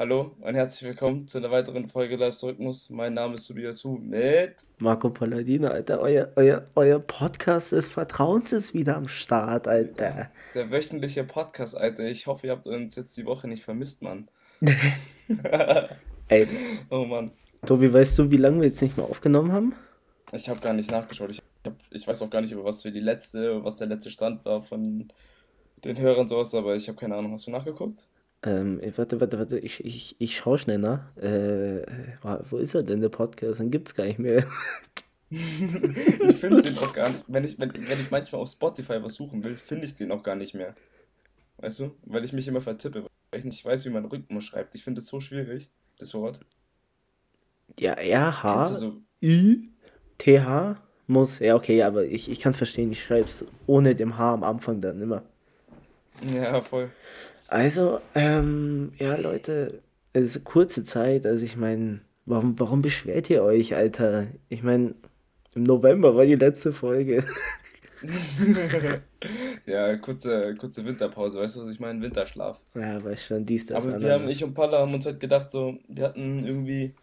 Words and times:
Hallo 0.00 0.34
und 0.40 0.54
herzlich 0.54 0.88
willkommen 0.88 1.28
zu 1.28 1.36
einer 1.36 1.50
weiteren 1.50 1.86
Folge 1.86 2.16
Live 2.16 2.42
Rhythmus. 2.42 2.88
Mein 2.88 3.12
Name 3.12 3.34
ist 3.34 3.46
Tobias 3.46 3.84
Hu 3.84 3.98
mit 3.98 4.54
Marco 4.78 5.10
Palladino, 5.10 5.68
Alter. 5.68 6.00
Euer, 6.00 6.32
euer, 6.36 6.66
euer 6.74 6.98
Podcast 6.98 7.72
des 7.72 7.90
Vertrauens 7.90 8.50
ist 8.54 8.72
wieder 8.72 8.96
am 8.96 9.08
Start, 9.08 9.68
Alter. 9.68 10.30
Der 10.54 10.70
wöchentliche 10.70 11.22
Podcast, 11.24 11.76
Alter. 11.76 12.04
Ich 12.04 12.26
hoffe, 12.26 12.46
ihr 12.46 12.54
habt 12.54 12.66
uns 12.66 12.96
jetzt 12.96 13.14
die 13.18 13.26
Woche 13.26 13.46
nicht 13.46 13.62
vermisst, 13.62 14.00
Mann. 14.00 14.28
Ey. 16.28 16.48
Oh 16.88 17.04
Mann. 17.04 17.30
Tobi, 17.66 17.92
weißt 17.92 18.20
du, 18.20 18.30
wie 18.30 18.38
lange 18.38 18.60
wir 18.60 18.68
jetzt 18.68 18.80
nicht 18.80 18.96
mehr 18.96 19.04
aufgenommen 19.04 19.52
haben? 19.52 19.74
Ich 20.32 20.48
habe 20.48 20.60
gar 20.60 20.72
nicht 20.72 20.90
nachgeschaut. 20.90 21.30
Ich, 21.30 21.42
hab, 21.66 21.74
ich 21.90 22.08
weiß 22.08 22.22
auch 22.22 22.30
gar 22.30 22.40
nicht, 22.40 22.52
über 22.52 22.64
was 22.64 22.82
wir 22.84 22.90
die 22.90 23.00
letzte, 23.00 23.62
was 23.62 23.76
der 23.76 23.88
letzte 23.88 24.10
Stand 24.10 24.46
war 24.46 24.62
von 24.62 25.12
den 25.84 25.98
Hörern 25.98 26.26
sowas, 26.26 26.54
aber 26.54 26.74
ich 26.74 26.88
habe 26.88 26.96
keine 26.96 27.16
Ahnung. 27.16 27.32
Hast 27.32 27.46
du 27.46 27.50
nachgeguckt? 27.50 28.06
Ähm, 28.42 28.80
warte, 28.96 29.20
warte, 29.20 29.38
warte, 29.38 29.58
ich, 29.58 29.84
ich, 29.84 30.16
ich 30.18 30.36
schaue 30.36 30.58
schnell 30.58 30.78
nach. 30.78 31.14
Äh, 31.16 31.84
wo 32.48 32.56
ist 32.56 32.74
er 32.74 32.82
denn, 32.82 33.00
der 33.00 33.10
Podcast? 33.10 33.60
Den 33.60 33.70
gibt's 33.70 33.94
gar 33.94 34.04
nicht 34.04 34.18
mehr. 34.18 34.46
ich 35.30 36.36
finde 36.36 36.62
den 36.62 36.78
auch 36.78 36.92
gar 36.92 37.10
nicht. 37.10 37.24
Wenn 37.28 37.44
ich, 37.44 37.58
wenn, 37.58 37.72
wenn 37.74 38.00
ich 38.00 38.10
manchmal 38.10 38.40
auf 38.40 38.48
Spotify 38.48 39.02
was 39.02 39.14
suchen 39.14 39.44
will, 39.44 39.56
finde 39.56 39.84
ich 39.84 39.94
den 39.94 40.10
auch 40.10 40.22
gar 40.22 40.36
nicht 40.36 40.54
mehr. 40.54 40.74
Weißt 41.58 41.80
du? 41.80 41.94
Weil 42.06 42.24
ich 42.24 42.32
mich 42.32 42.48
immer 42.48 42.62
vertippe, 42.62 43.04
weil 43.30 43.40
ich 43.40 43.44
nicht 43.44 43.64
weiß, 43.64 43.84
wie 43.84 43.90
man 43.90 44.06
Rhythmus 44.06 44.44
schreibt. 44.44 44.74
Ich 44.74 44.84
finde 44.84 45.02
es 45.02 45.06
so 45.06 45.20
schwierig, 45.20 45.68
das 45.98 46.14
Wort. 46.14 46.40
Ja, 47.78 47.92
R-H, 47.92 48.64
so? 48.64 48.96
I, 49.22 49.68
T-H 50.16 50.80
muss. 51.06 51.38
Ja, 51.38 51.54
okay, 51.56 51.82
aber 51.82 52.06
ich, 52.06 52.30
ich 52.30 52.40
kann 52.40 52.50
es 52.50 52.56
verstehen. 52.56 52.90
Ich 52.90 53.02
schreibe 53.02 53.28
es 53.28 53.44
ohne 53.66 53.94
dem 53.94 54.16
H 54.16 54.32
am 54.32 54.42
Anfang 54.42 54.80
dann 54.80 55.00
immer. 55.00 55.22
Ja, 56.22 56.60
voll. 56.62 56.90
Also, 57.50 58.00
ähm, 58.14 58.92
ja, 58.96 59.16
Leute, 59.16 59.82
es 60.12 60.36
ist 60.36 60.44
kurze 60.44 60.84
Zeit. 60.84 61.26
Also, 61.26 61.44
ich 61.44 61.56
meine, 61.56 62.00
warum, 62.24 62.58
warum 62.60 62.80
beschwert 62.80 63.28
ihr 63.28 63.42
euch, 63.42 63.74
Alter? 63.74 64.28
Ich 64.48 64.62
meine, 64.62 64.94
im 65.56 65.64
November 65.64 66.14
war 66.14 66.24
die 66.24 66.36
letzte 66.36 66.72
Folge. 66.72 67.24
ja, 69.66 69.96
kurze, 69.96 70.54
kurze 70.54 70.84
Winterpause, 70.84 71.40
weißt 71.40 71.56
du, 71.56 71.62
was 71.62 71.70
ich 71.70 71.80
meine? 71.80 72.00
Winterschlaf. 72.00 72.62
Ja, 72.76 73.02
weißt 73.02 73.24
schon, 73.24 73.44
dies, 73.44 73.66
das. 73.66 73.84
Aber 73.84 74.00
wir 74.00 74.12
haben, 74.12 74.28
ich 74.28 74.44
und 74.44 74.54
Paula 74.54 74.78
haben 74.78 74.94
uns 74.94 75.06
halt 75.06 75.18
gedacht, 75.18 75.50
so, 75.50 75.76
wir 75.88 76.04
hatten 76.04 76.46
irgendwie 76.46 76.94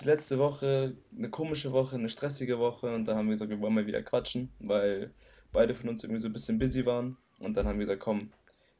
die 0.00 0.04
letzte 0.04 0.38
Woche 0.38 0.94
eine 1.18 1.30
komische 1.30 1.72
Woche, 1.72 1.96
eine 1.96 2.08
stressige 2.08 2.60
Woche 2.60 2.94
und 2.94 3.08
da 3.08 3.16
haben 3.16 3.26
wir 3.26 3.32
gesagt, 3.32 3.50
wir 3.50 3.60
wollen 3.60 3.74
mal 3.74 3.88
wieder 3.88 4.02
quatschen, 4.02 4.50
weil 4.60 5.10
beide 5.52 5.74
von 5.74 5.88
uns 5.88 6.04
irgendwie 6.04 6.22
so 6.22 6.28
ein 6.28 6.32
bisschen 6.32 6.60
busy 6.60 6.86
waren. 6.86 7.16
Und 7.40 7.56
dann 7.56 7.66
haben 7.66 7.78
wir 7.78 7.86
gesagt, 7.86 8.00
komm, 8.00 8.30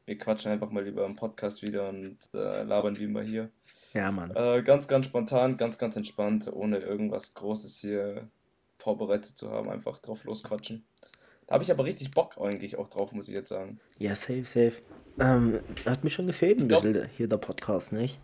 wir 0.07 0.17
quatschen 0.17 0.51
einfach 0.51 0.71
mal 0.71 0.83
lieber 0.83 1.05
im 1.05 1.17
Podcast 1.17 1.61
wieder 1.61 1.89
und 1.89 2.17
äh, 2.33 2.63
labern 2.63 2.97
wie 2.97 3.03
immer 3.03 3.21
hier. 3.21 3.49
Ja, 3.93 4.09
Mann. 4.09 4.31
Äh, 4.35 4.63
ganz, 4.63 4.87
ganz 4.87 5.05
spontan, 5.05 5.57
ganz, 5.57 5.77
ganz 5.77 5.97
entspannt, 5.97 6.49
ohne 6.51 6.77
irgendwas 6.77 7.33
Großes 7.33 7.77
hier 7.77 8.27
vorbereitet 8.77 9.37
zu 9.37 9.51
haben, 9.51 9.69
einfach 9.69 9.99
drauf 9.99 10.23
losquatschen. 10.23 10.85
Da 11.45 11.55
habe 11.55 11.63
ich 11.63 11.71
aber 11.71 11.83
richtig 11.83 12.11
Bock 12.11 12.37
eigentlich 12.39 12.77
auch 12.77 12.87
drauf, 12.87 13.11
muss 13.11 13.27
ich 13.27 13.33
jetzt 13.33 13.49
sagen. 13.49 13.79
Ja, 13.97 14.15
safe, 14.15 14.45
safe. 14.45 14.73
Ähm, 15.19 15.59
hat 15.85 16.03
mir 16.05 16.09
schon 16.09 16.27
gefehlt 16.27 16.59
ein 16.59 16.69
bisschen 16.69 17.07
hier 17.17 17.27
der 17.27 17.37
Podcast, 17.37 17.91
nicht? 17.91 18.19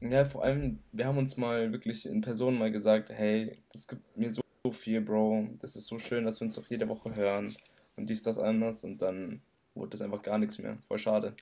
Ja, 0.00 0.26
vor 0.26 0.44
allem, 0.44 0.80
wir 0.92 1.06
haben 1.06 1.18
uns 1.18 1.38
mal 1.38 1.72
wirklich 1.72 2.06
in 2.06 2.20
Person 2.20 2.58
mal 2.58 2.72
gesagt, 2.72 3.08
hey, 3.10 3.56
das 3.72 3.86
gibt 3.86 4.14
mir 4.16 4.32
so, 4.32 4.42
so 4.64 4.72
viel, 4.72 5.00
Bro. 5.00 5.48
Das 5.58 5.74
ist 5.74 5.86
so 5.86 5.98
schön, 5.98 6.24
dass 6.24 6.40
wir 6.40 6.46
uns 6.46 6.56
doch 6.56 6.68
jede 6.68 6.88
Woche 6.88 7.14
hören 7.14 7.50
und 7.96 8.10
dies, 8.10 8.22
das, 8.22 8.38
anders. 8.38 8.84
Und 8.84 9.00
dann 9.00 9.40
wurde 9.74 9.90
das 9.90 10.02
einfach 10.02 10.22
gar 10.22 10.38
nichts 10.38 10.58
mehr. 10.58 10.78
Voll 10.88 10.98
schade. 10.98 11.34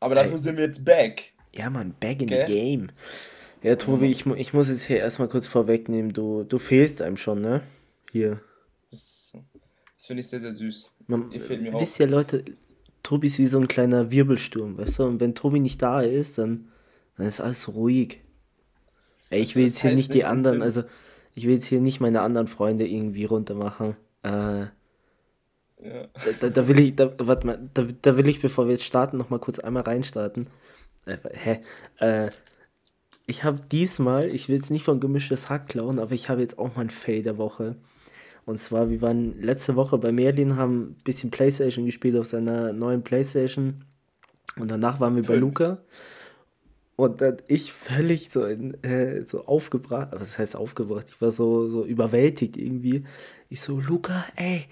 Aber 0.00 0.14
dafür 0.14 0.34
Ey. 0.34 0.38
sind 0.38 0.56
wir 0.56 0.64
jetzt 0.64 0.84
back. 0.84 1.32
Ja, 1.52 1.70
man, 1.70 1.94
back 1.98 2.22
in 2.22 2.28
okay. 2.28 2.44
the 2.46 2.52
game. 2.52 2.88
Ja, 3.62 3.74
Tobi, 3.76 4.06
ich, 4.06 4.24
ich 4.26 4.52
muss 4.52 4.68
jetzt 4.68 4.84
hier 4.84 4.98
erstmal 4.98 5.28
kurz 5.28 5.46
vorwegnehmen, 5.46 6.12
du, 6.12 6.44
du 6.44 6.58
fehlst 6.58 7.02
einem 7.02 7.16
schon, 7.16 7.40
ne? 7.40 7.62
Hier. 8.12 8.40
Das, 8.90 9.32
das 9.96 10.06
finde 10.06 10.20
ich 10.20 10.28
sehr, 10.28 10.40
sehr 10.40 10.52
süß. 10.52 10.92
Man, 11.08 11.32
Ihr 11.32 11.40
fehlt 11.40 11.62
mir 11.62 11.74
auch. 11.74 11.80
Wisst 11.80 11.98
ihr, 11.98 12.06
Leute, 12.06 12.44
Tobi 13.02 13.26
ist 13.26 13.38
wie 13.38 13.48
so 13.48 13.58
ein 13.58 13.66
kleiner 13.66 14.10
Wirbelsturm, 14.12 14.78
weißt 14.78 15.00
du? 15.00 15.04
Und 15.04 15.20
wenn 15.20 15.34
Tobi 15.34 15.58
nicht 15.58 15.82
da 15.82 16.02
ist, 16.02 16.38
dann, 16.38 16.68
dann 17.16 17.26
ist 17.26 17.40
alles 17.40 17.68
ruhig. 17.68 18.20
Ey, 19.30 19.40
ich 19.40 19.56
will 19.56 19.64
jetzt 19.64 19.80
hier 19.80 19.92
nicht 19.92 20.14
die 20.14 20.24
anderen, 20.24 20.62
also 20.62 20.84
ich 21.34 21.46
will 21.46 21.54
jetzt 21.54 21.66
hier 21.66 21.80
nicht 21.80 22.00
meine 22.00 22.20
anderen 22.20 22.46
Freunde 22.46 22.86
irgendwie 22.86 23.24
runtermachen. 23.24 23.96
Äh, 24.22 24.66
ja. 25.82 26.08
Da, 26.40 26.48
da, 26.50 26.68
will 26.68 26.78
ich, 26.80 26.96
da, 26.96 27.12
warte 27.18 27.46
mal, 27.46 27.70
da, 27.74 27.86
da 28.02 28.16
will 28.16 28.28
ich, 28.28 28.40
bevor 28.40 28.66
wir 28.66 28.72
jetzt 28.72 28.84
starten, 28.84 29.16
noch 29.16 29.30
mal 29.30 29.38
kurz 29.38 29.58
einmal 29.58 29.84
reinstarten. 29.84 30.48
Äh, 31.06 31.18
hä? 31.32 31.60
Äh, 31.98 32.30
ich 33.26 33.44
habe 33.44 33.60
diesmal, 33.70 34.34
ich 34.34 34.48
will 34.48 34.56
jetzt 34.56 34.70
nicht 34.70 34.84
von 34.84 35.00
gemischtes 35.00 35.50
Hack 35.50 35.68
klauen, 35.68 35.98
aber 35.98 36.12
ich 36.12 36.28
habe 36.28 36.40
jetzt 36.40 36.58
auch 36.58 36.74
mal 36.74 36.82
ein 36.82 36.90
Fail 36.90 37.22
der 37.22 37.38
Woche. 37.38 37.76
Und 38.46 38.58
zwar, 38.58 38.88
wir 38.88 39.02
waren 39.02 39.40
letzte 39.42 39.76
Woche 39.76 39.98
bei 39.98 40.10
Merlin, 40.10 40.56
haben 40.56 40.80
ein 40.80 40.96
bisschen 41.04 41.30
Playstation 41.30 41.84
gespielt 41.84 42.16
auf 42.16 42.26
seiner 42.26 42.72
neuen 42.72 43.02
Playstation. 43.02 43.84
Und 44.58 44.70
danach 44.70 45.00
waren 45.00 45.14
wir 45.16 45.24
Fünf. 45.24 45.36
bei 45.36 45.40
Luca. 45.40 45.78
Und 46.96 47.20
dann 47.20 47.36
ich 47.46 47.72
völlig 47.72 48.30
so, 48.30 48.46
in, 48.46 48.82
äh, 48.82 49.24
so 49.26 49.44
aufgebracht, 49.44 50.08
was 50.12 50.38
heißt 50.38 50.56
aufgebracht? 50.56 51.06
Ich 51.10 51.20
war 51.20 51.30
so, 51.30 51.68
so 51.68 51.84
überwältigt 51.84 52.56
irgendwie. 52.56 53.04
Ich 53.50 53.60
so, 53.60 53.78
Luca, 53.78 54.24
ey, 54.34 54.64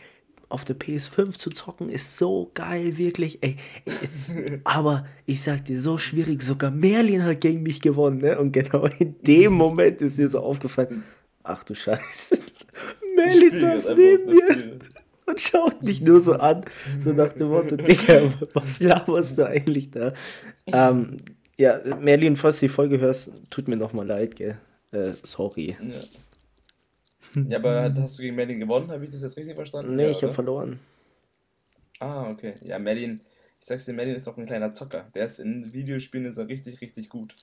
auf 0.48 0.64
der 0.64 0.76
PS5 0.76 1.38
zu 1.38 1.50
zocken 1.50 1.88
ist 1.88 2.18
so 2.18 2.50
geil, 2.54 2.98
wirklich. 2.98 3.42
Ey, 3.42 3.56
ey, 3.84 4.60
aber 4.64 5.06
ich 5.26 5.42
sag 5.42 5.64
dir, 5.64 5.78
so 5.78 5.98
schwierig. 5.98 6.42
Sogar 6.42 6.70
Merlin 6.70 7.24
hat 7.24 7.40
gegen 7.40 7.62
mich 7.62 7.80
gewonnen, 7.80 8.18
ne? 8.18 8.38
Und 8.38 8.52
genau 8.52 8.86
in 8.98 9.16
dem 9.22 9.52
Moment 9.54 10.00
ist 10.02 10.18
mir 10.18 10.28
so 10.28 10.40
aufgefallen: 10.40 11.02
Ach 11.42 11.64
du 11.64 11.74
Scheiße. 11.74 12.38
Merlin 13.16 13.56
saß 13.56 13.94
neben 13.96 14.26
mir 14.26 14.80
und 15.26 15.40
schaut 15.40 15.82
mich 15.82 16.00
nur 16.00 16.20
so 16.20 16.34
an. 16.34 16.64
So 17.02 17.12
nach 17.12 17.32
dem 17.32 17.48
Motto: 17.48 17.76
Digga, 17.76 18.32
was 18.54 18.80
laberst 18.80 19.38
du 19.38 19.46
eigentlich 19.46 19.90
da? 19.90 20.12
Ähm, 20.66 21.16
ja, 21.58 21.80
Merlin, 22.00 22.36
falls 22.36 22.60
du 22.60 22.66
die 22.66 22.72
Folge 22.72 23.00
hörst, 23.00 23.32
tut 23.50 23.66
mir 23.66 23.76
nochmal 23.76 24.06
leid, 24.06 24.36
gell? 24.36 24.58
Äh, 24.92 25.12
sorry. 25.24 25.76
Ja. 25.82 26.00
Ja, 27.34 27.58
aber 27.58 27.92
hast 27.96 28.18
du 28.18 28.22
gegen 28.22 28.36
Merlin 28.36 28.58
gewonnen? 28.58 28.90
Habe 28.90 29.04
ich 29.04 29.10
das 29.10 29.22
jetzt 29.22 29.36
richtig 29.36 29.56
verstanden? 29.56 29.96
Nee, 29.96 30.04
ja, 30.04 30.10
ich 30.10 30.22
habe 30.22 30.32
verloren. 30.32 30.80
Ah, 32.00 32.30
okay. 32.30 32.54
Ja, 32.62 32.78
Merlin, 32.78 33.20
ich 33.58 33.66
sag's 33.66 33.86
dir, 33.86 33.92
Merlin 33.92 34.16
ist 34.16 34.28
auch 34.28 34.36
ein 34.36 34.46
kleiner 34.46 34.72
Zocker. 34.74 35.10
Der 35.14 35.24
ist 35.26 35.40
in 35.40 35.72
Videospielen 35.72 36.26
ist 36.26 36.38
er 36.38 36.48
richtig, 36.48 36.80
richtig 36.80 37.08
gut. 37.08 37.34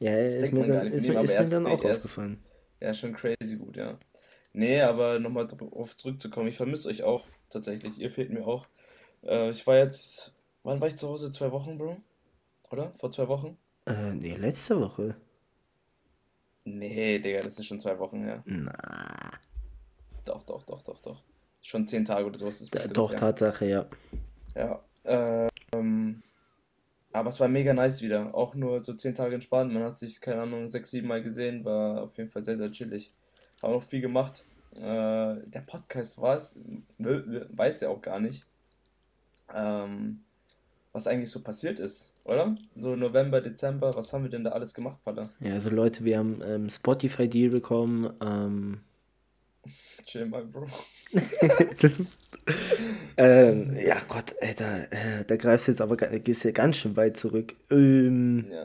Ja, 0.00 0.16
das 0.16 0.34
ist 0.36 0.52
mir 0.52 0.66
dann, 0.66 0.86
ist 0.86 1.06
mir, 1.06 1.20
ist 1.20 1.32
mir 1.32 1.48
dann 1.48 1.66
auch 1.66 1.84
aufgefallen. 1.84 2.42
Ja, 2.80 2.92
schon 2.92 3.14
crazy 3.14 3.56
gut, 3.56 3.76
ja. 3.76 3.98
Nee, 4.52 4.80
aber 4.82 5.18
nochmal 5.18 5.46
darauf 5.46 5.96
zurückzukommen, 5.96 6.48
ich 6.48 6.56
vermisse 6.56 6.88
euch 6.88 7.02
auch 7.02 7.26
tatsächlich. 7.50 7.98
Ihr 7.98 8.10
fehlt 8.10 8.30
mir 8.30 8.46
auch. 8.46 8.66
Äh, 9.22 9.50
ich 9.50 9.66
war 9.66 9.76
jetzt, 9.76 10.34
wann 10.62 10.80
war 10.80 10.88
ich 10.88 10.96
zu 10.96 11.08
Hause? 11.08 11.30
Zwei 11.30 11.50
Wochen, 11.50 11.78
Bro? 11.78 11.96
Oder? 12.70 12.92
Vor 12.96 13.10
zwei 13.10 13.28
Wochen? 13.28 13.56
Äh, 13.86 14.14
nee, 14.14 14.34
letzte 14.36 14.80
Woche. 14.80 15.16
Nee, 16.64 17.18
Digga, 17.18 17.42
das 17.42 17.58
ist 17.58 17.66
schon 17.66 17.80
zwei 17.80 17.98
Wochen 17.98 18.22
her. 18.24 18.42
Na. 18.46 19.30
Doch, 20.24 20.42
doch, 20.44 20.62
doch, 20.64 20.82
doch, 20.82 21.00
doch. 21.02 21.22
Schon 21.60 21.86
zehn 21.86 22.04
Tage 22.04 22.26
oder 22.26 22.38
so 22.38 22.48
ist 22.48 22.60
es 22.60 22.70
bestimmt. 22.70 22.96
Doch, 22.96 23.14
Tatsache, 23.14 23.66
ja. 23.66 23.86
Ja. 24.54 24.80
Ähm, 25.04 26.22
aber 27.12 27.28
es 27.28 27.38
war 27.40 27.48
mega 27.48 27.72
nice 27.72 28.02
wieder. 28.02 28.34
Auch 28.34 28.54
nur 28.54 28.82
so 28.82 28.94
zehn 28.94 29.14
Tage 29.14 29.34
entspannt. 29.34 29.72
Man 29.72 29.82
hat 29.82 29.98
sich, 29.98 30.20
keine 30.20 30.42
Ahnung, 30.42 30.68
sechs, 30.68 30.90
sieben 30.90 31.08
Mal 31.08 31.22
gesehen. 31.22 31.64
War 31.64 32.02
auf 32.02 32.16
jeden 32.16 32.30
Fall 32.30 32.42
sehr, 32.42 32.56
sehr 32.56 32.72
chillig. 32.72 33.10
Haben 33.62 33.74
auch 33.74 33.82
viel 33.82 34.00
gemacht. 34.00 34.44
Äh, 34.74 34.80
der 34.80 35.64
Podcast 35.66 36.20
war 36.20 36.34
es, 36.36 36.58
weiß 36.98 37.82
ja 37.82 37.88
auch 37.90 38.02
gar 38.02 38.18
nicht. 38.18 38.44
Ähm, 39.54 40.24
was 40.94 41.06
eigentlich 41.08 41.30
so 41.30 41.40
passiert 41.40 41.80
ist, 41.80 42.14
oder? 42.24 42.54
So 42.76 42.94
November, 42.94 43.40
Dezember, 43.40 43.94
was 43.96 44.12
haben 44.12 44.22
wir 44.22 44.30
denn 44.30 44.44
da 44.44 44.52
alles 44.52 44.72
gemacht, 44.72 45.02
Paula? 45.04 45.28
Ja, 45.40 45.54
also 45.54 45.68
Leute, 45.68 46.04
wir 46.04 46.18
haben 46.18 46.40
ähm, 46.42 46.70
Spotify-Deal 46.70 47.50
bekommen. 47.50 48.10
Ähm... 48.22 48.80
Chill 50.06 50.26
mal, 50.26 50.44
Bro. 50.44 50.68
ähm, 53.16 53.76
ja, 53.76 53.96
Gott, 54.06 54.36
ey, 54.38 54.54
da, 54.54 54.84
äh, 54.84 55.24
da 55.26 55.36
greifst 55.36 55.66
du 55.66 55.72
jetzt 55.72 55.80
aber 55.80 55.96
gehst 55.96 56.44
ja 56.44 56.52
ganz 56.52 56.76
schön 56.76 56.96
weit 56.96 57.16
zurück. 57.16 57.56
Ähm, 57.70 58.46
ja. 58.50 58.64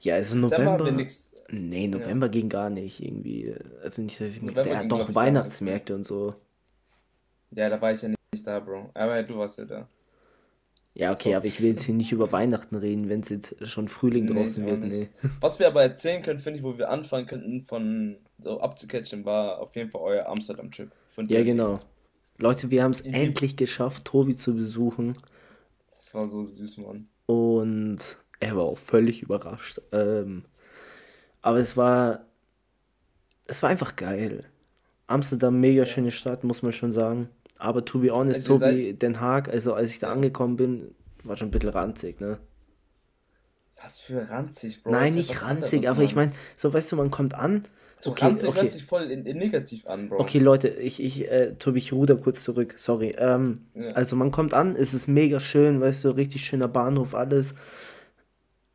ja, 0.00 0.14
also 0.14 0.36
November. 0.38 0.90
Nix, 0.90 1.32
nee, 1.50 1.88
November 1.88 2.26
ja. 2.26 2.32
ging 2.32 2.48
gar 2.48 2.70
nicht 2.70 3.02
irgendwie. 3.02 3.54
Also 3.82 4.00
nicht, 4.00 4.18
dass 4.20 4.30
ich 4.30 4.40
mir. 4.40 4.52
Ja, 4.64 4.84
doch 4.84 5.14
Weihnachtsmärkte 5.14 5.94
und 5.94 6.06
so. 6.06 6.34
Ja, 7.50 7.68
da 7.68 7.80
war 7.80 7.92
ich 7.92 8.00
ja 8.00 8.08
nicht 8.08 8.46
da, 8.46 8.60
Bro. 8.60 8.90
Aber 8.94 9.22
du 9.22 9.36
warst 9.36 9.58
ja 9.58 9.64
da. 9.64 9.88
Ja, 10.96 11.12
okay, 11.12 11.32
so. 11.32 11.36
aber 11.36 11.44
ich 11.44 11.60
will 11.60 11.68
jetzt 11.68 11.82
hier 11.82 11.94
nicht 11.94 12.10
über 12.10 12.32
Weihnachten 12.32 12.74
reden, 12.74 13.10
wenn 13.10 13.20
es 13.20 13.28
jetzt 13.28 13.68
schon 13.68 13.86
Frühling 13.86 14.24
nee, 14.24 14.32
draußen 14.32 14.64
wird. 14.64 14.80
Nee. 14.80 15.10
Was 15.40 15.58
wir 15.58 15.66
aber 15.66 15.82
erzählen 15.82 16.22
können, 16.22 16.38
finde 16.38 16.58
ich, 16.58 16.64
wo 16.64 16.78
wir 16.78 16.88
anfangen 16.88 17.26
könnten, 17.26 17.60
von 17.60 18.16
so 18.42 18.60
abzucatchen, 18.60 19.26
war 19.26 19.60
auf 19.60 19.76
jeden 19.76 19.90
Fall 19.90 20.00
euer 20.00 20.26
Amsterdam-Trip. 20.26 20.90
Ja, 21.28 21.42
genau. 21.42 21.80
Leute, 22.38 22.70
wir 22.70 22.82
haben 22.82 22.92
es 22.92 23.02
endlich 23.02 23.56
geschafft, 23.56 24.06
Tobi 24.06 24.36
zu 24.36 24.54
besuchen. 24.54 25.18
Das 25.86 26.14
war 26.14 26.28
so 26.28 26.42
süß, 26.42 26.78
Mann. 26.78 27.08
Und 27.26 27.98
er 28.40 28.56
war 28.56 28.64
auch 28.64 28.78
völlig 28.78 29.22
überrascht. 29.22 29.82
Ähm, 29.92 30.44
aber 31.42 31.58
es 31.58 31.76
war, 31.76 32.24
es 33.46 33.62
war 33.62 33.68
einfach 33.68 33.96
geil. 33.96 34.44
Amsterdam, 35.08 35.60
mega 35.60 35.84
schöne 35.84 36.10
Stadt, 36.10 36.42
muss 36.42 36.62
man 36.62 36.72
schon 36.72 36.92
sagen. 36.92 37.28
Aber 37.58 37.84
to 37.84 38.00
be 38.00 38.12
honest, 38.12 38.50
also 38.50 38.58
so 38.58 38.66
wie 38.66 38.92
Den 38.94 39.20
Haag, 39.20 39.48
also 39.48 39.74
als 39.74 39.90
ich 39.90 39.98
da 39.98 40.12
angekommen 40.12 40.56
bin, 40.56 40.94
war 41.24 41.36
schon 41.36 41.48
ein 41.48 41.50
bisschen 41.50 41.70
ranzig, 41.70 42.20
ne? 42.20 42.38
Was 43.82 44.00
für 44.00 44.30
ranzig, 44.30 44.82
Bro? 44.82 44.92
Nein, 44.92 45.14
nicht 45.14 45.42
ranzig, 45.42 45.88
aber 45.88 46.02
ich 46.02 46.14
meine, 46.14 46.32
so 46.56 46.72
weißt 46.72 46.92
du, 46.92 46.96
man 46.96 47.10
kommt 47.10 47.34
an. 47.34 47.64
So 47.98 48.10
okay, 48.10 48.26
ranzig 48.26 48.48
okay. 48.48 48.60
hört 48.60 48.70
sich 48.70 48.84
voll 48.84 49.10
in, 49.10 49.24
in, 49.24 49.38
negativ 49.38 49.86
an, 49.86 50.08
Bro. 50.08 50.20
Okay, 50.20 50.38
Leute, 50.38 50.68
ich, 50.68 51.02
ich, 51.02 51.30
äh, 51.30 51.54
Tobi, 51.54 51.78
ich 51.78 51.92
ruder 51.92 52.16
kurz 52.16 52.42
zurück, 52.42 52.74
sorry. 52.78 53.14
Ähm, 53.18 53.66
ja. 53.74 53.92
Also 53.92 54.16
man 54.16 54.30
kommt 54.30 54.54
an, 54.54 54.76
es 54.76 54.94
ist 54.94 55.08
mega 55.08 55.40
schön, 55.40 55.80
weißt 55.80 56.04
du, 56.04 56.10
richtig 56.10 56.44
schöner 56.44 56.68
Bahnhof, 56.68 57.14
alles. 57.14 57.54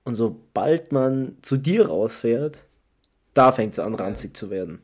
Und 0.03 0.15
sobald 0.15 0.91
man 0.91 1.37
zu 1.41 1.57
dir 1.57 1.87
rausfährt, 1.87 2.65
da 3.33 3.51
fängt 3.51 3.73
es 3.73 3.79
an, 3.79 3.95
ranzig 3.95 4.35
zu 4.35 4.49
werden. 4.49 4.81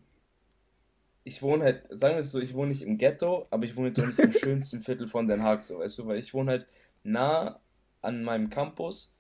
Ich 1.28 1.42
wohne 1.42 1.66
halt, 1.66 1.84
sagen 1.90 2.16
wir 2.16 2.22
es 2.22 2.32
so, 2.32 2.40
ich 2.40 2.54
wohne 2.54 2.70
nicht 2.70 2.84
im 2.84 2.98
Ghetto, 2.98 3.48
aber 3.50 3.66
ich 3.66 3.76
wohne 3.76 3.88
jetzt 3.88 4.00
auch 4.00 4.08
nicht 4.08 4.20
im 4.20 4.32
schönsten 4.34 4.82
Viertel 4.82 5.08
von 5.08 5.28
Den 5.28 5.44
Haag, 5.44 5.62
so, 5.62 5.80
weißt 5.80 6.00
du, 6.00 6.08
weil 6.08 6.20
ich 6.20 6.34
wohne 6.34 6.52
halt 6.52 6.68
nah 7.04 7.60
an 8.02 8.24
meinem 8.24 8.50
Campus 8.50 9.12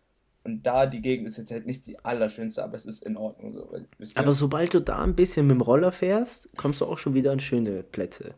und 0.48 0.66
da 0.66 0.86
die 0.86 1.02
Gegend 1.02 1.28
ist 1.28 1.38
jetzt 1.38 1.52
halt 1.52 1.66
nicht 1.66 1.86
die 1.86 2.00
allerschönste, 2.00 2.64
aber 2.64 2.78
es 2.78 2.86
ist 2.86 3.06
in 3.06 3.18
Ordnung 3.18 3.52
so. 3.52 3.70
Weil, 3.70 3.86
aber 4.16 4.32
sobald 4.32 4.74
du 4.74 4.80
da 4.80 5.04
ein 5.04 5.14
bisschen 5.14 5.46
mit 5.46 5.56
dem 5.56 5.62
Roller 5.62 5.92
fährst, 5.92 6.50
kommst 6.56 6.80
du 6.80 6.86
auch 6.86 6.98
schon 6.98 7.14
wieder 7.14 7.34
an 7.34 7.42
schöne 7.42 7.84
Plätze. 7.84 8.34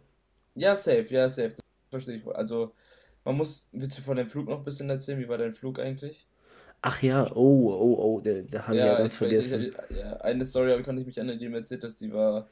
Ja, 0.56 0.76
safe, 0.76 1.06
ja, 1.10 1.30
safe. 1.30 1.50
Das 1.50 1.62
verstehe 1.92 2.16
ich. 2.16 2.26
Also, 2.26 2.74
man 3.24 3.38
muss, 3.38 3.70
willst 3.72 3.96
du 4.00 4.02
von 4.02 4.18
dem 4.18 4.28
Flug 4.28 4.50
noch 4.50 4.58
ein 4.58 4.64
bisschen 4.64 4.90
erzählen? 4.90 5.20
Wie 5.20 5.30
war 5.30 5.38
dein 5.38 5.54
Flug 5.54 5.78
eigentlich? 5.78 6.26
Ach 6.82 7.00
ja, 7.04 7.30
oh, 7.36 7.70
oh, 7.70 7.96
oh, 8.00 8.22
da, 8.22 8.42
da 8.42 8.68
haben 8.68 8.74
wir 8.74 8.86
ja, 8.88 8.98
ganz 8.98 9.16
vergessen. 9.18 9.74
Ich, 9.90 9.98
ja, 9.98 10.18
eine 10.18 10.46
Story 10.46 10.72
aber 10.72 10.82
kann 10.82 10.98
ich 10.98 11.06
mich 11.06 11.22
an, 11.22 11.28
die 11.38 11.48
mir 11.48 11.58
erzählt, 11.58 11.84
dass 11.84 11.98
die 11.98 12.12
war 12.12 12.48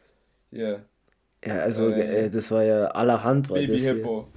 hier. 0.52 0.86
Ja, 1.45 1.60
also 1.60 1.88
äh, 1.88 2.30
das 2.30 2.51
war 2.51 2.63
ja 2.63 2.86
allerhand. 2.88 3.50
War 3.50 3.57
Baby 3.57 3.80
Hippo. 3.80 4.28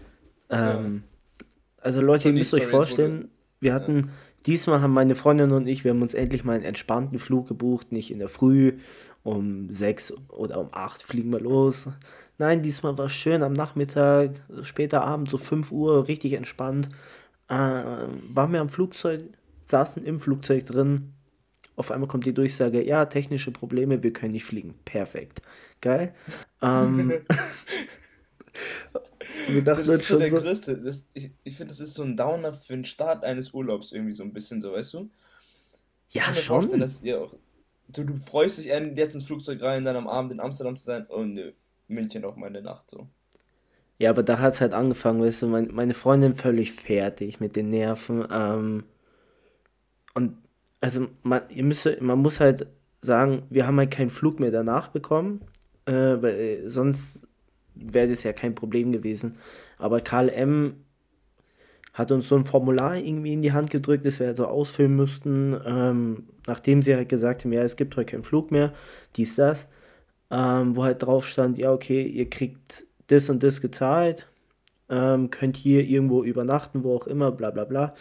Ähm, 0.51 1.03
ja. 1.39 1.47
Also 1.83 2.01
Leute, 2.01 2.29
ihr 2.29 2.35
müsst 2.35 2.55
euch 2.55 2.67
vorstellen, 2.67 3.31
wir 3.61 3.73
hatten, 3.73 4.01
ja. 4.01 4.09
diesmal 4.47 4.81
haben 4.81 4.93
meine 4.93 5.15
Freundin 5.15 5.53
und 5.53 5.67
ich, 5.67 5.85
wir 5.85 5.93
haben 5.93 6.03
uns 6.03 6.15
endlich 6.15 6.45
mal 6.45 6.55
einen 6.55 6.65
entspannten 6.65 7.19
Flug 7.19 7.49
gebucht, 7.49 7.93
nicht 7.93 8.11
in 8.11 8.19
der 8.19 8.29
Früh, 8.29 8.79
um 9.23 9.73
sechs 9.73 10.13
oder 10.29 10.61
um 10.61 10.69
acht 10.73 11.03
fliegen 11.03 11.31
wir 11.31 11.41
los. 11.41 11.89
Nein, 12.39 12.63
diesmal 12.63 12.97
war 12.97 13.07
es 13.07 13.13
schön 13.13 13.43
am 13.43 13.53
Nachmittag, 13.53 14.31
später 14.63 15.05
Abend, 15.05 15.31
so 15.31 15.37
5 15.37 15.73
Uhr, 15.73 16.09
richtig 16.09 16.33
entspannt. 16.33 16.89
Äh, 17.49 17.55
waren 17.55 18.53
wir 18.53 18.61
am 18.61 18.71
Flugzeug, 18.71 19.25
saßen 19.65 20.05
im 20.05 20.21
Flugzeug 20.21 20.65
drin. 20.67 21.13
Auf 21.77 21.91
einmal 21.91 22.09
kommt 22.09 22.27
die 22.27 22.35
Durchsage, 22.35 22.83
ja, 22.83 23.07
technische 23.07 23.51
Probleme, 23.51 24.03
wir 24.03 24.13
können 24.13 24.33
nicht 24.33 24.45
fliegen. 24.45 24.75
Perfekt. 24.85 25.43
Geil. 25.81 26.15
Ähm, 26.63 27.09
wir 29.49 29.65
dachten 29.65 29.87
das 29.87 30.01
ist 30.01 30.09
so 30.09 30.19
der 30.19 30.31
so 30.31 30.41
größte. 30.41 30.79
Das, 30.79 31.09
ich 31.15 31.31
ich 31.45 31.57
finde, 31.57 31.73
das 31.73 31.81
ist 31.81 31.95
so 31.95 32.03
ein 32.03 32.17
Downer 32.17 32.53
für 32.53 32.75
den 32.75 32.85
Start 32.85 33.25
eines 33.25 33.55
Urlaubs 33.55 33.93
irgendwie 33.93 34.13
so 34.13 34.23
ein 34.23 34.33
bisschen 34.33 34.61
so, 34.61 34.73
weißt 34.73 34.95
du? 34.95 35.11
Ich 36.09 36.15
ja, 36.17 36.23
kann 36.23 36.35
mir 36.35 36.41
schon. 36.41 36.57
Vorstellen, 36.63 36.81
dass 36.81 37.03
ihr 37.03 37.21
auch. 37.21 37.35
Du, 37.89 38.05
du 38.05 38.17
freust 38.17 38.59
dich 38.59 38.67
jetzt 38.67 39.15
ins 39.15 39.25
Flugzeug 39.25 39.63
rein, 39.63 39.85
dann 39.85 39.97
am 39.97 40.07
Abend 40.07 40.33
in 40.33 40.41
Amsterdam 40.41 40.77
zu 40.77 40.85
sein 40.85 41.07
und 41.07 41.37
in 41.37 41.53
München 41.89 42.25
auch 42.25 42.37
mal 42.37 42.47
in 42.49 42.55
der 42.55 42.63
Nacht 42.63 42.89
so. 42.91 43.09
Ja, 43.99 44.11
aber 44.11 44.23
da 44.23 44.39
hat 44.39 44.55
es 44.55 44.61
halt 44.61 44.73
angefangen, 44.73 45.21
weißt 45.21 45.43
du, 45.43 45.49
mein, 45.49 45.69
meine 45.73 45.93
Freundin 45.93 46.35
völlig 46.35 46.73
fertig 46.73 47.39
mit 47.41 47.55
den 47.55 47.69
Nerven. 47.69 48.27
Ähm, 48.31 48.85
und 50.15 50.39
also 50.81 51.09
man, 51.23 51.43
ihr 51.51 51.65
müsst, 51.65 51.87
man 52.01 52.19
muss 52.19 52.41
halt 52.41 52.67
sagen, 53.03 53.43
wir 53.51 53.67
haben 53.67 53.79
halt 53.79 53.91
keinen 53.91 54.11
Flug 54.11 54.41
mehr 54.41 54.51
danach 54.51 54.89
bekommen, 54.89 55.43
äh, 55.91 56.23
weil 56.23 56.35
äh, 56.35 56.69
sonst 56.71 57.27
wäre 57.75 58.09
das 58.09 58.23
ja 58.23 58.33
kein 58.33 58.55
Problem 58.55 58.93
gewesen. 58.93 59.37
Aber 59.79 60.01
KLM 60.01 60.75
hat 61.93 62.13
uns 62.13 62.29
so 62.29 62.37
ein 62.37 62.45
Formular 62.45 62.97
irgendwie 62.97 63.33
in 63.33 63.43
die 63.43 63.53
Hand 63.53 63.71
gedrückt, 63.71 64.07
das 64.07 64.21
wir 64.21 64.29
also 64.29 64.47
ausfüllen 64.47 64.95
müssten, 64.95 65.59
ähm, 65.67 66.29
nachdem 66.47 66.83
sie 66.83 66.95
halt 66.95 67.09
gesagt 67.09 67.45
haben, 67.45 67.53
ja, 67.53 67.63
es 67.63 67.77
gibt 67.77 67.97
heute 67.97 68.13
keinen 68.13 68.23
Flug 68.23 68.53
mehr, 68.53 68.73
dies, 69.17 69.35
das, 69.35 69.67
ähm, 70.31 70.77
wo 70.77 70.85
halt 70.85 71.03
drauf 71.03 71.27
stand, 71.27 71.59
ja, 71.59 71.73
okay, 71.73 72.03
ihr 72.03 72.31
kriegt 72.31 72.87
das 73.09 73.29
und 73.29 73.43
das 73.43 73.61
gezahlt, 73.61 74.29
ähm, 74.89 75.31
könnt 75.31 75.57
hier 75.57 75.83
irgendwo 75.85 76.23
übernachten, 76.23 76.85
wo 76.85 76.95
auch 76.95 77.07
immer, 77.09 77.33
bla 77.33 77.51
bla 77.51 77.65
bla. 77.65 77.95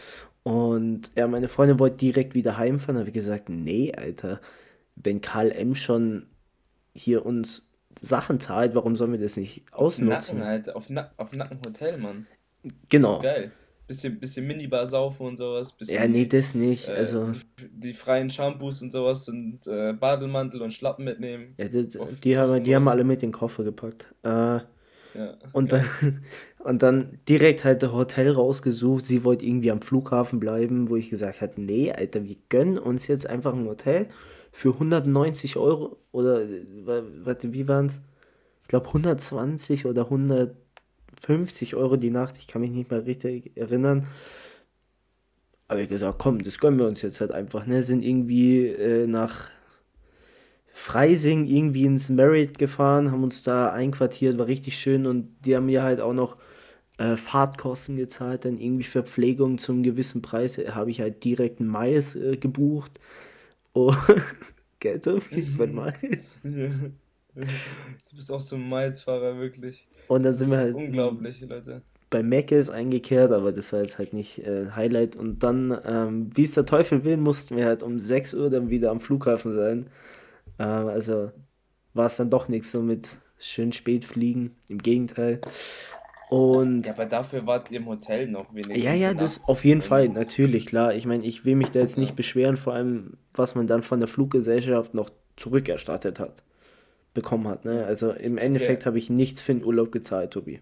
Und 0.44 1.12
ja, 1.15 1.27
meine 1.27 1.47
Freundin 1.47 1.80
wollte 1.80 1.97
direkt 1.97 2.33
wieder 2.33 2.57
heimfahren. 2.57 2.97
Habe 2.97 3.09
ich 3.09 3.13
gesagt, 3.13 3.50
nee, 3.50 3.91
Alter, 3.94 4.39
wenn 4.95 5.21
Karl 5.21 5.51
M. 5.51 5.75
schon 5.75 6.27
hier 6.94 7.25
uns 7.25 7.69
Sachen 8.01 8.40
zahlt, 8.40 8.75
warum 8.75 8.96
sollen 8.96 9.12
wir 9.12 9.19
das 9.19 9.38
nicht 9.38 9.63
ausnutzen? 9.72 10.12
Auf 10.12 10.34
Nacken, 10.34 10.42
Alter. 10.44 10.75
Auf, 10.75 10.90
Na 10.90 11.12
auf 11.18 11.31
Nacken 11.34 11.60
Hotel, 11.66 11.98
Mann. 11.98 12.28
Genau. 12.90 13.16
So 13.16 13.22
geil. 13.22 13.51
Bisschen, 13.88 14.19
bisschen 14.19 14.46
Minibar 14.46 14.86
saufen 14.86 15.25
und 15.25 15.38
sowas. 15.38 15.74
Bisschen, 15.74 15.96
ja, 15.96 16.07
nee, 16.07 16.28
das 16.28 16.54
nicht. 16.54 16.90
Äh, 16.90 16.94
also 16.94 17.31
die, 17.74 17.94
freien 17.94 18.30
Shampoos 18.30 18.84
und 18.84 18.92
sowas 18.92 19.28
und 19.28 19.66
äh, 19.66 19.94
Bademantel 19.94 20.62
und 20.62 20.72
Schlappen 20.72 21.06
mitnehmen. 21.06 21.56
Ja, 21.57 21.68
die, 21.68 21.88
die 22.24 22.38
haben, 22.38 22.63
die 22.63 22.75
haben 22.75 22.88
alle 22.88 23.04
mit 23.04 23.24
in 23.24 23.30
den 23.30 23.34
Koffer 23.34 23.63
gepackt. 23.63 24.13
Äh, 24.22 24.30
ja, 24.30 24.63
und, 25.54 25.72
dann, 25.72 25.86
und 26.60 26.84
dann 26.84 27.19
direkt 27.28 27.63
halt 27.63 27.81
das 27.81 27.92
Hotel 27.92 28.31
rausgesucht. 28.31 29.06
Sie 29.06 29.24
wollte 29.24 29.46
irgendwie 29.46 29.72
am 29.72 29.81
Flughafen 29.81 30.40
bleiben, 30.40 30.90
wo 30.90 30.96
ich 30.96 31.10
gesagt 31.10 31.42
habe, 31.42 31.60
nee, 31.60 31.92
Alter, 31.92 32.24
wir 32.25 32.36
gönnen 32.50 32.78
uns 32.78 33.07
jetzt 33.07 33.28
einfach 33.28 33.54
ein 33.54 33.66
Hotel 33.66 34.10
für 34.51 34.74
190 34.74 35.57
Euro 35.57 35.98
oder 36.12 36.42
warte, 37.24 37.54
wie 37.54 37.68
waren 37.68 37.88
es? 37.88 38.00
Ich 38.63 38.68
glaube 38.69 38.88
120 38.88 39.86
oder 39.86 40.04
150 40.04 41.75
Euro 41.75 41.96
die 41.96 42.12
Nacht. 42.12 42.38
Ich 42.38 42.48
kann 42.48 42.62
mich 42.62 42.72
nicht 42.72 42.92
mehr 42.92 43.06
richtig 43.06 43.56
erinnern. 43.56 44.07
Aber 45.68 45.81
ich 45.81 45.90
gesagt, 45.90 46.19
komm, 46.19 46.44
das 46.44 46.60
gönnen 46.60 46.80
wir 46.80 46.88
uns 46.88 47.01
jetzt 47.01 47.22
halt 47.22 47.31
einfach. 47.31 47.66
Ne? 47.66 47.84
Sind 47.84 48.04
irgendwie 48.04 48.68
äh, 48.68 49.07
nach 49.07 49.50
Freising 50.72 51.46
irgendwie 51.46 51.86
ins 51.86 52.10
Merit 52.10 52.57
gefahren, 52.57 53.12
haben 53.12 53.24
uns 53.24 53.44
da 53.44 53.72
einquartiert, 53.72 54.38
war 54.38 54.48
richtig 54.48 54.78
schön 54.80 55.06
und 55.06 55.36
die 55.46 55.56
haben 55.56 55.66
mir 55.66 55.84
halt 55.84 56.00
auch 56.00 56.13
noch 56.13 56.38
äh, 56.98 57.18
Fahrtkosten 57.18 57.98
gezahlt, 57.98 58.46
dann 58.46 58.57
irgendwie 58.57 58.84
Verpflegung 58.84 59.57
zum 59.57 59.84
gewissen 59.84 60.22
Preis, 60.22 60.57
äh, 60.57 60.72
habe 60.72 60.92
ich 60.92 61.01
halt 61.01 61.24
direkt 61.24 61.60
einen 61.60 61.69
Mais 61.69 62.16
äh, 62.16 62.38
gebucht. 62.38 63.00
Oh, 63.74 63.94
Geld 64.80 65.07
ich 65.31 65.58
bin 65.58 65.74
Mais. 65.74 65.94
Du 66.53 68.15
bist 68.15 68.32
auch 68.32 68.41
so 68.41 68.55
ein 68.55 68.67
Miles-Fahrer, 68.67 69.38
wirklich. 69.38 69.88
Und 70.08 70.24
dann 70.24 70.34
sind 70.34 70.51
wir 70.51 70.58
halt. 70.58 70.75
Unglaublich, 70.75 71.41
Leute. 71.41 71.82
Bei 72.10 72.24
Mac 72.24 72.51
ist 72.51 72.72
eingekehrt, 72.72 73.32
aber 73.32 73.51
das 73.51 73.72
war 73.72 73.82
jetzt 73.82 74.00
halt 74.00 74.13
nicht 74.13 74.39
äh, 74.39 74.72
Highlight. 74.72 75.15
Und 75.15 75.44
dann, 75.44 75.79
ähm, 75.86 76.29
wie 76.36 76.46
es 76.46 76.53
der 76.55 76.65
Teufel 76.65 77.03
will, 77.03 77.17
mussten 77.17 77.55
wir 77.55 77.65
halt 77.65 77.84
um 77.84 78.00
6 78.00 78.34
Uhr 78.34 78.50
dann 78.50 78.70
wieder 78.70 78.89
am 78.89 79.00
Flughafen 79.00 79.53
sein. 79.53 79.88
Ähm, 80.58 80.88
also 80.88 81.32
war 81.94 82.08
es 82.08 82.17
dann 82.17 82.32
doch 82.32 82.48
nichts 82.48 82.72
so 82.72 82.82
mit 82.82 83.20
schön 83.38 83.72
spät 83.72 84.05
fliegen. 84.05 84.55
Im 84.70 84.79
Gegenteil. 84.79 85.39
Und 86.29 86.86
ja, 86.86 86.93
aber 86.93 87.07
dafür 87.07 87.48
wart 87.48 87.71
ihr 87.71 87.79
im 87.79 87.88
Hotel 87.88 88.27
noch 88.27 88.53
wenigstens. 88.53 88.83
Ja, 88.83 88.93
ja, 88.93 89.15
das 89.15 89.41
auf 89.45 89.65
jeden 89.65 89.81
Fall, 89.81 90.09
natürlich, 90.09 90.67
klar. 90.67 90.93
Ich 90.93 91.07
meine, 91.07 91.25
ich 91.25 91.43
will 91.43 91.55
mich 91.55 91.71
da 91.71 91.79
jetzt 91.79 91.98
nicht 91.98 92.15
beschweren, 92.15 92.55
vor 92.55 92.74
allem, 92.74 93.17
was 93.33 93.55
man 93.55 93.65
dann 93.65 93.81
von 93.81 94.00
der 94.00 94.07
Fluggesellschaft 94.07 94.93
noch 94.93 95.09
zurückerstattet 95.38 96.19
hat, 96.19 96.43
bekommen 97.15 97.48
hat. 97.48 97.65
Ne? 97.65 97.83
Also 97.83 98.12
im 98.12 98.38
Endeffekt 98.38 98.86
habe 98.86 99.00
ich 99.00 99.09
nichts 99.09 99.41
für 99.41 99.55
den 99.55 99.63
Urlaub 99.63 99.91
gezahlt, 99.91 100.31
Tobi. 100.31 100.62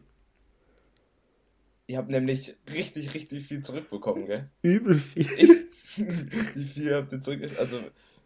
Ihr 1.87 1.97
habt 1.97 2.09
nämlich 2.09 2.55
richtig, 2.73 3.13
richtig 3.13 3.45
viel 3.45 3.61
zurückbekommen, 3.61 4.27
gell? 4.27 4.49
Übel 4.61 4.97
viel. 4.97 5.25
Wie 5.97 6.65
viel 6.65 6.93
habt 6.93 7.11
ihr 7.11 7.21
zurückerstattet? 7.21 7.59
Also, 7.59 7.79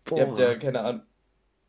Boah. 0.06 0.18
ihr 0.18 0.28
habt 0.28 0.38
ja 0.38 0.56
keine 0.56 0.82
Ahnung. 0.82 1.02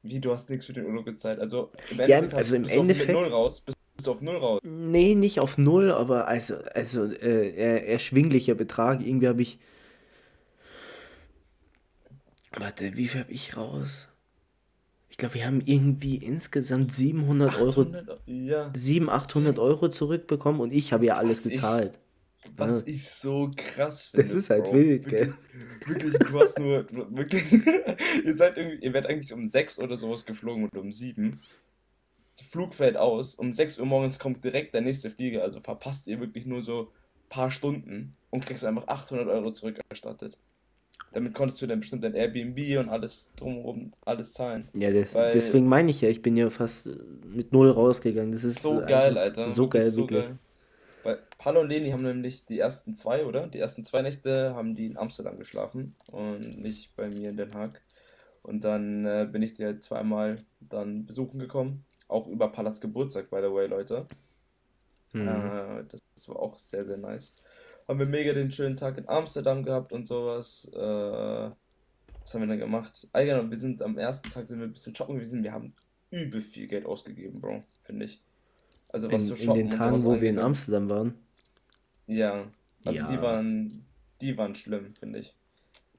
Wie, 0.02 0.20
du 0.20 0.32
hast 0.32 0.50
nichts 0.50 0.66
für 0.66 0.72
den 0.72 0.84
Urlaub 0.84 1.04
gezahlt? 1.04 1.38
Also 1.38 1.70
im 1.90 2.00
Endeffekt, 2.00 2.32
ja, 2.32 2.38
also 2.38 2.56
im 2.56 2.64
Endeffekt 2.64 3.12
null 3.12 3.28
raus. 3.28 3.60
Bist, 3.60 3.78
bist, 4.02 4.08
auf 4.08 4.22
null 4.22 4.36
raus? 4.36 4.60
Nee, 4.64 5.14
nicht 5.14 5.40
auf 5.40 5.58
null, 5.58 5.90
aber 5.90 6.28
also, 6.28 6.56
also 6.74 7.04
äh, 7.04 7.86
erschwinglicher 7.86 8.54
Betrag. 8.54 9.00
Irgendwie 9.00 9.28
habe 9.28 9.42
ich. 9.42 9.58
Warte, 12.52 12.96
wie 12.96 13.08
viel 13.08 13.20
habe 13.20 13.32
ich 13.32 13.56
raus? 13.56 14.08
Ich 15.08 15.18
glaube, 15.18 15.34
wir 15.34 15.46
haben 15.46 15.60
irgendwie 15.64 16.16
insgesamt 16.16 16.92
700 16.92 17.60
Euro, 17.60 17.82
800, 17.82 18.20
ja. 18.26 18.72
700, 18.74 19.22
800 19.24 19.58
Euro 19.58 19.88
zurückbekommen 19.88 20.60
und 20.60 20.72
ich 20.72 20.92
habe 20.92 21.06
ja 21.06 21.14
alles 21.14 21.44
Was 21.44 21.52
gezahlt. 21.52 21.98
Was 22.56 22.82
ja. 22.82 22.92
ich 22.94 23.08
so 23.08 23.50
krass 23.54 24.06
finde. 24.06 24.26
Das 24.26 24.34
ist 24.34 24.50
halt 24.50 24.64
Bro. 24.64 24.74
wild, 24.74 25.08
gell? 25.08 25.34
Wirklich, 25.86 26.12
du 26.14 26.40
hast 26.40 26.58
nur. 26.58 26.86
Wirklich, 27.10 27.44
ihr 28.24 28.36
seid 28.36 28.56
irgendwie, 28.56 28.84
ihr 28.84 28.92
werdet 28.92 29.10
eigentlich 29.10 29.32
um 29.32 29.48
6 29.48 29.78
oder 29.78 29.96
sowas 29.96 30.26
geflogen 30.26 30.64
oder 30.64 30.80
um 30.80 30.90
7. 30.90 31.40
Flug 32.40 32.74
fällt 32.74 32.96
aus, 32.96 33.34
um 33.34 33.52
6 33.52 33.78
Uhr 33.78 33.86
morgens 33.86 34.18
kommt 34.18 34.42
direkt 34.44 34.74
der 34.74 34.80
nächste 34.80 35.10
Flieger, 35.10 35.42
also 35.42 35.60
verpasst 35.60 36.06
ihr 36.08 36.20
wirklich 36.20 36.46
nur 36.46 36.62
so 36.62 36.82
ein 36.82 37.28
paar 37.28 37.50
Stunden 37.50 38.12
und 38.30 38.46
kriegst 38.46 38.64
einfach 38.64 38.88
800 38.88 39.28
Euro 39.28 39.52
zurückerstattet. 39.52 40.38
damit 41.12 41.34
konntest 41.34 41.60
du 41.60 41.66
dann 41.66 41.80
bestimmt 41.80 42.04
dein 42.04 42.14
Airbnb 42.14 42.78
und 42.78 42.88
alles 42.88 43.32
drumherum, 43.36 43.92
alles 44.04 44.32
zahlen. 44.32 44.68
Ja, 44.74 44.90
das, 44.90 45.14
Weil, 45.14 45.30
deswegen 45.30 45.66
meine 45.66 45.90
ich 45.90 46.00
ja, 46.00 46.08
ich 46.08 46.22
bin 46.22 46.36
ja 46.36 46.48
fast 46.48 46.88
mit 47.26 47.52
null 47.52 47.70
rausgegangen. 47.70 48.32
Das 48.32 48.44
ist 48.44 48.62
so 48.62 48.82
geil, 48.86 49.18
Alter. 49.18 49.50
So 49.50 49.68
geil, 49.68 49.82
so 49.82 50.02
wirklich. 50.02 50.24
Geil. 50.24 50.38
Weil 51.02 51.18
Paolo 51.38 51.60
und 51.60 51.68
Leni 51.68 51.90
haben 51.90 52.04
nämlich 52.04 52.44
die 52.44 52.58
ersten 52.58 52.94
zwei, 52.94 53.26
oder? 53.26 53.46
Die 53.46 53.58
ersten 53.58 53.82
zwei 53.84 54.02
Nächte 54.02 54.54
haben 54.54 54.74
die 54.74 54.86
in 54.86 54.96
Amsterdam 54.96 55.36
geschlafen 55.36 55.94
und 56.10 56.60
nicht 56.60 56.94
bei 56.96 57.08
mir 57.08 57.30
in 57.30 57.36
Den 57.36 57.54
Haag. 57.54 57.82
Und 58.42 58.64
dann 58.64 59.04
äh, 59.04 59.28
bin 59.30 59.42
ich 59.42 59.52
die 59.52 59.64
halt 59.64 59.82
zweimal 59.82 60.36
dann 60.60 61.04
besuchen 61.04 61.38
gekommen. 61.38 61.84
Auch 62.12 62.26
über 62.28 62.48
Pallas 62.48 62.80
Geburtstag, 62.80 63.30
by 63.30 63.38
the 63.42 63.52
way, 63.52 63.66
Leute. 63.66 64.06
Mhm. 65.12 65.28
Äh, 65.28 65.84
das, 65.88 66.28
war 66.28 66.36
auch 66.36 66.58
sehr, 66.58 66.84
sehr 66.84 66.98
nice 66.98 67.34
haben 67.88 67.98
wir 67.98 68.06
mega 68.06 68.32
den 68.32 68.50
schönen 68.50 68.76
Tag 68.76 68.98
in 68.98 69.08
Amsterdam 69.08 69.64
gehabt 69.64 69.92
und 69.92 70.06
sowas. 70.06 70.70
Äh, 70.74 70.78
was 70.78 72.34
haben 72.34 72.40
wir 72.40 72.46
dann 72.46 72.58
gemacht? 72.58 73.08
Allgemein, 73.12 73.50
wir 73.50 73.58
sind 73.58 73.82
am 73.82 73.98
ersten 73.98 74.30
Tag 74.30 74.46
sind 74.46 74.60
wir 74.60 74.66
ein 74.66 74.72
bisschen 74.72 74.94
shoppen 74.94 75.16
gewesen. 75.16 75.42
Wir 75.42 75.52
haben 75.52 75.74
übel 76.10 76.40
viel 76.40 76.66
Geld 76.66 76.86
ausgegeben, 76.86 77.40
Bro, 77.40 77.62
finde 77.82 78.04
ich. 78.04 78.22
Also 78.92 79.10
was 79.10 79.22
in, 79.22 79.28
zu 79.28 79.36
shoppen 79.36 79.60
in 79.60 79.70
den 79.70 79.78
Tagen, 79.78 80.02
wo 80.04 80.20
wir 80.20 80.30
in 80.30 80.38
Amsterdam 80.38 80.88
waren. 80.88 81.18
Ja, 82.06 82.46
also 82.84 82.98
ja. 82.98 83.06
die 83.06 83.20
waren, 83.20 83.84
die 84.20 84.36
waren 84.36 84.54
schlimm, 84.54 84.94
finde 84.94 85.20
ich. 85.20 85.34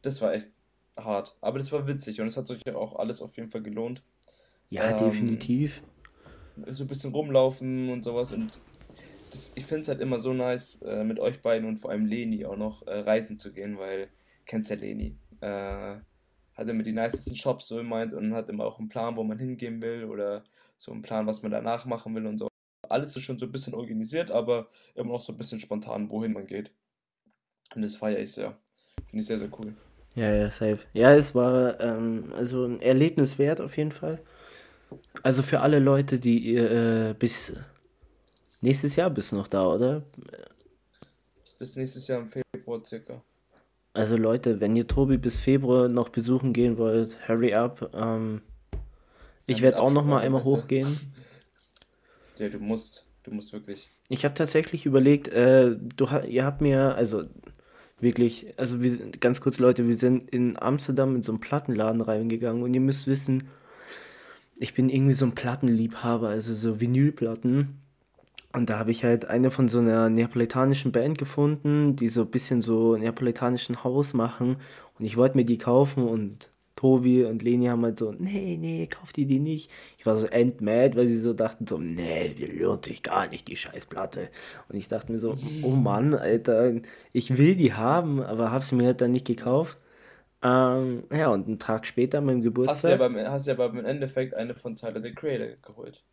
Das 0.01 0.21
war 0.21 0.33
echt 0.33 0.49
hart, 0.95 1.35
aber 1.41 1.57
das 1.57 1.71
war 1.71 1.87
witzig 1.87 2.21
und 2.21 2.27
es 2.27 2.37
hat 2.37 2.47
sich 2.47 2.61
auch 2.73 2.97
alles 2.97 3.21
auf 3.21 3.35
jeden 3.37 3.49
Fall 3.49 3.63
gelohnt. 3.63 4.03
Ja, 4.69 4.91
ähm, 4.91 4.97
definitiv. 4.97 5.81
So 6.67 6.83
ein 6.83 6.87
bisschen 6.87 7.11
rumlaufen 7.13 7.89
und 7.89 8.03
sowas 8.03 8.31
und 8.31 8.59
das, 9.31 9.51
ich 9.55 9.65
finde 9.65 9.81
es 9.81 9.87
halt 9.87 9.99
immer 9.99 10.19
so 10.19 10.33
nice, 10.33 10.81
äh, 10.83 11.03
mit 11.03 11.19
euch 11.19 11.41
beiden 11.41 11.67
und 11.67 11.77
vor 11.77 11.91
allem 11.91 12.05
Leni 12.05 12.45
auch 12.45 12.55
noch 12.55 12.85
äh, 12.85 12.99
reisen 12.99 13.39
zu 13.39 13.51
gehen, 13.51 13.77
weil, 13.77 14.09
kennst 14.45 14.69
ja 14.69 14.75
Leni, 14.75 15.17
äh, 15.41 15.95
hat 16.55 16.69
immer 16.69 16.83
die 16.83 16.93
nicesten 16.93 17.35
Shops 17.35 17.67
so 17.67 17.77
gemeint 17.77 18.13
und 18.13 18.33
hat 18.33 18.49
immer 18.49 18.65
auch 18.65 18.79
einen 18.79 18.89
Plan, 18.89 19.17
wo 19.17 19.23
man 19.23 19.39
hingehen 19.39 19.81
will 19.81 20.05
oder 20.05 20.43
so 20.77 20.91
einen 20.91 21.01
Plan, 21.01 21.25
was 21.25 21.41
man 21.41 21.51
danach 21.51 21.85
machen 21.85 22.13
will 22.13 22.27
und 22.27 22.37
so. 22.37 22.47
Alles 22.87 23.15
ist 23.15 23.23
schon 23.23 23.39
so 23.39 23.47
ein 23.47 23.51
bisschen 23.51 23.73
organisiert, 23.73 24.29
aber 24.29 24.67
immer 24.93 25.13
noch 25.13 25.19
so 25.19 25.33
ein 25.33 25.37
bisschen 25.37 25.59
spontan, 25.59 26.11
wohin 26.11 26.33
man 26.33 26.45
geht. 26.45 26.71
Und 27.75 27.81
das 27.81 27.95
feiere 27.95 28.19
ich 28.19 28.33
sehr. 28.33 28.57
Finde 29.07 29.21
ich 29.21 29.25
sehr, 29.25 29.39
sehr 29.39 29.49
cool. 29.57 29.73
Ja, 30.15 30.31
ja, 30.31 30.51
safe. 30.51 30.79
Ja, 30.93 31.15
es 31.15 31.33
war 31.33 31.79
ähm, 31.79 32.31
also 32.35 32.65
ein 32.65 32.81
Erlebnis 32.81 33.39
wert 33.39 33.59
auf 33.61 33.77
jeden 33.77 33.91
Fall. 33.91 34.21
Also 35.21 35.41
für 35.41 35.61
alle 35.61 35.79
Leute, 35.79 36.19
die 36.19 36.55
äh, 36.55 37.13
bis 37.17 37.53
Nächstes 38.63 38.95
Jahr 38.95 39.09
bist 39.09 39.33
du 39.33 39.35
noch 39.35 39.49
da, 39.49 39.67
oder? 39.67 40.03
Bis 41.59 41.75
nächstes 41.75 42.07
Jahr 42.07 42.21
im 42.21 42.29
Februar 42.29 42.79
circa. 42.85 43.21
Also 43.91 44.15
Leute, 44.15 44.61
wenn 44.61 44.73
ihr 44.77 44.87
Tobi 44.87 45.17
bis 45.17 45.35
Februar 45.35 45.89
noch 45.89 46.07
besuchen 46.07 46.53
gehen 46.53 46.77
wollt, 46.77 47.17
hurry 47.27 47.53
up. 47.53 47.93
Ähm, 47.93 48.41
ich 49.47 49.61
werde 49.61 49.81
auch 49.81 49.91
noch 49.91 50.05
mal 50.05 50.19
einmal 50.19 50.43
bitte. 50.43 50.55
hochgehen. 50.55 50.97
Ja, 52.39 52.49
du 52.49 52.57
musst, 52.57 53.05
du 53.21 53.31
musst 53.31 53.53
wirklich. 53.53 53.91
Ich 54.09 54.25
habe 54.25 54.33
tatsächlich 54.33 54.87
überlegt, 54.87 55.27
äh, 55.27 55.75
du, 55.95 56.07
ihr 56.27 56.45
habt 56.45 56.61
mir, 56.61 56.95
also 56.95 57.25
wirklich, 57.99 58.55
also 58.57 58.81
wir, 58.81 58.97
ganz 59.11 59.39
kurz 59.39 59.59
Leute, 59.59 59.87
wir 59.87 59.97
sind 59.97 60.31
in 60.31 60.57
Amsterdam 60.57 61.15
in 61.15 61.21
so 61.21 61.31
einen 61.31 61.39
Plattenladen 61.39 62.01
reingegangen 62.01 62.63
und 62.63 62.73
ihr 62.73 62.81
müsst 62.81 63.05
wissen, 63.05 63.49
ich 64.57 64.73
bin 64.73 64.89
irgendwie 64.89 65.13
so 65.13 65.25
ein 65.25 65.35
Plattenliebhaber, 65.35 66.29
also 66.29 66.53
so 66.53 66.79
Vinylplatten. 66.79 67.79
Und 68.53 68.69
da 68.69 68.77
habe 68.77 68.91
ich 68.91 69.03
halt 69.03 69.25
eine 69.25 69.49
von 69.49 69.67
so 69.67 69.79
einer 69.79 70.09
neapolitanischen 70.09 70.91
Band 70.91 71.17
gefunden, 71.17 71.95
die 71.95 72.07
so 72.09 72.21
ein 72.21 72.29
bisschen 72.31 72.61
so 72.61 72.95
neapolitanischen 72.95 73.83
Haus 73.83 74.13
machen. 74.13 74.57
Und 74.99 75.05
ich 75.05 75.17
wollte 75.17 75.37
mir 75.37 75.45
die 75.45 75.57
kaufen 75.57 76.07
und 76.07 76.51
Tobi 76.75 77.23
und 77.23 77.41
Leni 77.41 77.67
haben 77.67 77.83
halt 77.83 77.97
so, 77.97 78.11
nee, 78.11 78.57
nee, 78.59 78.87
kauf 78.87 79.13
die 79.13 79.25
die 79.25 79.39
nicht. 79.39 79.71
Ich 79.97 80.05
war 80.05 80.17
so 80.17 80.27
endmad, 80.27 80.95
weil 80.95 81.07
sie 81.07 81.19
so 81.19 81.31
dachten 81.33 81.65
so, 81.65 81.77
nee, 81.77 82.35
lohnt 82.59 82.85
sich 82.85 83.01
gar 83.01 83.27
nicht, 83.27 83.47
die 83.47 83.55
Scheißplatte. 83.55 84.29
Und 84.67 84.75
ich 84.75 84.87
dachte 84.87 85.11
mir 85.11 85.17
so, 85.17 85.37
oh 85.61 85.69
Mann, 85.69 86.13
Alter, 86.13 86.73
ich 87.13 87.37
will 87.37 87.55
die 87.55 87.73
haben, 87.73 88.21
aber 88.21 88.51
habe 88.51 88.65
sie 88.65 88.75
mir 88.75 88.87
halt 88.87 89.01
dann 89.01 89.13
nicht 89.13 89.25
gekauft. 89.25 89.79
Ähm, 90.43 91.05
ja, 91.11 91.29
und 91.29 91.47
einen 91.47 91.59
Tag 91.59 91.87
später, 91.87 92.19
meinem 92.19 92.41
Geburtstag. 92.41 92.75
Hast 92.75 92.83
du 92.83 92.89
ja 92.89 92.97
beim, 92.97 93.17
hast 93.17 93.47
ja 93.47 93.53
beim 93.53 93.85
Endeffekt 93.85 94.33
eine 94.33 94.53
von 94.55 94.75
Tyler, 94.75 95.01
the 95.01 95.13
Creator, 95.13 95.55
geholt. 95.61 96.03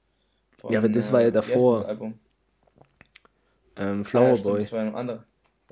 Von, 0.58 0.72
ja, 0.72 0.78
aber 0.78 0.88
das 0.88 1.12
war 1.12 1.22
ja 1.22 1.28
äh, 1.28 1.32
davor. 1.32 1.84
Album. 1.84 2.14
Ähm, 3.76 4.04
Flower 4.04 4.28
ja, 4.28 4.36
stimmt, 4.36 4.52
Boy. 4.52 4.60
Das 4.60 4.72
war 4.72 4.80
in 4.80 4.86
einem 4.86 4.96
anderen. 4.96 5.20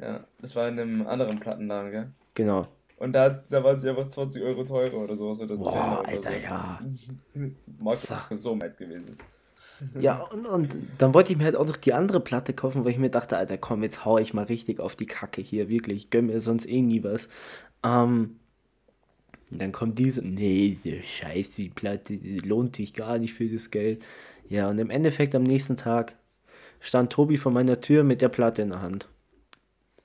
Ja, 0.01 0.25
das 0.41 0.57
war 0.57 0.69
in 0.69 0.81
einem 0.81 1.07
anderen 1.07 1.39
Plattenladen, 1.39 1.91
gell? 1.91 2.11
Genau. 2.35 2.67
Und 2.97 3.13
da, 3.13 3.29
da 3.29 3.63
war 3.63 3.77
sie 3.77 3.89
einfach 3.91 4.09
20 4.09 4.43
Euro 4.43 4.65
teurer 4.65 4.97
oder 4.97 5.15
sowas 5.15 5.41
oder 5.41 5.57
Boah, 5.57 5.71
10 5.71 5.81
Euro 5.81 6.03
Alter, 6.03 6.31
so. 6.31 6.37
ja. 6.37 6.81
Marco 7.79 8.15
so. 8.31 8.37
so 8.37 8.55
mad 8.57 8.75
gewesen. 8.77 9.17
Ja, 10.01 10.23
und, 10.23 10.45
und 10.47 10.77
dann 10.99 11.15
wollte 11.15 11.33
ich 11.33 11.39
mir 11.39 11.45
halt 11.45 11.55
auch 11.55 11.67
noch 11.67 11.77
die 11.77 11.93
andere 11.93 12.19
Platte 12.19 12.53
kaufen, 12.53 12.85
weil 12.85 12.91
ich 12.91 12.99
mir 12.99 13.11
dachte, 13.11 13.37
Alter, 13.37 13.59
komm, 13.59 13.85
jetzt 13.85 14.05
hau 14.05 14.19
ich 14.19 14.35
mal 14.35 14.45
richtig 14.45 14.81
auf 14.81 14.97
die 14.97 15.07
Kacke 15.07 15.41
hier, 15.41 15.69
wirklich. 15.69 15.97
Ich 16.05 16.11
gönn 16.11 16.27
mir 16.27 16.41
sonst 16.41 16.69
eh 16.69 16.83
nie 16.83 17.05
was. 17.05 17.29
Ähm, 17.85 18.41
und 19.51 19.61
dann 19.61 19.73
kommt 19.73 19.99
diese, 19.99 20.23
nee, 20.23 20.79
Scheiße, 21.03 21.57
die 21.57 21.69
Platte, 21.69 22.17
die 22.17 22.39
lohnt 22.39 22.77
sich 22.77 22.95
gar 22.95 23.19
nicht 23.19 23.35
für 23.35 23.49
das 23.49 23.71
Geld. 23.71 24.05
Ja, 24.49 24.69
und 24.69 24.79
im 24.79 24.91
Endeffekt 24.91 25.35
am 25.35 25.43
nächsten 25.43 25.77
Tag 25.77 26.15
stand 26.81 27.13
Tobi 27.13 27.37
vor 27.37 27.53
meiner 27.53 27.81
Tür 27.81 28.05
mit 28.05 28.23
der 28.23 28.29
Platte 28.29 28.63
in 28.63 28.71
der 28.71 28.83
Hand. 28.83 29.09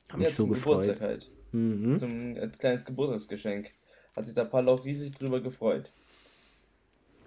Hab 0.09 0.19
ja, 0.19 0.25
mich 0.25 0.35
so 0.35 0.47
gefreut. 0.47 0.99
Halt. 0.99 1.29
Mhm. 1.51 1.97
Zum 1.97 2.37
als 2.39 2.57
kleines 2.57 2.85
Geburtstagsgeschenk. 2.85 3.71
Hat 4.15 4.25
sich 4.25 4.35
der 4.35 4.45
Paul 4.45 4.69
auch 4.69 4.85
riesig 4.85 5.11
drüber 5.11 5.41
gefreut. 5.41 5.91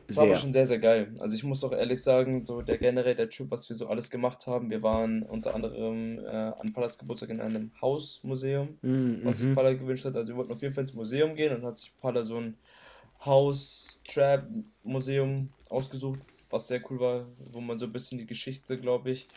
Es 0.09 0.17
war 0.17 0.25
aber 0.25 0.35
schon 0.35 0.53
sehr, 0.53 0.67
sehr 0.67 0.79
geil. 0.79 1.13
Also 1.19 1.35
ich 1.35 1.45
muss 1.45 1.63
auch 1.65 1.73
ehrlich 1.73 2.03
sagen, 2.03 2.45
so 2.45 2.61
der 2.63 2.79
generell 2.79 3.15
der 3.15 3.29
Trip, 3.29 3.51
was 3.51 3.69
wir 3.69 3.77
so 3.77 3.89
alles 3.89 4.11
gemacht 4.11 4.47
haben, 4.47 4.71
wir 4.71 4.83
waren 4.83 5.23
unter 5.23 5.55
anderem 5.55 6.21
äh, 6.21 6.29
an 6.29 6.73
Pallas 6.73 6.97
Geburtstag 6.99 7.29
in 7.31 7.41
einem 7.41 7.71
Hausmuseum, 7.81 8.79
mhm. 8.83 9.21
was 9.25 9.39
sich 9.39 9.49
mhm. 9.49 9.55
Palla 9.55 9.73
gewünscht 9.73 10.05
hat. 10.05 10.17
Also 10.17 10.33
wir 10.33 10.37
wollten 10.37 10.53
auf 10.53 10.63
jeden 10.63 10.75
Fall 10.75 10.83
ins 10.83 10.95
Museum 10.95 11.35
gehen 11.35 11.57
und 11.57 11.65
hat 11.65 11.79
sich 11.79 11.93
Palla 12.01 12.23
so 12.23 12.37
ein 12.37 12.57
Haus-Trap-Museum 13.25 15.49
ausgesucht, 15.71 16.21
was 16.51 16.69
sehr 16.69 16.83
cool 16.91 17.01
war, 17.01 17.27
wo 17.53 17.61
man 17.61 17.79
so 17.79 17.87
ein 17.87 17.93
bisschen 17.93 18.19
die 18.19 18.27
Geschichte, 18.27 18.77
glaube 18.79 19.11
ich, 19.11 19.29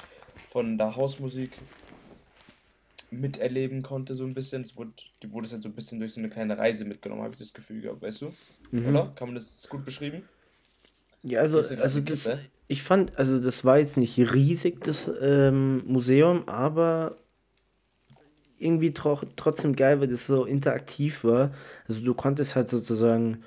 von 0.50 0.78
der 0.78 0.96
Hausmusik 0.96 1.52
miterleben 3.12 3.82
konnte, 3.82 4.16
so 4.16 4.24
ein 4.24 4.36
bisschen. 4.36 4.62
Es 4.62 4.78
wurde, 4.78 4.92
die 5.24 5.34
wurde 5.34 5.50
halt 5.50 5.64
so 5.64 5.70
ein 5.70 5.74
bisschen 5.74 6.00
durch 6.00 6.14
so 6.14 6.22
eine 6.22 6.30
kleine 6.30 6.56
Reise 6.58 6.86
mitgenommen, 6.86 7.24
habe 7.24 7.34
ich 7.34 7.40
das 7.40 7.54
Gefühl 7.54 7.82
gehabt, 7.82 8.02
weißt 8.02 8.22
du? 8.22 8.34
Mhm. 8.72 8.88
Oder? 8.88 9.12
Kann 9.16 9.28
man 9.30 9.36
das 9.36 9.68
gut 9.68 9.86
beschrieben? 9.86 10.24
Ja, 11.24 11.42
also, 11.42 11.60
also 11.60 12.00
das, 12.00 12.30
ich 12.68 12.84
fand, 12.84 13.18
also 13.18 13.40
das 13.40 13.66
war 13.66 13.80
jetzt 13.80 13.98
nicht 13.98 14.18
riesig, 14.18 14.82
das 14.84 15.12
ähm, 15.22 15.84
Museum, 15.86 16.48
aber 16.48 17.16
irgendwie 18.58 18.94
tro 18.94 19.20
trotzdem 19.36 19.76
geil, 19.76 20.02
weil 20.02 20.08
das 20.08 20.28
so 20.28 20.46
interaktiv 20.46 21.24
war. 21.24 21.52
Also 21.88 22.02
du 22.04 22.14
konntest 22.14 22.56
halt 22.56 22.70
sozusagen 22.70 23.44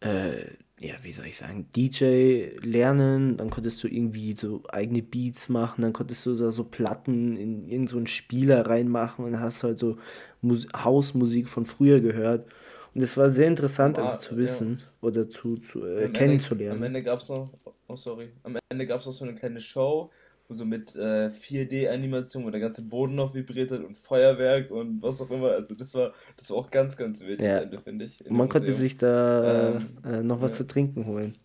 äh, 0.00 0.44
ja, 0.80 0.94
wie 1.02 1.12
soll 1.12 1.26
ich 1.26 1.36
sagen, 1.36 1.66
DJ 1.74 2.56
lernen, 2.62 3.36
dann 3.36 3.50
konntest 3.50 3.82
du 3.82 3.88
irgendwie 3.88 4.36
so 4.36 4.62
eigene 4.68 5.02
Beats 5.02 5.48
machen, 5.48 5.82
dann 5.82 5.92
konntest 5.92 6.24
du 6.24 6.34
so, 6.34 6.50
so 6.50 6.64
Platten 6.64 7.36
in 7.36 7.62
irgendeinen 7.62 8.06
so 8.06 8.06
Spieler 8.06 8.66
reinmachen 8.66 9.24
und 9.24 9.40
hast 9.40 9.64
halt 9.64 9.78
so 9.78 9.98
Mus 10.40 10.68
Hausmusik 10.74 11.48
von 11.48 11.66
früher 11.66 12.00
gehört. 12.00 12.48
Und 12.94 13.02
es 13.02 13.16
war 13.16 13.30
sehr 13.30 13.46
interessant, 13.46 13.98
Aber, 13.98 14.08
einfach 14.08 14.20
zu 14.20 14.36
wissen 14.36 14.78
ja. 14.80 15.08
oder 15.08 15.28
zu, 15.28 15.56
zu 15.58 15.84
äh, 15.84 16.08
kennenzulernen. 16.08 16.78
am 16.78 16.82
Ende 16.82 17.02
gab 17.02 17.20
es 17.20 17.28
noch, 17.28 17.50
oh 17.86 17.96
sorry, 17.96 18.30
am 18.42 18.56
Ende 18.68 18.86
gab 18.86 19.00
es 19.00 19.06
noch 19.06 19.12
so 19.12 19.24
eine 19.24 19.34
kleine 19.34 19.60
Show, 19.60 20.10
so 20.48 20.64
mit 20.64 20.94
äh, 20.96 21.28
4D-Animation, 21.28 22.44
wo 22.44 22.50
der 22.50 22.60
ganze 22.60 22.82
Boden 22.82 23.14
noch 23.14 23.34
vibriert 23.34 23.70
hat 23.70 23.84
und 23.84 23.96
Feuerwerk 23.96 24.70
und 24.70 25.02
was 25.02 25.20
auch 25.20 25.30
immer. 25.30 25.50
Also 25.50 25.74
das 25.74 25.94
war, 25.94 26.12
das 26.36 26.50
war 26.50 26.56
auch 26.56 26.70
ganz, 26.70 26.96
ganz 26.96 27.20
wild, 27.20 27.42
ja. 27.42 27.56
das 27.56 27.64
Ende, 27.64 27.80
finde 27.80 28.04
ich. 28.06 28.24
Und 28.24 28.36
man 28.36 28.48
konnte 28.48 28.72
sich 28.72 28.96
da 28.96 29.76
ähm, 29.76 29.86
äh, 30.04 30.22
noch 30.22 30.40
was 30.40 30.52
ja. 30.52 30.56
zu 30.58 30.66
trinken 30.66 31.06
holen. 31.06 31.36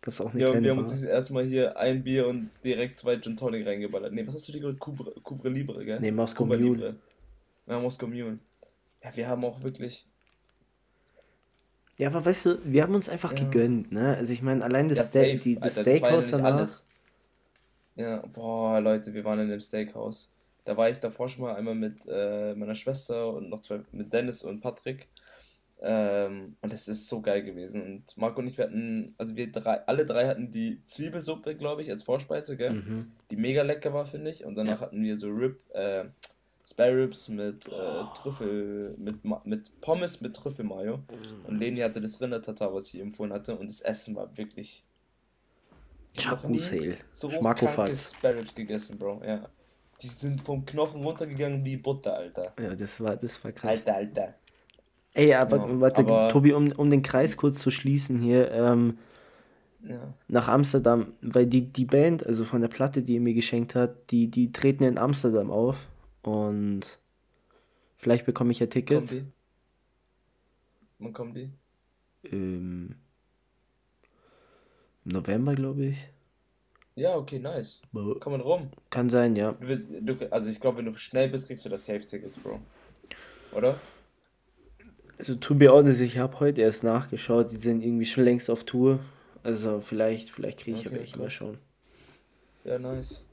Gab's 0.00 0.20
auch 0.20 0.32
eine 0.32 0.40
ja, 0.40 0.50
und 0.50 0.62
wir 0.62 0.70
haben 0.70 0.78
uns 0.78 1.02
erstmal 1.02 1.44
hier 1.44 1.76
ein 1.76 2.02
Bier 2.04 2.28
und 2.28 2.50
direkt 2.64 2.98
zwei 2.98 3.18
Gin 3.18 3.36
Tonic 3.36 3.66
reingeballert. 3.66 4.12
Ne, 4.12 4.26
was 4.26 4.34
hast 4.34 4.48
du 4.48 4.52
dir 4.52 4.60
gehört? 4.60 4.78
Cubre, 4.78 5.12
Cubre 5.22 5.48
Libre, 5.48 5.84
gell? 5.84 6.00
Ne, 6.00 6.12
Moscow 6.12 6.46
Mule. 6.46 6.96
Ja, 7.66 7.78
Moscow 7.80 8.08
Mule. 8.08 8.38
Ja, 9.02 9.14
wir 9.14 9.28
haben 9.28 9.44
auch 9.44 9.62
wirklich... 9.62 10.06
Ja, 11.98 12.08
aber 12.08 12.24
weißt 12.24 12.46
du, 12.46 12.58
wir 12.64 12.82
haben 12.82 12.94
uns 12.94 13.08
einfach 13.08 13.32
ja. 13.32 13.44
gegönnt, 13.44 13.90
ne? 13.90 14.16
Also 14.16 14.32
ich 14.32 14.42
meine, 14.42 14.62
allein 14.62 14.88
das, 14.88 14.98
ja, 14.98 15.04
Ste 15.04 15.34
die, 15.36 15.56
das 15.56 15.78
Alter, 15.78 15.90
Steakhouse 15.90 16.30
das 16.30 16.30
danach... 16.30 16.56
Alles. 16.56 16.86
Ja, 17.94 18.18
boah, 18.26 18.80
Leute, 18.80 19.14
wir 19.14 19.24
waren 19.24 19.38
in 19.38 19.48
dem 19.48 19.60
Steakhouse. 19.60 20.30
Da 20.64 20.76
war 20.76 20.90
ich 20.90 21.00
davor 21.00 21.28
schon 21.28 21.44
mal 21.44 21.54
einmal 21.54 21.74
mit 21.74 22.06
äh, 22.06 22.54
meiner 22.54 22.74
Schwester 22.74 23.32
und 23.32 23.48
noch 23.48 23.60
zwei 23.60 23.80
mit 23.92 24.12
Dennis 24.12 24.42
und 24.42 24.60
Patrick. 24.60 25.08
Ähm, 25.80 26.56
und 26.60 26.72
es 26.72 26.88
ist 26.88 27.08
so 27.08 27.20
geil 27.20 27.42
gewesen. 27.42 27.82
Und 27.82 28.16
Marco 28.16 28.40
und 28.40 28.48
ich, 28.48 28.58
wir 28.58 28.66
hatten, 28.66 29.14
also 29.16 29.36
wir 29.36 29.50
drei, 29.50 29.86
alle 29.86 30.04
drei 30.04 30.26
hatten 30.26 30.50
die 30.50 30.82
Zwiebelsuppe, 30.84 31.54
glaube 31.54 31.82
ich, 31.82 31.90
als 31.90 32.02
Vorspeise, 32.02 32.56
gell? 32.56 32.74
Mhm. 32.74 33.12
Die 33.30 33.36
mega 33.36 33.62
lecker 33.62 33.92
war, 33.94 34.06
finde 34.06 34.30
ich. 34.30 34.44
Und 34.44 34.56
danach 34.56 34.80
ja. 34.80 34.86
hatten 34.86 35.02
wir 35.02 35.18
so 35.18 35.28
Rib, 35.28 35.60
äh, 35.72 36.04
Spare 36.68 36.96
Ribs 36.96 37.28
mit 37.28 37.68
äh, 37.68 37.70
Trüffel, 38.16 38.96
mit, 38.98 39.18
mit 39.44 39.80
Pommes 39.80 40.20
mit 40.20 40.34
Trüffelmayo. 40.34 40.98
Und 41.46 41.58
Leni 41.58 41.78
hatte 41.78 42.00
das 42.00 42.20
Rindertatar, 42.20 42.74
was 42.74 42.92
ich 42.92 43.00
empfohlen 43.00 43.32
hatte. 43.32 43.56
Und 43.56 43.70
das 43.70 43.82
Essen 43.82 44.16
war 44.16 44.36
wirklich. 44.36 44.84
Chakusel. 46.18 46.96
So 47.12 47.28
krankes 47.28 48.14
Spare 48.16 48.38
Ribs 48.38 48.52
gegessen, 48.52 48.98
Bro. 48.98 49.22
Ja. 49.24 49.48
Die 50.02 50.08
sind 50.08 50.42
vom 50.42 50.66
Knochen 50.66 51.04
runtergegangen 51.04 51.64
wie 51.64 51.76
Butter, 51.76 52.16
Alter. 52.16 52.52
Ja, 52.60 52.74
das 52.74 53.00
war, 53.00 53.16
das 53.16 53.42
war 53.44 53.52
krass. 53.52 53.86
Alter, 53.86 53.94
Alter. 53.94 54.34
Ey, 55.14 55.34
aber 55.34 55.58
ja, 55.58 55.80
warte, 55.80 56.00
aber, 56.00 56.28
Tobi, 56.30 56.52
um, 56.52 56.72
um 56.72 56.90
den 56.90 57.02
Kreis 57.02 57.36
kurz 57.36 57.60
zu 57.60 57.70
schließen 57.70 58.20
hier, 58.20 58.50
ähm, 58.50 58.98
ja. 59.88 60.12
nach 60.26 60.48
Amsterdam, 60.48 61.12
weil 61.22 61.46
die, 61.46 61.70
die 61.70 61.84
Band, 61.84 62.26
also 62.26 62.44
von 62.44 62.60
der 62.60 62.68
Platte, 62.68 63.02
die 63.02 63.16
er 63.16 63.20
mir 63.20 63.34
geschenkt 63.34 63.76
hat, 63.76 64.10
die, 64.10 64.28
die 64.28 64.50
treten 64.50 64.82
in 64.82 64.98
Amsterdam 64.98 65.52
auf 65.52 65.88
und 66.26 66.98
vielleicht 67.96 68.26
bekomme 68.26 68.50
ich 68.50 68.58
ja 68.58 68.66
Tickets. 68.66 69.10
Kommt 69.10 69.22
die? 69.22 69.32
Wann 70.98 71.12
kommen 71.12 71.34
die? 71.34 71.50
Ähm, 72.24 72.96
November, 75.04 75.54
glaube 75.54 75.86
ich. 75.86 75.98
Ja, 76.96 77.14
okay, 77.14 77.38
nice. 77.38 77.80
Komm 77.92 78.32
mal 78.32 78.40
rum. 78.40 78.70
Kann 78.90 79.08
sein, 79.08 79.36
ja. 79.36 79.52
Du, 79.52 79.78
du, 79.78 80.32
also 80.32 80.48
ich 80.48 80.60
glaube, 80.60 80.78
wenn 80.78 80.86
du 80.86 80.96
schnell 80.96 81.28
bist, 81.28 81.46
kriegst 81.46 81.64
du 81.64 81.68
das 81.68 81.84
Safe-Tickets, 81.84 82.38
Bro. 82.38 82.60
Oder? 83.52 83.78
Also 85.18 85.34
to 85.36 85.54
be 85.54 85.70
honest, 85.70 86.00
ich 86.00 86.18
habe 86.18 86.40
heute 86.40 86.62
erst 86.62 86.84
nachgeschaut, 86.84 87.52
die 87.52 87.58
sind 87.58 87.82
irgendwie 87.82 88.06
schon 88.06 88.24
längst 88.24 88.50
auf 88.50 88.64
Tour. 88.64 89.00
Also 89.42 89.80
vielleicht, 89.80 90.30
vielleicht 90.30 90.60
kriege 90.60 90.78
ich 90.78 90.86
okay, 90.86 90.94
ja 90.94 91.00
welche 91.00 91.18
mal 91.18 91.30
schauen. 91.30 91.58
Ja, 92.64 92.78
nice. 92.78 93.25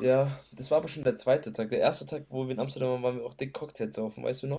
Ja, 0.00 0.30
das 0.52 0.70
war 0.70 0.78
aber 0.78 0.88
schon 0.88 1.04
der 1.04 1.16
zweite 1.16 1.52
Tag. 1.52 1.70
Der 1.70 1.80
erste 1.80 2.06
Tag, 2.06 2.26
wo 2.30 2.46
wir 2.46 2.52
in 2.52 2.60
Amsterdam 2.60 2.90
waren, 2.90 3.02
waren 3.02 3.16
wir 3.16 3.26
auch 3.26 3.34
dick 3.34 3.52
Cocktails 3.52 3.96
saufen, 3.96 4.22
weißt 4.22 4.44
du 4.44 4.46
noch? 4.48 4.58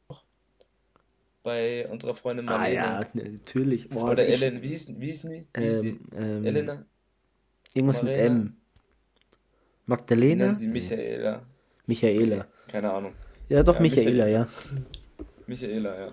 Bei 1.44 1.88
unserer 1.88 2.14
Freundin 2.14 2.46
Marlene. 2.46 2.86
Ah 2.86 3.02
ja, 3.02 3.10
natürlich. 3.14 3.90
Boah, 3.90 4.12
Oder 4.12 4.28
ich, 4.28 4.42
Ellen, 4.42 4.62
wie 4.62 4.68
hieß, 4.68 5.00
wie 5.00 5.06
hießen 5.06 5.30
die? 5.30 5.48
Wie 5.54 5.62
hieß 5.62 5.82
die? 5.82 5.88
Ähm, 5.88 6.00
ähm 6.14 6.46
Elena? 6.46 6.86
Irgendwas 7.74 8.04
mit 8.04 8.14
M. 8.14 8.58
Magdalena? 9.86 10.46
Nennen 10.46 10.58
sie 10.58 10.68
Michaela. 10.68 11.46
Michaela. 11.88 12.48
Keine 12.68 12.92
Ahnung. 12.92 13.14
Ja, 13.48 13.64
doch, 13.64 13.76
ja, 13.76 13.82
Michaela, 13.82 14.26
Michaela, 14.26 14.28
ja. 14.28 14.48
Michaela, 15.48 16.00
ja. 16.00 16.12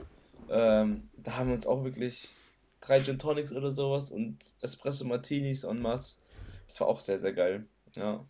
Ähm, 0.48 1.08
da 1.16 1.36
haben 1.36 1.48
wir 1.48 1.54
uns 1.56 1.66
auch 1.66 1.84
wirklich 1.84 2.34
drei 2.80 3.00
Gin 3.00 3.18
Tonics 3.18 3.52
oder 3.52 3.72
sowas 3.72 4.10
und 4.10 4.38
Espresso 4.62 5.04
Martinis 5.04 5.64
en 5.64 5.82
masse. 5.82 6.20
Das 6.68 6.80
war 6.80 6.86
auch 6.86 7.00
sehr, 7.00 7.18
sehr 7.18 7.32
geil. 7.32 7.66
Ja. 7.94 8.24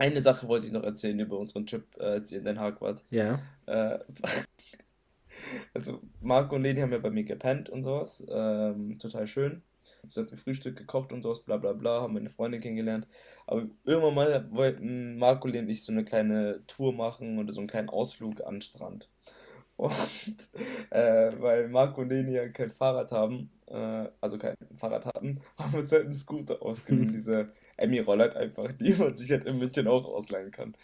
Eine 0.00 0.22
Sache 0.22 0.48
wollte 0.48 0.66
ich 0.66 0.72
noch 0.72 0.82
erzählen 0.82 1.20
über 1.20 1.38
unseren 1.38 1.66
Trip, 1.66 1.84
äh, 1.98 2.04
als 2.04 2.32
ihr 2.32 2.38
in 2.38 2.44
Den 2.44 2.58
Haag 2.58 2.80
wart. 2.80 3.04
Ja. 3.10 3.38
Äh, 3.66 3.98
also 5.74 6.00
Marco 6.22 6.56
und 6.56 6.62
Leni 6.62 6.80
haben 6.80 6.92
ja 6.92 6.98
bei 6.98 7.10
mir 7.10 7.24
gepennt 7.24 7.68
und 7.68 7.82
sowas. 7.82 8.26
Ähm, 8.30 8.98
total 8.98 9.26
schön. 9.26 9.62
Sie 10.08 10.18
hat 10.18 10.30
mir 10.30 10.38
Frühstück 10.38 10.78
gekocht 10.78 11.12
und 11.12 11.20
sowas, 11.20 11.40
bla 11.40 11.58
bla 11.58 11.74
bla, 11.74 12.00
haben 12.00 12.14
meine 12.14 12.30
Freundin 12.30 12.62
kennengelernt. 12.62 13.06
Aber 13.46 13.66
irgendwann 13.84 14.14
mal 14.14 14.48
wollten 14.50 15.18
Marco 15.18 15.48
und 15.48 15.68
ich 15.68 15.84
so 15.84 15.92
eine 15.92 16.04
kleine 16.04 16.62
Tour 16.66 16.94
machen 16.94 17.38
oder 17.38 17.52
so 17.52 17.60
einen 17.60 17.68
kleinen 17.68 17.90
Ausflug 17.90 18.42
an 18.46 18.54
den 18.54 18.62
Strand. 18.62 19.10
Und 19.76 20.50
äh, 20.90 21.30
weil 21.40 21.68
Marco 21.68 22.02
und 22.02 22.10
Leni 22.10 22.32
ja 22.32 22.46
kein 22.48 22.70
Fahrrad 22.70 23.12
haben, 23.12 23.50
äh, 23.66 24.08
also 24.20 24.36
kein 24.36 24.54
Fahrrad 24.76 25.06
hatten, 25.06 25.40
haben 25.58 25.72
wir 25.72 25.80
uns 25.80 25.92
halt 25.92 26.04
einen 26.04 26.12
Scooter 26.12 26.60
ausgeliehen, 26.60 27.14
hm. 27.14 27.50
Diese 27.80 27.80
Emmy-Roller 27.80 28.36
einfach, 28.36 28.70
die 28.80 28.94
man 28.94 29.16
sich 29.16 29.30
halt 29.30 29.44
in 29.44 29.58
München 29.58 29.88
auch 29.88 30.04
ausleihen 30.04 30.50
kann. 30.50 30.76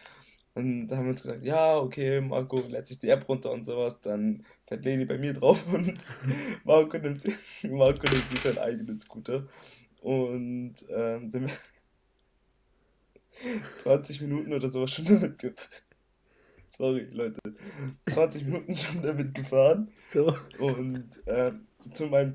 Und 0.54 0.88
da 0.88 0.96
haben 0.96 1.04
wir 1.04 1.10
uns 1.10 1.22
gesagt, 1.22 1.44
ja, 1.44 1.76
okay, 1.76 2.22
Marco 2.22 2.56
lädt 2.68 2.86
sich 2.86 2.98
die 2.98 3.10
App 3.10 3.28
runter 3.28 3.52
und 3.52 3.66
sowas, 3.66 4.00
dann 4.00 4.46
fährt 4.64 4.86
Leni 4.86 5.04
bei 5.04 5.18
mir 5.18 5.34
drauf 5.34 5.66
und 5.72 5.98
Marco 6.64 6.96
nimmt, 6.96 7.24
Marco 7.64 8.08
nimmt 8.08 8.30
sich 8.30 8.40
seinen 8.40 8.58
eigenen 8.58 8.98
Scooter. 8.98 9.46
Und 10.00 10.74
ähm, 10.88 11.30
sind 11.30 11.48
wir 11.48 11.54
20 13.76 14.22
Minuten 14.22 14.52
oder 14.52 14.70
sowas 14.70 14.92
schon 14.92 15.04
damit 15.04 15.38
gefahren. 15.38 15.68
Sorry, 16.70 17.08
Leute. 17.10 17.40
20 18.10 18.44
Minuten 18.44 18.76
schon 18.76 19.02
damit 19.02 19.34
gefahren. 19.34 19.90
So. 20.12 20.36
Und 20.58 21.08
ähm, 21.26 21.66
zu 21.78 22.06
meinem 22.06 22.34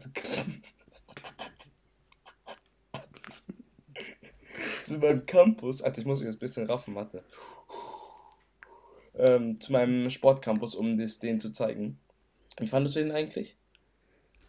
zu 4.91 4.99
meinem 4.99 5.25
Campus, 5.25 5.81
Alter, 5.81 5.99
ich 5.99 6.05
muss 6.05 6.19
mich 6.19 6.27
jetzt 6.27 6.35
ein 6.35 6.39
bisschen 6.39 6.67
raffen, 6.67 6.93
Mathe. 6.93 7.23
Ähm, 9.15 9.59
zu 9.59 9.71
meinem 9.71 10.07
Sportcampus, 10.09 10.75
um 10.75 10.97
das 10.97 11.19
denen 11.19 11.39
zu 11.39 11.51
zeigen. 11.51 11.97
Wie 12.59 12.67
fandest 12.67 12.95
du 12.95 12.99
den 12.99 13.11
eigentlich? 13.11 13.57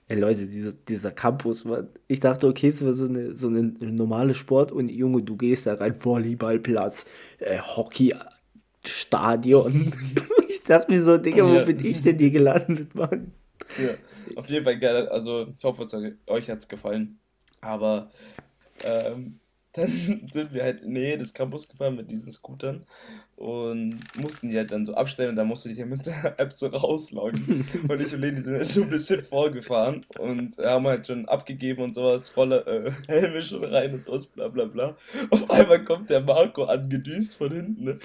Ey 0.08 0.18
Leute, 0.18 0.46
dieser, 0.46 0.72
dieser 0.72 1.12
Campus, 1.12 1.64
man, 1.64 1.88
ich 2.08 2.18
dachte, 2.20 2.48
okay, 2.48 2.68
es 2.68 2.84
war 2.84 2.92
so 2.92 3.06
eine, 3.06 3.34
so 3.34 3.48
eine 3.48 3.62
normale 3.62 4.34
Sport 4.34 4.72
und 4.72 4.88
Junge, 4.88 5.22
du 5.22 5.36
gehst 5.36 5.66
da 5.66 5.74
rein, 5.74 6.04
Volleyballplatz, 6.04 7.06
äh, 7.38 7.60
Hockeystadion. 7.60 9.92
ich 10.48 10.62
dachte 10.64 10.90
mir 10.90 11.02
so, 11.02 11.18
Digga, 11.18 11.44
wo 11.44 11.54
ja. 11.54 11.64
bin 11.64 11.84
ich 11.84 12.02
denn 12.02 12.18
hier 12.18 12.30
gelandet, 12.30 12.94
Mann? 12.94 13.32
Ja, 13.78 13.90
auf 14.36 14.50
jeden 14.50 14.64
Fall 14.64 14.78
geil. 14.78 15.08
Also, 15.08 15.54
ich 15.56 15.64
hoffe, 15.64 15.86
euch 16.26 16.50
hat 16.50 16.58
es 16.58 16.68
gefallen. 16.68 17.18
Aber 17.60 18.10
ähm, 18.84 19.38
dann 19.74 20.28
sind 20.30 20.52
wir 20.52 20.64
halt 20.64 20.82
in 20.82 20.92
Nähe 20.92 21.16
des 21.16 21.32
Campus 21.32 21.66
gefahren 21.66 21.96
mit 21.96 22.10
diesen 22.10 22.30
Scootern 22.30 22.84
und 23.36 24.00
mussten 24.20 24.50
die 24.50 24.56
halt 24.58 24.70
dann 24.70 24.84
so 24.84 24.94
abstellen 24.94 25.30
und 25.30 25.36
dann 25.36 25.48
musste 25.48 25.70
ich 25.70 25.78
ja 25.78 25.86
mit 25.86 26.04
der 26.04 26.34
App 26.38 26.52
so 26.52 26.66
rausloggen. 26.66 27.66
und 27.88 28.00
ich 28.00 28.12
und 28.12 28.20
Leni 28.20 28.42
sind 28.42 28.56
halt 28.56 28.70
schon 28.70 28.84
ein 28.84 28.90
bisschen 28.90 29.24
vorgefahren 29.24 30.02
und 30.18 30.58
haben 30.58 30.86
halt 30.86 31.06
schon 31.06 31.26
abgegeben 31.26 31.82
und 31.82 31.94
sowas, 31.94 32.36
Rolle, 32.36 32.66
äh, 32.66 32.92
Helme 33.10 33.42
schon 33.42 33.64
rein 33.64 33.94
und 33.94 34.04
sowas, 34.04 34.26
bla 34.26 34.48
bla 34.48 34.66
bla. 34.66 34.96
Auf 35.30 35.50
einmal 35.50 35.82
kommt 35.82 36.10
der 36.10 36.20
Marco 36.20 36.64
angedüst 36.64 37.36
von 37.36 37.50
hinten, 37.50 37.84
ne? 37.84 37.98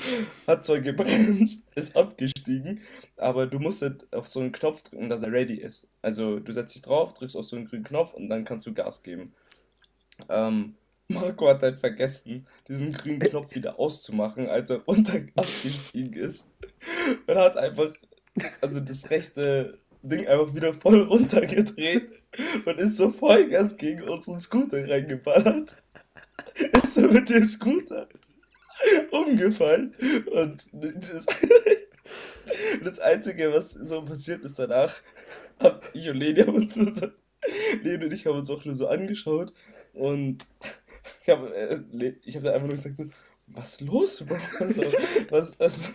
hat 0.47 0.65
zwar 0.65 0.79
gebremst, 0.79 1.67
ist 1.75 1.97
abgestiegen, 1.97 2.79
aber 3.17 3.45
du 3.45 3.59
musst 3.59 3.81
halt 3.81 4.11
auf 4.13 4.27
so 4.27 4.39
einen 4.39 4.53
Knopf 4.53 4.83
drücken, 4.83 5.09
dass 5.09 5.21
er 5.21 5.33
ready 5.33 5.55
ist. 5.55 5.89
Also 6.01 6.39
du 6.39 6.53
setzt 6.53 6.75
dich 6.75 6.81
drauf, 6.81 7.13
drückst 7.13 7.35
auf 7.35 7.45
so 7.45 7.57
einen 7.57 7.67
grünen 7.67 7.83
Knopf 7.83 8.13
und 8.13 8.29
dann 8.29 8.45
kannst 8.45 8.65
du 8.65 8.73
Gas 8.73 9.03
geben. 9.03 9.33
Ähm, 10.29 10.75
Marco 11.09 11.47
hat 11.47 11.63
halt 11.63 11.79
vergessen, 11.79 12.45
diesen 12.67 12.91
grünen 12.91 13.19
Knopf 13.19 13.55
wieder 13.55 13.79
auszumachen, 13.79 14.49
als 14.49 14.69
er 14.69 14.81
runter 14.81 15.21
abgestiegen 15.35 16.13
ist. 16.13 16.47
Und 17.25 17.35
hat 17.37 17.57
einfach, 17.57 17.93
also 18.61 18.79
das 18.79 19.09
rechte 19.09 19.79
Ding 20.01 20.27
einfach 20.27 20.53
wieder 20.53 20.73
voll 20.73 21.01
runtergedreht 21.01 22.11
und 22.65 22.79
ist 22.79 22.97
so 22.97 23.11
Vollgas 23.11 23.77
gegen 23.77 24.03
unseren 24.03 24.39
Scooter 24.39 24.87
reingeballert. 24.87 25.75
Ist 26.83 26.97
er 26.97 27.11
mit 27.11 27.29
dem 27.29 27.45
Scooter 27.45 28.07
umgefallen 29.11 29.95
und 30.31 30.67
das, 30.71 31.25
das 32.83 32.99
Einzige, 32.99 33.53
was 33.53 33.71
so 33.71 34.03
passiert 34.03 34.43
ist 34.43 34.59
danach, 34.59 35.01
hab 35.59 35.83
ich 35.93 36.09
und 36.09 36.17
Leni 36.17 36.41
haben 36.41 36.55
uns 36.55 36.75
nur 36.75 36.91
so, 36.93 37.07
Leni 37.83 38.05
und 38.05 38.13
ich 38.13 38.25
haben 38.25 38.37
uns 38.37 38.49
auch 38.49 38.65
nur 38.65 38.75
so 38.75 38.87
angeschaut 38.87 39.53
und 39.93 40.45
ich 41.27 41.33
habe 41.33 41.53
äh, 41.53 42.13
ich 42.23 42.35
hab 42.37 42.43
da 42.43 42.53
einfach 42.53 42.67
nur 42.67 42.75
gesagt 42.75 42.97
so, 42.97 43.05
was 43.47 43.73
ist 43.73 43.81
los, 43.81 44.25
Bro? 44.25 44.37
Also, 44.59 44.83
was, 45.29 45.59
was, 45.59 45.93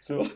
so. 0.00 0.26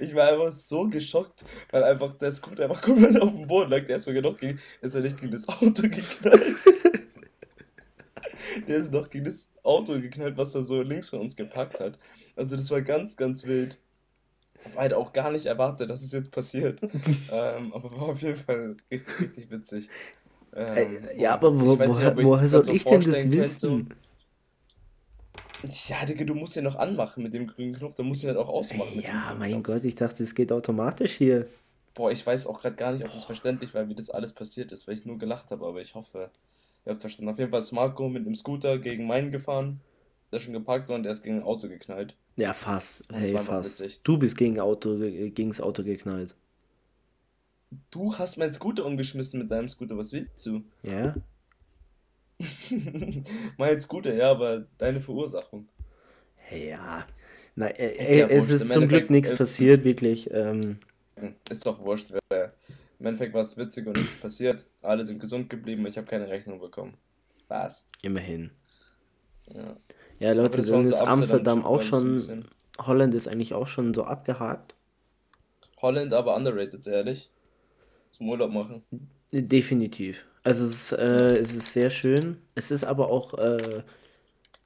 Ich 0.00 0.14
war 0.14 0.28
einfach 0.28 0.52
so 0.52 0.88
geschockt, 0.88 1.44
weil 1.70 1.82
einfach 1.82 2.12
der 2.12 2.32
Scooter 2.32 2.64
einfach 2.64 2.82
komplett 2.82 3.20
auf 3.20 3.34
dem 3.34 3.46
Boden 3.46 3.70
lag. 3.70 3.84
Der 3.84 3.96
ist 3.96 4.04
sogar 4.04 4.22
noch 4.22 4.38
gegen, 4.38 4.60
ist 4.80 4.94
er 4.94 5.00
nicht 5.00 5.18
gegen 5.18 5.32
das 5.32 5.48
Auto 5.48 5.82
geknallt. 5.82 6.56
Der 8.68 8.76
ist 8.76 8.92
noch 8.92 9.10
gegen 9.10 9.24
das 9.24 9.50
Auto 9.62 10.00
geknallt, 10.00 10.36
was 10.36 10.54
er 10.54 10.64
so 10.64 10.82
links 10.82 11.10
von 11.10 11.20
uns 11.20 11.36
gepackt 11.36 11.80
hat. 11.80 11.98
Also 12.36 12.56
das 12.56 12.70
war 12.70 12.82
ganz, 12.82 13.16
ganz 13.16 13.44
wild. 13.44 13.78
Ich 14.60 14.66
habe 14.66 14.80
halt 14.80 14.94
auch 14.94 15.12
gar 15.12 15.30
nicht 15.30 15.46
erwartet, 15.46 15.90
dass 15.90 16.02
es 16.02 16.12
jetzt 16.12 16.30
passiert. 16.30 16.80
ähm, 17.30 17.72
aber 17.72 17.90
war 17.92 18.08
auf 18.10 18.22
jeden 18.22 18.36
Fall 18.36 18.76
richtig, 18.90 19.20
richtig 19.20 19.50
witzig. 19.50 19.88
Ähm, 20.56 21.06
ja, 21.18 21.34
aber 21.34 21.54
wo, 21.60 21.76
nicht, 21.76 21.78
woher, 22.24 22.48
soll 22.48 22.68
ich 22.70 22.84
denn 22.84 23.00
das 23.02 23.30
wissen? 23.30 23.88
Ja, 25.88 26.04
Digga, 26.06 26.24
du 26.24 26.34
musst 26.34 26.56
ja 26.56 26.62
noch 26.62 26.76
anmachen 26.76 27.22
mit 27.22 27.34
dem 27.34 27.46
grünen 27.46 27.74
Knopf, 27.74 27.94
dann 27.96 28.06
musst 28.06 28.22
du 28.22 28.26
ihn 28.26 28.28
halt 28.28 28.38
auch 28.38 28.48
ausmachen. 28.48 29.00
Ja, 29.00 29.36
mein. 29.38 29.62
Gott, 29.62 29.84
ich 29.84 29.94
dachte, 29.94 30.22
es 30.22 30.34
geht 30.34 30.52
automatisch 30.52 31.12
hier. 31.12 31.46
Boah, 31.94 32.10
ich 32.10 32.26
weiß 32.26 32.46
auch 32.46 32.60
gerade 32.60 32.76
gar 32.76 32.92
nicht, 32.92 33.04
ob 33.04 33.12
das 33.12 33.24
verständlich 33.24 33.74
war, 33.74 33.88
wie 33.88 33.94
das 33.94 34.08
alles 34.08 34.32
passiert 34.32 34.72
ist, 34.72 34.86
weil 34.86 34.94
ich 34.94 35.04
nur 35.04 35.18
gelacht 35.18 35.50
habe, 35.50 35.66
aber 35.66 35.80
ich 35.80 35.94
hoffe, 35.94 36.30
ihr 36.84 36.92
habt 36.92 37.00
verstanden. 37.00 37.30
Auf 37.30 37.38
jeden 37.38 37.50
Fall 37.50 37.60
ist 37.60 37.72
Marco 37.72 38.08
mit 38.08 38.24
einem 38.24 38.34
Scooter 38.34 38.78
gegen 38.78 39.06
meinen 39.06 39.30
gefahren, 39.30 39.80
der 40.32 40.38
schon 40.38 40.54
geparkt 40.54 40.88
war 40.88 40.96
und 40.96 41.02
der 41.02 41.12
ist 41.12 41.22
gegen 41.22 41.38
ein 41.38 41.42
Auto 41.42 41.68
geknallt. 41.68 42.16
Ja, 42.36 42.52
fast. 42.52 43.02
hey, 43.12 43.36
fast. 43.38 44.00
Du 44.04 44.18
bist 44.18 44.36
gegen 44.36 44.60
Auto, 44.60 44.98
gegen 44.98 45.48
das 45.48 45.60
Auto 45.60 45.82
geknallt. 45.82 46.34
Du 47.90 48.16
hast 48.16 48.36
mein 48.36 48.52
Scooter 48.52 48.84
umgeschmissen 48.84 49.40
mit 49.40 49.50
deinem 49.50 49.68
Scooter, 49.68 49.96
was 49.96 50.12
willst 50.12 50.44
du? 50.46 50.62
Ja. 50.82 51.14
mein 53.56 53.80
Scooter, 53.80 54.14
ja, 54.14 54.30
aber 54.30 54.66
deine 54.78 55.00
Verursachung. 55.00 55.68
Ja, 56.50 57.06
Nein, 57.56 57.74
äh, 57.76 58.18
ja 58.18 58.28
es 58.28 58.50
ist 58.50 58.70
zum 58.70 58.86
Glück 58.86 59.08
nichts 59.10 59.34
passiert, 59.34 59.82
wirklich. 59.82 60.30
Ähm. 60.30 60.78
Ist 61.48 61.66
doch 61.66 61.80
wurscht. 61.80 62.12
Im 62.98 63.06
Endeffekt 63.06 63.32
war 63.32 63.40
es 63.40 63.56
witzig 63.56 63.86
und 63.86 63.96
nichts 63.96 64.14
passiert. 64.14 64.66
Alle 64.82 65.06
sind 65.06 65.20
gesund 65.20 65.48
geblieben. 65.48 65.86
Ich 65.86 65.96
habe 65.96 66.06
keine 66.06 66.28
Rechnung 66.28 66.60
bekommen. 66.60 66.94
Was? 67.48 67.88
Immerhin. 68.02 68.50
Ja, 69.48 69.74
ja 70.18 70.32
Leute, 70.32 70.60
dann 70.60 70.84
ist 70.84 70.92
Amsterdam, 70.94 71.08
Amsterdam 71.08 71.64
auch 71.64 71.80
schon. 71.80 72.44
Holland 72.78 73.14
ist 73.14 73.26
eigentlich 73.26 73.54
auch 73.54 73.68
schon 73.68 73.94
so 73.94 74.04
abgehakt. 74.04 74.74
Holland 75.80 76.12
aber 76.12 76.36
underrated, 76.36 76.86
ehrlich. 76.86 77.30
Zum 78.16 78.30
Urlaub 78.30 78.50
machen. 78.50 78.82
Definitiv. 79.30 80.24
Also 80.42 80.64
es 80.64 80.90
ist, 80.90 80.92
äh, 80.92 81.36
es 81.38 81.54
ist 81.54 81.72
sehr 81.74 81.90
schön. 81.90 82.38
Es 82.54 82.70
ist 82.70 82.84
aber 82.84 83.10
auch 83.10 83.34
äh, 83.34 83.82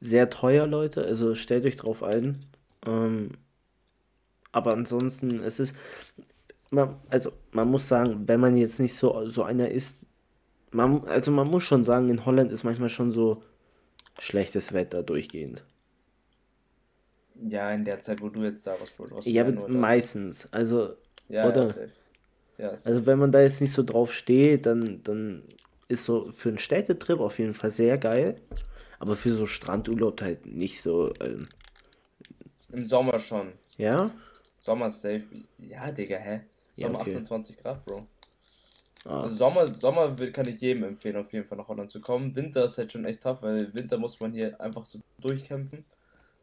sehr 0.00 0.30
teuer, 0.30 0.68
Leute. 0.68 1.04
Also 1.04 1.34
stellt 1.34 1.64
euch 1.64 1.74
drauf 1.74 2.04
ein. 2.04 2.38
Ähm, 2.86 3.32
aber 4.52 4.72
ansonsten, 4.72 5.40
es 5.40 5.58
ist, 5.58 5.74
man, 6.70 6.96
also 7.08 7.32
man 7.50 7.68
muss 7.68 7.88
sagen, 7.88 8.28
wenn 8.28 8.38
man 8.38 8.56
jetzt 8.56 8.78
nicht 8.78 8.94
so, 8.94 9.26
so 9.26 9.42
einer 9.42 9.68
ist, 9.68 10.06
man, 10.70 11.04
also 11.06 11.32
man 11.32 11.48
muss 11.48 11.64
schon 11.64 11.82
sagen, 11.82 12.08
in 12.08 12.24
Holland 12.24 12.52
ist 12.52 12.62
manchmal 12.62 12.88
schon 12.88 13.10
so 13.10 13.42
schlechtes 14.20 14.72
Wetter 14.72 15.02
durchgehend. 15.02 15.64
Ja, 17.48 17.72
in 17.72 17.84
der 17.84 18.00
Zeit, 18.00 18.20
wo 18.20 18.28
du 18.28 18.44
jetzt 18.44 18.64
da 18.64 18.78
warst, 18.78 18.96
Bro. 18.96 19.20
Ja, 19.24 19.44
meistens. 19.66 20.52
Also, 20.52 20.94
ja, 21.28 21.48
oder? 21.48 21.66
Ja, 21.66 21.86
ja, 22.60 22.70
also, 22.70 23.06
wenn 23.06 23.18
man 23.18 23.32
da 23.32 23.40
jetzt 23.40 23.60
nicht 23.60 23.72
so 23.72 23.82
drauf 23.82 24.12
steht, 24.12 24.66
dann, 24.66 25.02
dann 25.02 25.42
ist 25.88 26.04
so 26.04 26.30
für 26.30 26.50
einen 26.50 26.58
Städtetrip 26.58 27.20
auf 27.20 27.38
jeden 27.38 27.54
Fall 27.54 27.70
sehr 27.70 27.96
geil. 27.96 28.36
Aber 28.98 29.16
für 29.16 29.32
so 29.32 29.46
Strandurlaub 29.46 30.20
halt 30.20 30.44
nicht 30.44 30.82
so. 30.82 31.10
Ähm, 31.20 31.48
Im 32.70 32.84
Sommer 32.84 33.18
schon. 33.18 33.52
Ja? 33.78 34.10
Sommer 34.58 34.90
safe. 34.90 35.22
Ja, 35.58 35.90
Digga, 35.90 36.18
hä? 36.18 36.42
Sommer 36.74 36.98
ja, 36.98 37.00
okay. 37.00 37.10
28 37.12 37.56
Grad, 37.56 37.84
Bro. 37.86 38.06
Ah. 39.06 39.22
Also 39.22 39.36
Sommer, 39.36 39.66
Sommer 39.66 40.14
kann 40.30 40.46
ich 40.46 40.60
jedem 40.60 40.84
empfehlen, 40.84 41.16
auf 41.16 41.32
jeden 41.32 41.46
Fall 41.46 41.56
nach 41.56 41.68
Holland 41.68 41.90
zu 41.90 42.02
kommen. 42.02 42.36
Winter 42.36 42.64
ist 42.64 42.76
halt 42.76 42.92
schon 42.92 43.06
echt 43.06 43.22
tough, 43.22 43.40
weil 43.40 43.72
Winter 43.72 43.96
muss 43.96 44.20
man 44.20 44.32
hier 44.32 44.60
einfach 44.60 44.84
so 44.84 45.00
durchkämpfen, 45.18 45.86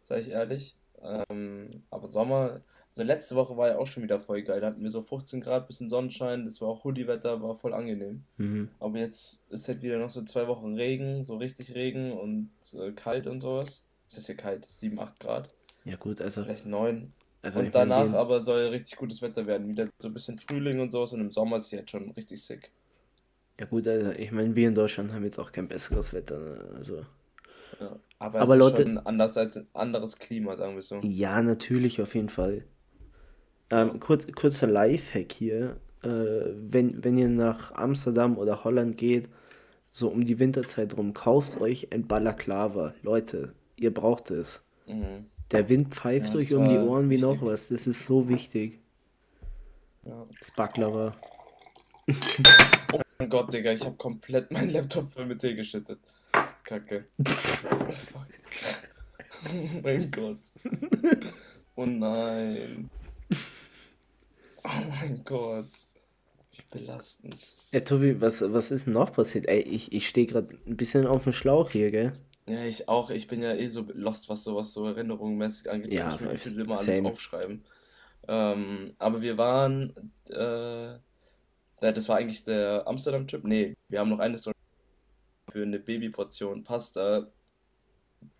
sag 0.09 0.21
ich 0.21 0.31
ehrlich. 0.31 0.75
Ähm, 1.03 1.83
aber 1.91 2.07
Sommer, 2.07 2.61
so 2.89 3.03
letzte 3.03 3.35
Woche 3.35 3.57
war 3.57 3.67
ja 3.69 3.77
auch 3.77 3.87
schon 3.87 4.03
wieder 4.03 4.19
voll 4.19 4.41
geil. 4.41 4.61
Da 4.61 4.67
hatten 4.67 4.81
wir 4.81 4.89
so 4.89 5.01
15 5.01 5.41
Grad, 5.41 5.67
bisschen 5.67 5.89
Sonnenschein, 5.89 6.45
das 6.45 6.61
war 6.61 6.69
auch 6.69 6.83
Hoodie-Wetter, 6.83 7.41
war 7.41 7.55
voll 7.55 7.73
angenehm. 7.73 8.23
Mhm. 8.37 8.69
Aber 8.79 8.97
jetzt 8.97 9.43
ist 9.49 9.67
halt 9.67 9.81
wieder 9.81 9.99
noch 9.99 10.09
so 10.09 10.23
zwei 10.23 10.47
Wochen 10.47 10.75
Regen, 10.75 11.23
so 11.23 11.37
richtig 11.37 11.75
Regen 11.75 12.11
und 12.11 12.49
äh, 12.73 12.91
kalt 12.91 13.27
und 13.27 13.41
sowas. 13.41 13.85
Es 14.09 14.17
ist 14.17 14.29
ja 14.29 14.35
kalt, 14.35 14.65
7, 14.65 14.99
8 14.99 15.19
Grad. 15.19 15.49
Ja, 15.85 15.95
gut, 15.95 16.21
also. 16.21 16.43
Vielleicht 16.43 16.65
9. 16.65 17.11
Also 17.41 17.59
und 17.59 17.73
danach 17.73 18.05
meine, 18.05 18.17
aber 18.17 18.41
soll 18.41 18.67
richtig 18.67 18.97
gutes 18.97 19.21
Wetter 19.21 19.45
werden. 19.45 19.69
Wieder 19.69 19.87
so 19.99 20.07
ein 20.07 20.13
bisschen 20.13 20.37
Frühling 20.37 20.79
und 20.79 20.91
sowas 20.91 21.13
und 21.13 21.21
im 21.21 21.31
Sommer 21.31 21.57
ist 21.57 21.65
es 21.65 21.71
jetzt 21.71 21.91
schon 21.91 22.11
richtig 22.11 22.43
sick. 22.43 22.71
Ja 23.59 23.65
gut, 23.65 23.87
also 23.87 24.11
ich 24.11 24.31
meine, 24.31 24.55
wir 24.55 24.67
in 24.67 24.75
Deutschland 24.75 25.13
haben 25.13 25.23
jetzt 25.23 25.39
auch 25.39 25.51
kein 25.51 25.67
besseres 25.67 26.13
Wetter. 26.13 26.39
Ne? 26.39 26.75
Also. 26.77 27.05
Ja, 27.79 27.99
aber, 28.19 28.41
aber 28.41 28.53
es 28.53 28.59
Leute, 28.59 28.81
ist 28.81 28.87
schon 28.87 28.97
anders 28.99 29.37
als 29.37 29.57
ein 29.57 29.67
anderes 29.73 30.17
Klima, 30.17 30.55
sagen 30.55 30.75
wir 30.75 30.81
so. 30.81 30.99
Ja, 31.03 31.41
natürlich, 31.41 32.01
auf 32.01 32.15
jeden 32.15 32.29
Fall. 32.29 32.63
Ähm, 33.69 33.99
kurz, 33.99 34.27
kurzer 34.33 34.67
Lifehack 34.67 35.31
hier. 35.31 35.77
Äh, 36.03 36.09
wenn, 36.09 37.03
wenn 37.03 37.17
ihr 37.17 37.29
nach 37.29 37.73
Amsterdam 37.73 38.37
oder 38.37 38.63
Holland 38.63 38.97
geht, 38.97 39.29
so 39.89 40.09
um 40.09 40.25
die 40.25 40.39
Winterzeit 40.39 40.95
rum, 40.97 41.13
kauft 41.13 41.59
euch 41.59 41.91
ein 41.91 42.07
Balaklava. 42.07 42.93
Leute, 43.01 43.53
ihr 43.75 43.93
braucht 43.93 44.31
es. 44.31 44.61
Mhm. 44.85 45.25
Der 45.51 45.69
Wind 45.69 45.93
pfeift 45.93 46.33
ja, 46.33 46.39
euch 46.39 46.53
um 46.53 46.67
die 46.67 46.77
Ohren 46.77 47.09
wie 47.09 47.17
noch 47.17 47.41
was. 47.41 47.69
Das 47.69 47.87
ist 47.87 48.05
so 48.05 48.27
wichtig. 48.27 48.79
Ja. 50.05 50.25
Das 50.39 50.51
Baklava. 50.51 51.15
oh 52.93 53.01
mein 53.19 53.29
Gott, 53.29 53.51
Digga, 53.51 53.71
ich 53.71 53.85
habe 53.85 53.95
komplett 53.95 54.51
meinen 54.51 54.69
Laptop 54.71 55.09
voll 55.11 55.25
mit 55.25 55.39
Tee 55.39 55.55
geschüttet. 55.55 55.99
Kacke. 56.63 57.05
Oh, 57.19 57.23
fuck. 57.91 58.27
Oh 59.45 59.79
mein 59.83 60.11
Gott. 60.11 60.39
Oh 61.75 61.85
nein. 61.85 62.89
Oh 64.67 64.83
mein 65.01 65.23
Gott. 65.23 65.65
Wie 66.51 66.79
belastend. 66.79 67.37
Ey, 67.71 67.83
Tobi, 67.83 68.19
was, 68.19 68.41
was 68.41 68.71
ist 68.71 68.87
noch 68.87 69.13
passiert? 69.13 69.47
Ey, 69.47 69.61
ich, 69.61 69.91
ich 69.93 70.07
stehe 70.07 70.27
gerade 70.27 70.57
ein 70.65 70.75
bisschen 70.75 71.07
auf 71.07 71.23
dem 71.23 71.33
Schlauch 71.33 71.69
hier, 71.69 71.91
gell? 71.91 72.11
Ja, 72.47 72.63
ich 72.63 72.87
auch. 72.89 73.09
Ich 73.09 73.27
bin 73.27 73.41
ja 73.41 73.53
eh 73.53 73.67
so 73.67 73.85
lost, 73.93 74.29
was 74.29 74.43
sowas 74.43 74.73
so 74.73 74.87
erinnerungsmäßig 74.87 75.69
angeht. 75.69 75.93
Ja, 75.93 76.13
ich 76.33 76.45
mir 76.45 76.61
immer 76.61 76.77
alles 76.77 77.05
aufschreiben. 77.05 77.63
Ähm, 78.27 78.93
aber 78.97 79.21
wir 79.21 79.37
waren, 79.37 80.11
äh, 80.29 80.97
das 81.79 82.09
war 82.09 82.17
eigentlich 82.17 82.43
der 82.43 82.87
Amsterdam-Trip. 82.87 83.43
Nee, 83.43 83.75
wir 83.87 83.99
haben 83.99 84.09
noch 84.09 84.19
eine 84.19 84.37
Story 84.37 84.55
für 85.49 85.63
eine 85.63 85.79
Babyportion 85.79 86.63
Pasta. 86.63 87.27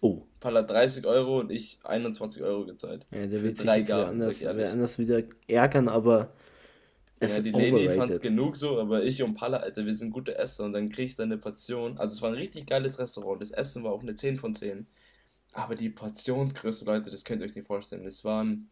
Oh. 0.02 0.24
Palla 0.40 0.62
30 0.62 1.06
Euro 1.06 1.40
und 1.40 1.52
ich 1.52 1.80
21 1.84 2.44
Euro 2.44 2.66
gezahlt. 2.66 3.06
Ja, 3.12 3.26
der 3.26 3.42
wird 3.42 3.58
sich 3.58 3.66
drei 3.66 3.82
Gaben, 3.82 4.22
anders, 4.22 4.44
anders 4.44 5.00
wieder 5.00 5.24
ärgern, 5.48 5.88
aber 5.88 6.34
es 7.20 7.38
ja, 7.38 7.44
die 7.44 7.52
Lady 7.52 7.90
fand 7.90 8.12
es 8.12 8.22
genug 8.22 8.56
so, 8.58 8.80
aber 8.80 9.04
ich 9.04 9.24
und 9.24 9.34
Palla, 9.34 9.58
Alter, 9.58 9.86
wir 9.86 9.96
sind 9.96 10.12
gute 10.12 10.38
Esser 10.38 10.66
und 10.66 10.74
dann 10.74 10.90
krieg 10.90 11.08
ich 11.08 11.16
dann 11.16 11.32
eine 11.32 11.40
Portion. 11.40 11.98
Also 11.98 12.13
es 12.13 12.22
war 12.22 12.30
ein 12.30 12.36
richtig 12.36 12.68
geiles 12.68 13.00
Restaurant. 13.00 13.42
Das 13.42 13.52
Essen 13.52 13.84
war 13.84 13.92
auch 13.92 14.04
eine 14.04 14.13
10 14.13 14.38
von 14.38 14.54
10. 14.54 14.86
Aber 15.54 15.74
die 15.74 15.90
Portionsgröße, 15.90 16.86
Leute, 16.86 17.10
das 17.10 17.24
könnt 17.24 17.42
ihr 17.42 17.46
euch 17.46 17.56
nicht 17.56 17.66
vorstellen. 17.66 18.06
Es 18.06 18.24
waren, 18.24 18.70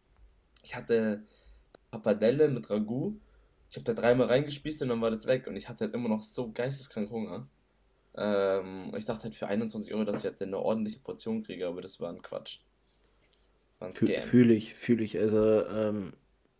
ich 0.62 0.76
hatte 0.76 1.24
Papadelle 1.90 2.48
mit 2.48 2.70
Ragout. 2.70 3.16
Ich 3.68 3.76
habe 3.76 3.84
da 3.84 3.94
dreimal 3.94 4.28
reingespießt 4.28 4.82
und 4.82 4.90
dann 4.90 5.00
war 5.00 5.10
das 5.10 5.26
weg. 5.26 5.48
Und 5.48 5.56
ich 5.56 5.68
hatte 5.68 5.86
halt 5.86 5.94
immer 5.94 6.08
noch 6.08 6.22
so 6.22 6.52
geisteskrank 6.52 7.10
Hunger. 7.10 7.48
Ähm, 8.16 8.92
ich 8.96 9.04
dachte 9.04 9.24
halt 9.24 9.34
für 9.34 9.46
21 9.46 9.92
Euro, 9.92 10.04
dass 10.04 10.18
ich 10.18 10.24
halt 10.24 10.40
eine 10.40 10.58
ordentliche 10.58 11.00
Portion 11.00 11.42
kriege, 11.42 11.66
aber 11.66 11.82
das 11.82 12.00
war 12.00 12.10
ein 12.10 12.22
Quatsch. 12.22 12.60
Fühle 13.90 14.54
ich, 14.54 14.74
fühle 14.74 15.04
ich. 15.04 15.18
Also, 15.18 15.66
ähm, 15.66 16.12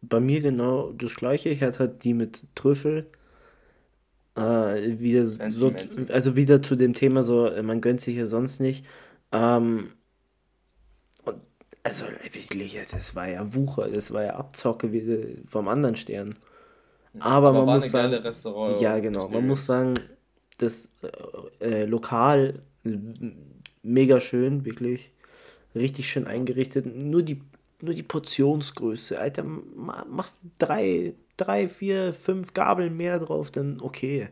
bei 0.03 0.21
mir 0.21 0.41
genau 0.41 0.93
das 0.93 1.15
gleiche. 1.15 1.49
Ich 1.49 1.63
hatte 1.63 1.79
halt 1.81 2.05
die 2.05 2.15
mit 2.15 2.45
Trüffel. 2.55 3.07
Äh, 4.37 4.99
wieder 4.99 5.25
so, 5.25 5.73
also 6.09 6.37
wieder 6.37 6.61
zu 6.61 6.77
dem 6.77 6.93
Thema 6.93 7.23
so, 7.23 7.47
äh, 7.47 7.63
man 7.63 7.81
gönnt 7.81 8.03
sich 8.03 8.17
ja 8.17 8.27
sonst 8.27 8.61
nicht. 8.61 8.85
Ähm, 9.33 9.93
und 11.25 11.41
also 11.83 12.05
wirklich, 12.23 12.79
das 12.91 13.15
war 13.15 13.31
ja 13.31 13.55
Wucher, 13.55 13.89
das 13.89 14.13
war 14.13 14.25
ja 14.25 14.37
Abzocke 14.37 14.93
wie 14.93 15.43
vom 15.47 15.69
anderen 15.69 15.97
Stern. 15.97 16.35
Aber, 17.19 17.49
Aber 17.49 17.65
man 17.65 17.77
muss 17.77 17.91
sagen, 17.91 18.23
ja 18.79 18.99
genau, 18.99 19.29
man 19.29 19.47
muss 19.47 19.65
sagen, 19.65 19.95
das 20.59 20.91
äh, 21.61 21.83
äh, 21.83 21.85
Lokal 21.85 22.63
mega 23.83 24.21
schön, 24.21 24.65
wirklich 24.65 25.11
richtig 25.75 26.09
schön 26.09 26.27
eingerichtet. 26.27 26.87
Nur 26.87 27.23
die 27.23 27.43
nur 27.81 27.95
die 27.95 28.03
Portionsgröße. 28.03 29.19
Alter, 29.19 29.45
mach 29.45 30.31
drei, 30.59 31.15
drei, 31.37 31.69
vier, 31.69 32.15
fünf 32.15 32.55
Gabeln 32.55 32.97
mehr 32.97 33.19
drauf, 33.19 33.51
dann 33.51 33.81
okay. 33.81 34.29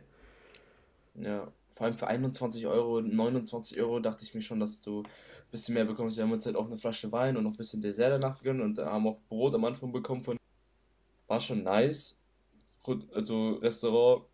Ja, 1.15 1.53
vor 1.69 1.87
allem 1.87 1.99
für 1.99 2.07
21 2.07 2.67
Euro, 2.67 3.01
29 3.01 3.81
Euro 3.81 4.01
dachte 4.01 4.25
ich 4.25 4.35
mir 4.35 4.41
schon, 4.41 4.61
dass 4.61 4.81
du 4.81 5.03
ein 5.03 5.51
bisschen 5.51 5.75
mehr 5.75 5.85
bekommst. 5.85 6.17
Wir 6.17 6.25
haben 6.25 6.33
uns 6.33 6.47
halt 6.47 6.57
auch 6.57 6.67
eine 6.67 6.77
Flasche 6.77 7.13
Wein 7.13 7.37
und 7.37 7.45
noch 7.45 7.53
ein 7.53 7.57
bisschen 7.57 7.83
Dessert 7.83 8.23
danach 8.23 8.39
gegönnt 8.39 8.63
und 8.63 8.79
haben 8.79 9.07
auch 9.07 9.21
Brot 9.29 9.55
am 9.55 9.65
Anfang 9.65 9.93
bekommen 9.93 10.23
von. 10.23 10.37
War 11.27 11.41
schon 11.41 11.63
nice. 11.63 12.21
Also 13.13 13.55
Restaurant 13.55 14.25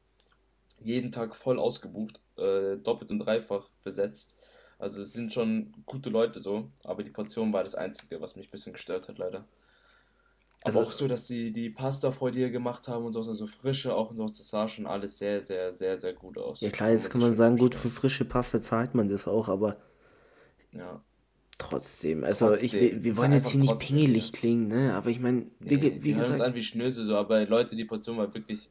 jeden 0.82 1.12
Tag 1.12 1.36
voll 1.36 1.58
ausgebucht, 1.58 2.20
äh, 2.36 2.76
doppelt 2.76 3.10
und 3.10 3.18
dreifach 3.20 3.68
besetzt. 3.84 4.36
Also 4.78 5.02
es 5.02 5.12
sind 5.12 5.32
schon 5.32 5.72
gute 5.84 6.08
Leute 6.08 6.40
so, 6.40 6.70
aber 6.84 7.02
die 7.02 7.10
Portion 7.10 7.52
war 7.52 7.62
das 7.62 7.74
Einzige, 7.74 8.20
was 8.20 8.36
mich 8.36 8.48
ein 8.48 8.50
bisschen 8.50 8.72
gestört 8.72 9.08
hat, 9.08 9.18
leider. 9.18 9.44
Aber 10.62 10.78
also, 10.78 10.90
auch 10.90 10.92
so, 10.92 11.08
dass 11.08 11.26
sie 11.26 11.52
die 11.52 11.70
Pasta 11.70 12.10
vor 12.10 12.30
dir 12.30 12.50
gemacht 12.50 12.88
haben 12.88 13.04
und 13.04 13.12
so, 13.12 13.20
also 13.20 13.46
frische 13.46 13.94
auch 13.94 14.10
und 14.10 14.16
so, 14.16 14.26
das 14.26 14.48
sah 14.48 14.68
schon 14.68 14.86
alles 14.86 15.18
sehr, 15.18 15.40
sehr, 15.40 15.72
sehr, 15.72 15.96
sehr 15.96 16.12
gut 16.12 16.36
aus. 16.36 16.60
Ja 16.60 16.70
klar, 16.70 16.90
jetzt 16.90 17.10
kann 17.10 17.20
man 17.20 17.34
sagen, 17.34 17.56
gut, 17.56 17.74
für 17.74 17.88
frische 17.88 18.24
Pasta 18.24 18.60
zahlt 18.60 18.94
man 18.94 19.08
das 19.08 19.26
auch, 19.26 19.48
aber 19.48 19.78
ja. 20.72 21.02
trotzdem, 21.58 22.24
also 22.24 22.48
trotzdem. 22.48 22.98
ich, 22.98 23.04
wir 23.04 23.16
wollen 23.16 23.32
jetzt 23.32 23.50
hier 23.50 23.60
nicht 23.60 23.78
pingelig 23.78 24.32
klingen, 24.32 24.68
ne, 24.68 24.94
aber 24.94 25.08
ich 25.08 25.20
meine, 25.20 25.46
nee, 25.60 25.80
wie 25.80 26.04
wir 26.04 26.14
gesagt... 26.14 26.30
uns 26.32 26.40
an 26.40 26.54
wie 26.54 26.62
Schnöse 26.62 27.04
so, 27.04 27.16
aber 27.16 27.46
Leute, 27.46 27.74
die 27.74 27.86
Portion 27.86 28.18
war 28.18 28.32
wirklich 28.34 28.68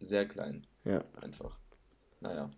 sehr 0.00 0.26
klein. 0.26 0.66
Ja. 0.84 1.04
Einfach. 1.20 1.58
Naja. 2.20 2.50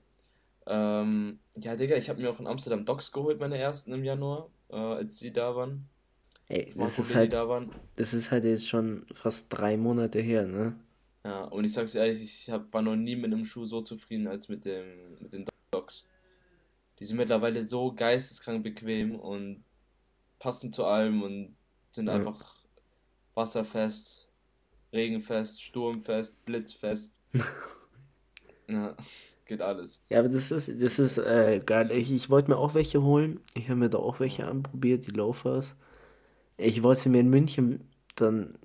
Ähm, 0.67 1.41
ja, 1.57 1.75
Digga, 1.75 1.97
ich 1.97 2.09
habe 2.09 2.21
mir 2.21 2.31
auch 2.31 2.41
in 2.41 2.47
Amsterdam 2.47 2.85
Docs 2.85 3.13
geholt, 3.13 3.41
meine 3.41 3.59
ersten 3.59 3.93
im 3.93 4.05
Januar, 4.05 4.51
äh, 4.69 4.77
als 4.77 5.19
die 5.19 5.33
da 5.33 5.57
waren. 5.57 5.89
Ey, 6.49 6.73
das 6.77 6.99
ist, 6.99 7.15
halt, 7.15 7.33
da 7.33 7.49
waren. 7.49 7.73
das 7.97 8.13
ist 8.13 8.31
halt 8.31 8.45
jetzt 8.45 8.69
schon 8.69 9.07
fast 9.15 9.47
drei 9.51 9.77
Monate 9.77 10.21
her, 10.21 10.47
ne? 10.47 10.77
Ja, 11.25 11.45
und 11.45 11.65
ich 11.65 11.73
sag's 11.73 11.95
ehrlich, 11.95 12.23
ich 12.23 12.51
hab, 12.51 12.73
war 12.73 12.83
noch 12.83 12.97
nie 12.97 13.15
mit 13.15 13.33
einem 13.33 13.45
Schuh 13.45 13.67
so 13.67 13.81
zufrieden 13.83 14.27
als 14.27 14.49
mit, 14.49 14.65
dem, 14.65 15.19
mit 15.21 15.33
den 15.33 15.45
Docs. 15.71 16.07
Die 16.99 17.05
sind 17.05 17.17
mittlerweile 17.17 17.65
so 17.65 17.93
geisteskrank 17.93 18.65
bequem 18.65 19.15
und 19.19 19.65
passen 20.39 20.73
zu 20.73 20.85
allem 20.85 21.23
und 21.23 21.57
Sind 21.93 22.09
ja. 22.09 22.15
einfach 22.15 22.57
wasserfest, 23.35 24.29
regenfest, 24.93 25.63
sturmfest, 25.63 26.45
blitzfest. 26.45 27.21
ja, 28.71 28.95
geht 29.47 29.63
alles. 29.63 30.01
Ja, 30.09 30.21
aber 30.21 30.29
das 30.29 30.51
ist, 30.51 30.71
das 30.81 30.99
ist 30.99 31.19
äh, 31.19 31.61
geil. 31.65 31.91
Ich, 31.91 32.13
ich 32.13 32.31
wollte 32.31 32.51
mir 32.51 32.57
auch 32.57 32.75
welche 32.75 33.03
holen. 33.03 33.41
Ich 33.55 33.69
habe 33.69 33.81
mir 33.81 33.91
da 33.91 33.99
auch 33.99 34.21
welche 34.21 34.47
anprobiert, 34.47 35.07
die 35.07 35.13
Laufers. 35.13 35.75
Ich 36.57 36.83
wollte 36.83 37.03
sie 37.03 37.09
mir 37.09 37.21
in 37.21 37.31
München 37.31 37.89
dann 38.17 38.59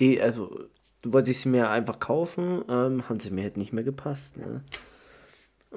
die, 0.00 0.20
also 0.20 0.68
wollte 1.04 1.30
ich 1.30 1.40
sie 1.40 1.48
mir 1.48 1.68
einfach 1.68 1.98
kaufen, 1.98 2.64
ähm, 2.68 3.08
haben 3.08 3.20
sie 3.20 3.30
mir 3.30 3.42
halt 3.42 3.56
nicht 3.56 3.72
mehr 3.72 3.84
gepasst. 3.84 4.36
Ne? 4.36 4.64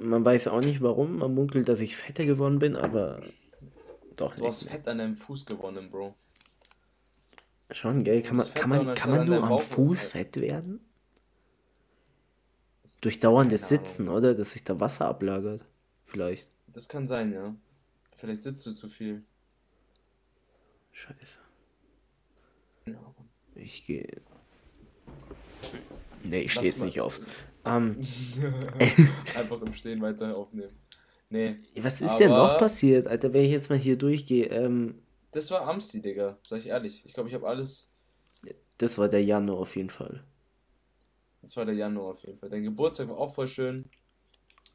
Man 0.00 0.24
weiß 0.24 0.48
auch 0.48 0.60
nicht 0.60 0.82
warum, 0.82 1.18
man 1.18 1.34
munkelt, 1.34 1.68
dass 1.68 1.80
ich 1.80 1.96
fetter 1.96 2.24
geworden 2.24 2.58
bin, 2.58 2.76
aber 2.76 3.22
doch 4.16 4.34
Du 4.34 4.46
hast 4.46 4.64
Fett 4.64 4.86
an 4.88 4.98
deinem 4.98 5.16
Fuß 5.16 5.46
gewonnen, 5.46 5.90
Bro. 5.90 6.14
Schon, 7.70 8.04
gell? 8.04 8.22
Kann 8.22 8.36
man, 8.36 8.46
kann 8.54 8.70
man, 8.70 8.94
kann 8.94 9.10
man 9.10 9.26
nur 9.26 9.42
am 9.42 9.58
Fuß 9.58 10.08
fett 10.08 10.40
werden? 10.40 10.80
Durch 13.00 13.18
dauerndes 13.20 13.68
Sitzen, 13.68 14.08
oder? 14.08 14.34
Dass 14.34 14.52
sich 14.52 14.64
da 14.64 14.78
Wasser 14.80 15.06
ablagert. 15.06 15.64
Vielleicht. 16.06 16.48
Das 16.66 16.88
kann 16.88 17.06
sein, 17.08 17.32
ja. 17.32 17.54
Vielleicht 18.16 18.42
sitzt 18.42 18.64
du 18.66 18.72
zu 18.72 18.88
viel. 18.88 19.22
Scheiße. 20.92 21.38
Ja. 22.86 23.14
Ich 23.54 23.86
gehe. 23.86 24.22
Nee, 26.24 26.42
ich 26.42 26.52
stehe 26.52 26.70
jetzt 26.70 26.82
nicht 26.82 27.00
auf. 27.00 27.20
Um, 27.64 27.96
Einfach 29.36 29.60
im 29.62 29.72
Stehen 29.72 30.00
weiter 30.00 30.36
aufnehmen. 30.36 30.72
Nee. 31.28 31.58
Was 31.76 32.00
ist 32.00 32.16
denn 32.18 32.30
noch 32.30 32.58
passiert, 32.58 33.06
Alter, 33.08 33.32
wenn 33.32 33.44
ich 33.44 33.50
jetzt 33.50 33.68
mal 33.68 33.78
hier 33.78 33.96
durchgehe? 33.98 34.46
Ähm, 34.46 35.02
das 35.32 35.50
war 35.50 35.66
Amsti, 35.68 36.00
Digga. 36.00 36.38
Sag 36.48 36.60
ich 36.60 36.68
ehrlich. 36.68 37.04
Ich 37.04 37.12
glaube, 37.12 37.28
ich 37.28 37.34
habe 37.34 37.46
alles. 37.46 37.92
Das 38.78 38.98
war 38.98 39.08
der 39.08 39.24
Januar 39.24 39.58
auf 39.58 39.74
jeden 39.76 39.90
Fall. 39.90 40.22
Das 41.46 41.56
war 41.56 41.64
der 41.64 41.76
Januar 41.76 42.10
auf 42.10 42.24
jeden 42.24 42.36
Fall. 42.36 42.50
Dein 42.50 42.64
Geburtstag 42.64 43.08
war 43.08 43.18
auch 43.18 43.32
voll 43.32 43.46
schön. 43.46 43.84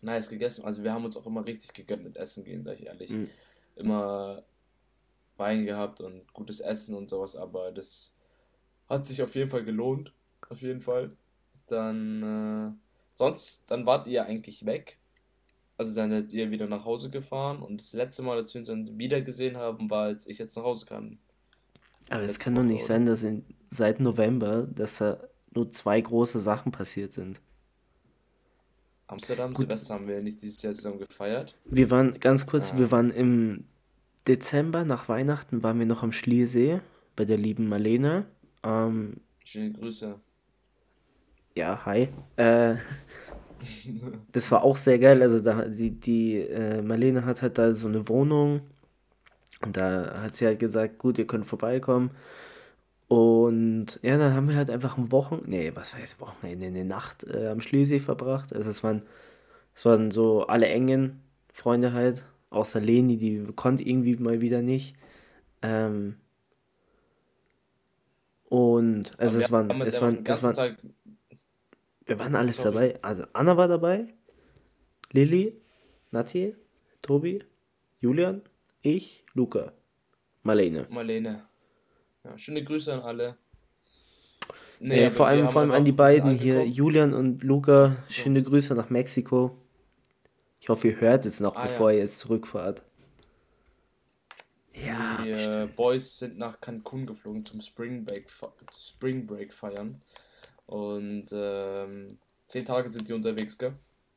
Nice 0.01 0.29
gegessen. 0.29 0.63
Also 0.63 0.85
wir 0.85 0.93
haben 0.93 1.03
uns 1.03 1.17
auch 1.17 1.25
immer 1.25 1.45
richtig 1.45 1.73
gegönnt 1.73 2.05
mit 2.05 2.15
Essen 2.15 2.45
gehen, 2.45 2.63
sag 2.63 2.79
ich 2.79 2.85
ehrlich. 2.85 3.09
Mhm. 3.09 3.29
Immer 3.75 4.43
Wein 5.35 5.65
gehabt 5.65 5.99
und 5.99 6.31
gutes 6.31 6.61
Essen 6.61 6.95
und 6.95 7.09
sowas, 7.09 7.35
aber 7.35 7.73
das 7.73 8.13
hat 8.87 9.05
sich 9.05 9.21
auf 9.21 9.35
jeden 9.35 9.49
Fall 9.49 9.65
gelohnt. 9.65 10.13
Auf 10.49 10.61
jeden 10.61 10.79
Fall. 10.79 11.11
Dann, 11.67 12.23
äh, 12.23 13.17
sonst, 13.17 13.69
dann 13.69 13.85
wart 13.85 14.07
ihr 14.07 14.23
eigentlich 14.23 14.65
weg. 14.65 14.97
Also 15.75 15.93
dann 15.93 16.09
seid 16.09 16.31
ihr 16.31 16.51
wieder 16.51 16.67
nach 16.67 16.85
Hause 16.85 17.09
gefahren 17.09 17.61
und 17.61 17.81
das 17.81 17.91
letzte 17.91 18.21
Mal, 18.21 18.37
als 18.37 18.53
wir 18.53 18.59
uns 18.59 18.69
dann 18.69 18.97
wieder 18.97 19.19
gesehen 19.19 19.57
haben, 19.57 19.89
war, 19.89 20.03
als 20.05 20.25
ich 20.25 20.37
jetzt 20.37 20.55
nach 20.55 20.63
Hause 20.63 20.85
kam. 20.85 21.17
Aber 22.09 22.23
es 22.23 22.39
kann 22.39 22.55
doch 22.55 22.63
nicht 22.63 22.85
sein, 22.85 23.05
dass 23.05 23.23
in, 23.23 23.43
seit 23.69 23.99
November, 23.99 24.67
dass 24.67 24.99
da 24.99 25.19
nur 25.51 25.69
zwei 25.71 25.99
große 25.99 26.39
Sachen 26.39 26.71
passiert 26.71 27.13
sind. 27.13 27.41
Amsterdam, 29.07 29.49
Gut. 29.49 29.57
Silvester 29.57 29.95
haben 29.95 30.07
wir 30.07 30.21
nicht 30.21 30.41
dieses 30.41 30.61
Jahr 30.61 30.73
zusammen 30.73 30.99
gefeiert. 30.99 31.57
Wir 31.65 31.91
waren, 31.91 32.19
ganz 32.19 32.45
kurz, 32.45 32.71
ah. 32.71 32.77
wir 32.77 32.91
waren 32.91 33.11
im 33.11 33.65
Dezember, 34.27 34.85
nach 34.85 35.09
Weihnachten, 35.09 35.63
waren 35.63 35.79
wir 35.79 35.85
noch 35.85 36.03
am 36.03 36.11
Schliersee 36.11 36.79
bei 37.15 37.25
der 37.25 37.37
lieben 37.37 37.67
Marlene. 37.67 38.25
Ähm, 38.63 39.17
Schöne 39.43 39.73
Grüße. 39.73 40.19
Ja, 41.57 41.85
hi. 41.85 42.07
Äh, 42.37 42.75
das 44.31 44.51
war 44.51 44.63
auch 44.63 44.77
sehr 44.77 44.99
geil. 44.99 45.21
Also 45.21 45.41
da 45.41 45.65
die, 45.65 45.91
die 45.91 46.37
äh, 46.37 46.81
Marlene 46.81 47.25
hat 47.25 47.41
halt 47.41 47.57
da 47.57 47.73
so 47.73 47.87
eine 47.87 48.07
Wohnung 48.07 48.61
und 49.61 49.77
da 49.77 50.21
hat 50.21 50.35
sie 50.35 50.45
halt 50.45 50.59
gesagt, 50.59 50.97
gut, 50.99 51.17
ihr 51.17 51.27
könnt 51.27 51.45
vorbeikommen. 51.45 52.11
Und 53.11 53.99
ja, 54.03 54.17
dann 54.17 54.33
haben 54.35 54.47
wir 54.47 54.55
halt 54.55 54.69
einfach 54.69 54.97
ein 54.97 55.11
Wochen, 55.11 55.41
nee, 55.45 55.73
was 55.75 55.93
heißt 55.93 56.21
Wochenende, 56.21 56.67
eine 56.67 56.85
Nacht 56.85 57.25
äh, 57.25 57.47
am 57.47 57.59
Schlesee 57.59 57.99
verbracht. 57.99 58.55
Also 58.55 58.69
es 58.69 58.85
waren, 58.85 59.01
es 59.75 59.83
waren 59.83 60.11
so 60.11 60.47
alle 60.47 60.67
engen 60.67 61.21
Freunde 61.51 61.91
halt, 61.91 62.23
außer 62.51 62.79
Leni, 62.79 63.17
die 63.17 63.45
konnte 63.57 63.83
irgendwie 63.83 64.15
mal 64.15 64.39
wieder 64.39 64.61
nicht. 64.61 64.95
Ähm, 65.61 66.21
und 68.45 69.19
also 69.19 69.39
es 69.39 69.51
waren, 69.51 69.69
es 69.81 69.99
waren, 69.99 70.25
es 70.25 70.41
waren, 70.41 70.77
wir 72.05 72.17
waren 72.17 72.35
alles 72.35 72.55
Sorry. 72.55 72.73
dabei. 72.73 72.99
Also 73.01 73.25
Anna 73.33 73.57
war 73.57 73.67
dabei, 73.67 74.05
Lilly, 75.11 75.59
Nati, 76.11 76.55
Tobi, 77.01 77.43
Julian, 77.99 78.41
ich, 78.81 79.25
Luca, 79.33 79.73
Marlene. 80.43 80.87
Marlene. 80.89 81.50
Ja, 82.23 82.37
schöne 82.37 82.63
Grüße 82.63 82.93
an 82.93 83.01
alle. 83.01 83.37
Nee, 84.79 84.95
nee 84.95 85.11
vor 85.11 85.27
allem, 85.27 85.49
vor 85.49 85.61
allem 85.61 85.71
an 85.71 85.85
die 85.85 85.91
beiden 85.91 86.31
hier, 86.31 86.65
Julian 86.65 87.13
und 87.13 87.43
Luca, 87.43 87.97
schöne 88.09 88.41
Grüße 88.41 88.73
nach 88.73 88.89
Mexiko. 88.89 89.57
Ich 90.59 90.69
hoffe, 90.69 90.89
ihr 90.89 91.01
hört 91.01 91.25
es 91.25 91.39
noch, 91.39 91.55
ah, 91.55 91.63
bevor 91.63 91.91
ja. 91.91 91.97
ihr 91.97 92.03
jetzt 92.03 92.19
zurückfahrt. 92.19 92.83
Ja, 94.73 95.21
die 95.23 95.29
äh, 95.29 95.67
Boys 95.75 96.19
sind 96.19 96.37
nach 96.37 96.59
Cancun 96.61 97.05
geflogen 97.05 97.45
zum 97.45 97.61
Spring 97.61 98.05
Break, 98.05 98.27
Spring 98.71 99.27
Break 99.27 99.53
feiern. 99.53 100.01
Und 100.65 101.25
ähm, 101.31 102.17
zehn 102.47 102.65
Tage 102.65 102.91
sind 102.91 103.07
die 103.09 103.13
unterwegs, 103.13 103.57
gell? 103.57 103.73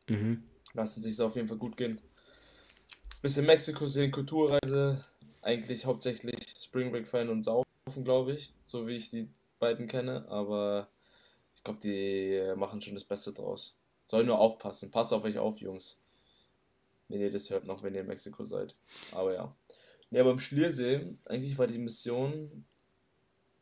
Mhm. 0.08 0.44
Lassen 0.72 1.00
sich 1.00 1.12
es 1.12 1.20
auf 1.20 1.36
jeden 1.36 1.48
Fall 1.48 1.58
gut 1.58 1.76
gehen. 1.76 2.00
Bisschen 3.20 3.46
Mexiko 3.46 3.86
sehen, 3.86 4.10
Kulturreise. 4.10 5.04
Eigentlich 5.42 5.84
hauptsächlich 5.84 6.54
Spring 6.56 6.90
Break 6.90 7.08
feiern 7.08 7.28
und 7.28 7.42
saufen, 7.42 7.63
glaube 8.02 8.32
ich. 8.32 8.54
So 8.64 8.86
wie 8.86 8.96
ich 8.96 9.10
die 9.10 9.28
beiden 9.58 9.86
kenne. 9.86 10.26
Aber 10.28 10.88
ich 11.54 11.62
glaube, 11.62 11.80
die 11.80 12.54
machen 12.56 12.80
schon 12.80 12.94
das 12.94 13.04
Beste 13.04 13.32
draus. 13.32 13.76
Soll 14.06 14.24
nur 14.24 14.38
aufpassen. 14.38 14.90
Passt 14.90 15.12
auf 15.12 15.24
euch 15.24 15.38
auf, 15.38 15.60
Jungs. 15.60 15.98
Wenn 17.08 17.20
ihr 17.20 17.30
das 17.30 17.50
hört, 17.50 17.64
noch 17.64 17.82
wenn 17.82 17.94
ihr 17.94 18.00
in 18.00 18.06
Mexiko 18.06 18.44
seid. 18.44 18.74
Aber 19.12 19.34
ja. 19.34 19.54
Ja, 20.10 20.24
beim 20.24 20.38
Schliersee, 20.38 21.16
eigentlich 21.26 21.58
war 21.58 21.66
die 21.66 21.78
Mission 21.78 22.64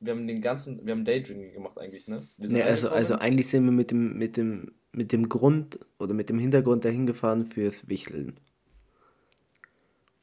wir 0.02 0.12
haben 0.12 0.26
den 0.26 0.40
ganzen, 0.40 0.84
wir 0.84 0.92
haben 0.92 1.04
Daydreaming 1.04 1.52
gemacht 1.52 1.78
eigentlich, 1.78 2.08
ne? 2.08 2.26
nee, 2.38 2.62
also, 2.62 2.88
also 2.88 3.14
eigentlich 3.14 3.48
sind 3.48 3.64
wir 3.64 3.72
mit 3.72 3.90
dem, 3.90 4.18
mit 4.18 4.36
dem, 4.36 4.72
mit 4.92 5.12
dem 5.12 5.28
Grund 5.28 5.78
oder 5.98 6.12
mit 6.12 6.28
dem 6.28 6.38
Hintergrund 6.38 6.84
dahin 6.84 7.06
gefahren 7.06 7.44
fürs 7.44 7.88
Wichteln. 7.88 8.36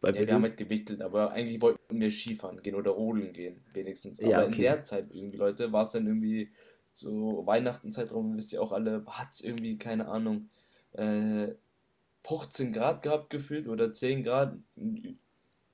Weil 0.02 0.16
ja, 0.16 0.28
wir, 0.28 0.34
haben 0.34 0.44
halt 0.44 0.58
gewichtelt, 0.58 1.02
aber 1.02 1.32
eigentlich 1.32 1.62
wollten 1.62 2.00
wir 2.00 2.10
Skifahren 2.10 2.58
gehen 2.62 2.76
oder 2.76 2.92
rodeln 2.92 3.34
gehen, 3.34 3.62
wenigstens. 3.74 4.20
Aber 4.20 4.30
ja, 4.30 4.46
okay. 4.46 4.56
in 4.56 4.62
der 4.62 4.84
Zeit 4.84 5.08
irgendwie, 5.12 5.38
Leute, 5.38 5.74
war 5.74 5.84
es 5.84 5.92
dann 5.92 6.08
irgendwie 6.08 6.52
so 6.92 7.46
Weihnachtenzeitraum, 7.46 8.38
wisst 8.38 8.54
ihr 8.54 8.62
auch 8.62 8.72
alle, 8.72 9.06
hat 9.06 9.32
es 9.32 9.42
irgendwie, 9.42 9.78
keine 9.78 10.08
Ahnung, 10.08 10.50
äh, 10.94 11.50
15 12.22 12.74
Grad 12.74 13.02
gehabt 13.02 13.30
gefühlt 13.30 13.68
oder 13.68 13.92
10 13.92 14.24
Grad. 14.24 14.58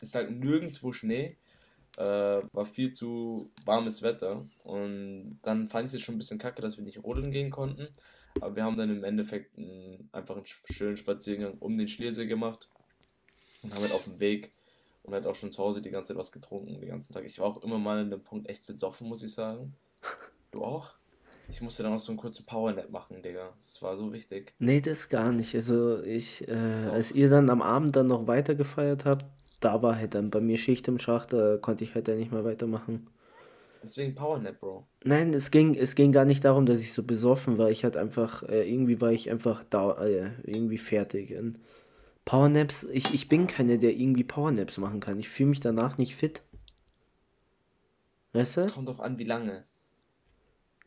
Es 0.02 0.14
lag 0.14 0.30
nirgendwo 0.30 0.92
Schnee 0.92 1.38
äh, 1.98 2.42
war 2.52 2.66
viel 2.66 2.92
zu 2.92 3.52
warmes 3.66 4.02
Wetter. 4.04 4.48
Und 4.64 5.40
dann 5.42 5.68
fand 5.68 5.90
ich 5.90 5.96
es 5.96 6.02
schon 6.02 6.16
ein 6.16 6.20
bisschen 6.20 6.40
kacke, 6.40 6.62
dass 6.62 6.78
wir 6.78 6.84
nicht 6.84 7.04
rodeln 7.04 7.32
gehen 7.32 7.52
konnten. 7.52 7.88
Aber 8.42 8.56
wir 8.56 8.64
haben 8.64 8.78
dann 8.78 8.90
im 8.90 9.04
Endeffekt 9.04 9.58
einen, 9.58 10.10
einfach 10.12 10.36
einen 10.36 10.46
schönen 10.46 10.98
Spaziergang 10.98 11.58
um 11.60 11.78
den 11.78 11.88
Schliersee 11.88 12.28
gemacht. 12.28 12.70
Und 13.65 13.73
haben 13.73 13.82
halt 13.82 13.93
auf 13.93 14.04
dem 14.04 14.19
Weg 14.19 14.51
und 15.04 15.13
halt 15.13 15.25
auch 15.25 15.36
schon 15.36 15.51
zu 15.51 15.63
Hause 15.63 15.82
die 15.82 15.89
ganze 15.89 16.10
Zeit 16.10 16.19
was 16.19 16.32
getrunken, 16.32 16.80
den 16.80 16.88
ganzen 16.88 17.13
Tag. 17.13 17.25
Ich 17.25 17.39
war 17.39 17.47
auch 17.47 17.63
immer 17.63 17.80
mal 17.80 18.01
in 18.01 18.12
dem 18.12 18.21
Punkt 18.21 18.49
echt 18.49 18.67
besoffen, 18.67 19.08
muss 19.08 19.23
ich 19.23 19.34
sagen. 19.34 19.73
Du 20.51 20.63
auch? 20.63 20.93
Ich 21.49 21.62
musste 21.62 21.84
dann 21.84 21.93
auch 21.93 21.99
so 21.99 22.12
einen 22.12 22.19
kurzen 22.19 22.45
Powernap 22.45 22.89
machen, 22.89 23.21
Digga. 23.21 23.54
Das 23.60 23.82
war 23.82 23.97
so 23.97 24.13
wichtig. 24.13 24.54
Nee, 24.60 24.82
das 24.82 25.10
gar 25.10 25.32
nicht. 25.32 25.54
Also 25.56 26.01
ich, 26.04 26.47
äh, 26.47 26.54
als 26.54 27.12
ihr 27.12 27.30
dann 27.30 27.49
am 27.49 27.62
Abend 27.62 27.95
dann 27.95 28.08
noch 28.08 28.28
weiter 28.28 28.56
gefeiert 28.56 29.06
habt, 29.06 29.25
da 29.60 29.82
war 29.82 29.97
halt 29.97 30.13
dann 30.13 30.30
bei 30.30 30.41
mir 30.41 30.58
Schicht 30.58 30.88
im 30.88 30.99
Schacht, 30.99 31.34
da 31.34 31.58
konnte 31.58 31.84
ich 31.84 31.95
halt 31.95 32.08
dann 32.08 32.17
nicht 32.17 32.32
mehr 32.32 32.45
weitermachen. 32.45 33.08
Deswegen 33.84 34.15
Powernap, 34.15 34.60
Bro. 34.60 34.88
Nein, 35.04 35.32
es 35.34 35.51
ging, 35.51 35.75
es 35.75 35.93
ging 35.93 36.12
gar 36.12 36.25
nicht 36.25 36.43
darum, 36.43 36.65
dass 36.65 36.80
ich 36.80 36.91
so 36.91 37.04
besoffen 37.04 37.60
war. 37.60 37.69
Ich 37.69 37.86
hatte 37.86 37.99
einfach, 37.99 38.41
äh, 38.43 38.67
irgendwie 38.67 38.99
war 38.99 39.12
ich 39.12 39.30
einfach 39.30 39.63
da, 39.63 40.04
äh, 40.04 40.32
irgendwie 40.43 40.80
fertig. 40.80 41.36
Und 41.38 41.60
Powernaps, 42.26 42.84
ich, 42.84 43.14
ich 43.14 43.30
bin 43.30 43.46
keiner, 43.46 43.78
der 43.78 43.96
irgendwie 43.96 44.24
Powernaps 44.24 44.80
machen 44.80 45.00
kann. 45.00 45.20
Ich 45.20 45.30
fühle 45.30 45.50
mich 45.50 45.60
danach 45.60 46.00
nicht 46.00 46.16
fit. 46.16 46.42
Weißt 48.34 48.58
du? 48.58 48.68
Kommt 48.68 48.90
drauf 48.90 49.00
an, 49.00 49.20
wie 49.20 49.24
lange. 49.24 49.64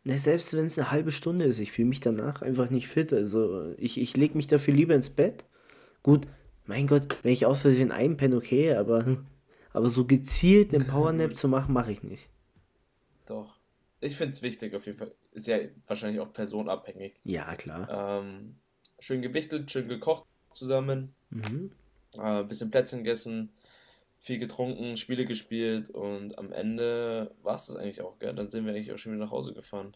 Ne, 0.03 0.18
selbst 0.18 0.55
wenn 0.57 0.66
es 0.66 0.79
eine 0.79 0.90
halbe 0.90 1.12
Stunde 1.12 1.44
ist, 1.44 1.61
ich 1.61 1.72
fühle 1.72 1.88
mich 1.88 2.01
danach 2.01 2.42
einfach 2.42 2.70
nicht 2.70 2.88
fit. 2.88 3.12
Also 3.12 3.72
ich, 3.77 4.01
ich 4.01 4.16
lege 4.16 4.37
mich 4.37 4.48
dafür 4.48 4.74
lieber 4.74 4.94
ins 4.94 5.11
Bett. 5.11 5.44
Gut, 6.03 6.27
mein 6.66 6.87
Gott, 6.88 7.18
wenn 7.22 7.33
ich 7.33 7.46
aus 7.46 7.61
Versehen 7.61 7.92
einpenne, 7.92 8.37
okay, 8.37 8.74
aber, 8.74 9.24
aber 9.72 9.88
so 9.88 10.07
gezielt 10.07 10.74
einen 10.74 10.87
Powernap 10.87 11.37
zu 11.37 11.48
machen, 11.48 11.72
mache 11.72 11.92
ich 11.92 12.03
nicht. 12.03 12.29
Doch. 13.27 13.59
Ich 14.01 14.16
finde 14.16 14.33
es 14.33 14.42
wichtig 14.42 14.74
auf 14.74 14.87
jeden 14.87 14.98
Fall. 14.98 15.12
Ist 15.33 15.46
ja 15.46 15.59
wahrscheinlich 15.87 16.20
auch 16.20 16.33
personabhängig. 16.33 17.14
Ja, 17.24 17.55
klar. 17.57 18.22
Ähm, 18.22 18.57
schön 18.98 19.22
gewichtelt, 19.22 19.70
schön 19.70 19.88
gekocht 19.88 20.24
zusammen. 20.50 21.14
Mhm. 21.30 21.70
Äh, 22.18 22.44
bisschen 22.44 22.70
Plätzchen 22.70 23.04
gegessen. 23.04 23.50
viel 24.20 24.38
getrunken, 24.38 24.96
Spiele 24.96 25.24
gespielt 25.24 25.90
und 25.90 26.38
am 26.38 26.52
Ende 26.52 27.30
war 27.42 27.56
es 27.56 27.66
das 27.66 27.76
eigentlich 27.76 28.02
auch, 28.02 28.18
gell? 28.18 28.32
Dann 28.32 28.50
sind 28.50 28.64
wir 28.64 28.72
eigentlich 28.72 28.92
auch 28.92 28.98
schon 28.98 29.12
wieder 29.12 29.24
nach 29.24 29.30
Hause 29.30 29.54
gefahren 29.54 29.92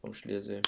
vom 0.00 0.12
Schliersee. 0.14 0.60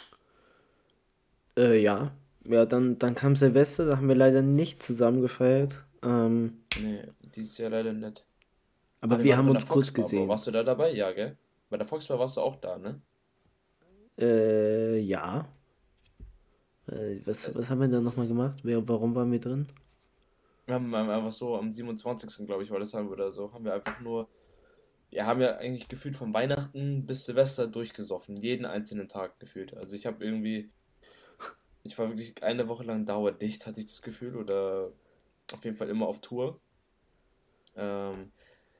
Äh, 1.57 1.83
ja. 1.83 2.12
Ja, 2.44 2.64
dann, 2.64 2.98
dann 2.98 3.16
kam 3.16 3.35
Silvester, 3.35 3.87
da 3.87 3.96
haben 3.96 4.09
wir 4.09 4.14
leider 4.14 4.40
nicht 4.40 4.83
zusammen 4.83 5.20
gefeiert. 5.20 5.85
Ähm, 6.02 6.62
nee, 6.81 7.02
dieses 7.35 7.59
Jahr 7.59 7.70
leider 7.70 7.92
nicht. 7.92 8.24
Aber, 9.00 9.16
aber 9.16 9.24
wir 9.24 9.37
haben 9.37 9.48
uns 9.48 9.66
kurz 9.66 9.92
gesehen. 9.92 10.29
Warst 10.29 10.46
du 10.46 10.52
da 10.52 10.62
dabei? 10.62 10.92
Ja, 10.92 11.11
gell? 11.12 11.37
Bei 11.68 11.76
der 11.76 11.87
Foxbar 11.87 12.18
warst 12.18 12.37
du 12.37 12.40
auch 12.40 12.57
da, 12.57 12.79
ne? 12.79 13.00
Äh, 14.18 14.98
ja. 15.00 15.48
Äh, 16.88 17.20
was, 17.25 17.55
was 17.55 17.70
haben 17.70 17.81
wir 17.81 17.88
da 17.88 18.01
nochmal 18.01 18.29
gemacht? 18.29 18.61
Wer, 18.62 18.87
warum 18.88 19.14
waren 19.14 19.33
wir 19.33 19.40
drin? 19.40 19.66
Wir 20.66 20.75
haben 20.75 20.92
einfach 20.94 21.33
so 21.33 21.57
am 21.57 21.72
27. 21.72 22.46
glaube 22.46 22.62
ich, 22.62 22.70
war 22.70 22.81
das 22.81 22.94
haben 22.94 23.09
wir 23.09 23.12
oder 23.12 23.31
so, 23.31 23.53
haben 23.53 23.64
wir 23.64 23.75
einfach 23.75 24.01
nur, 24.01 24.29
wir 25.11 25.25
haben 25.25 25.40
ja 25.40 25.57
eigentlich 25.57 25.88
gefühlt 25.88 26.16
von 26.16 26.35
Weihnachten 26.35 27.07
bis 27.07 27.25
Silvester 27.25 27.68
durchgesoffen, 27.68 28.37
jeden 28.37 28.66
einzelnen 28.66 29.09
Tag 29.09 29.38
gefühlt. 29.38 29.77
Also 29.77 29.94
ich 29.94 30.07
habe 30.07 30.25
irgendwie, 30.25 30.70
ich 31.85 31.96
war 31.99 32.09
wirklich 32.09 32.42
eine 32.42 32.68
Woche 32.68 32.83
lang 32.83 33.07
dauerdicht, 33.07 33.66
hatte 33.66 33.79
ich 33.79 33.87
das 33.87 34.03
Gefühl, 34.03 34.37
oder 34.37 34.90
auf 35.53 35.64
jeden 35.64 35.77
Fall 35.77 35.88
immer 35.88 36.09
auf 36.09 36.20
Tour. 36.20 36.57
Ähm, 37.77 38.33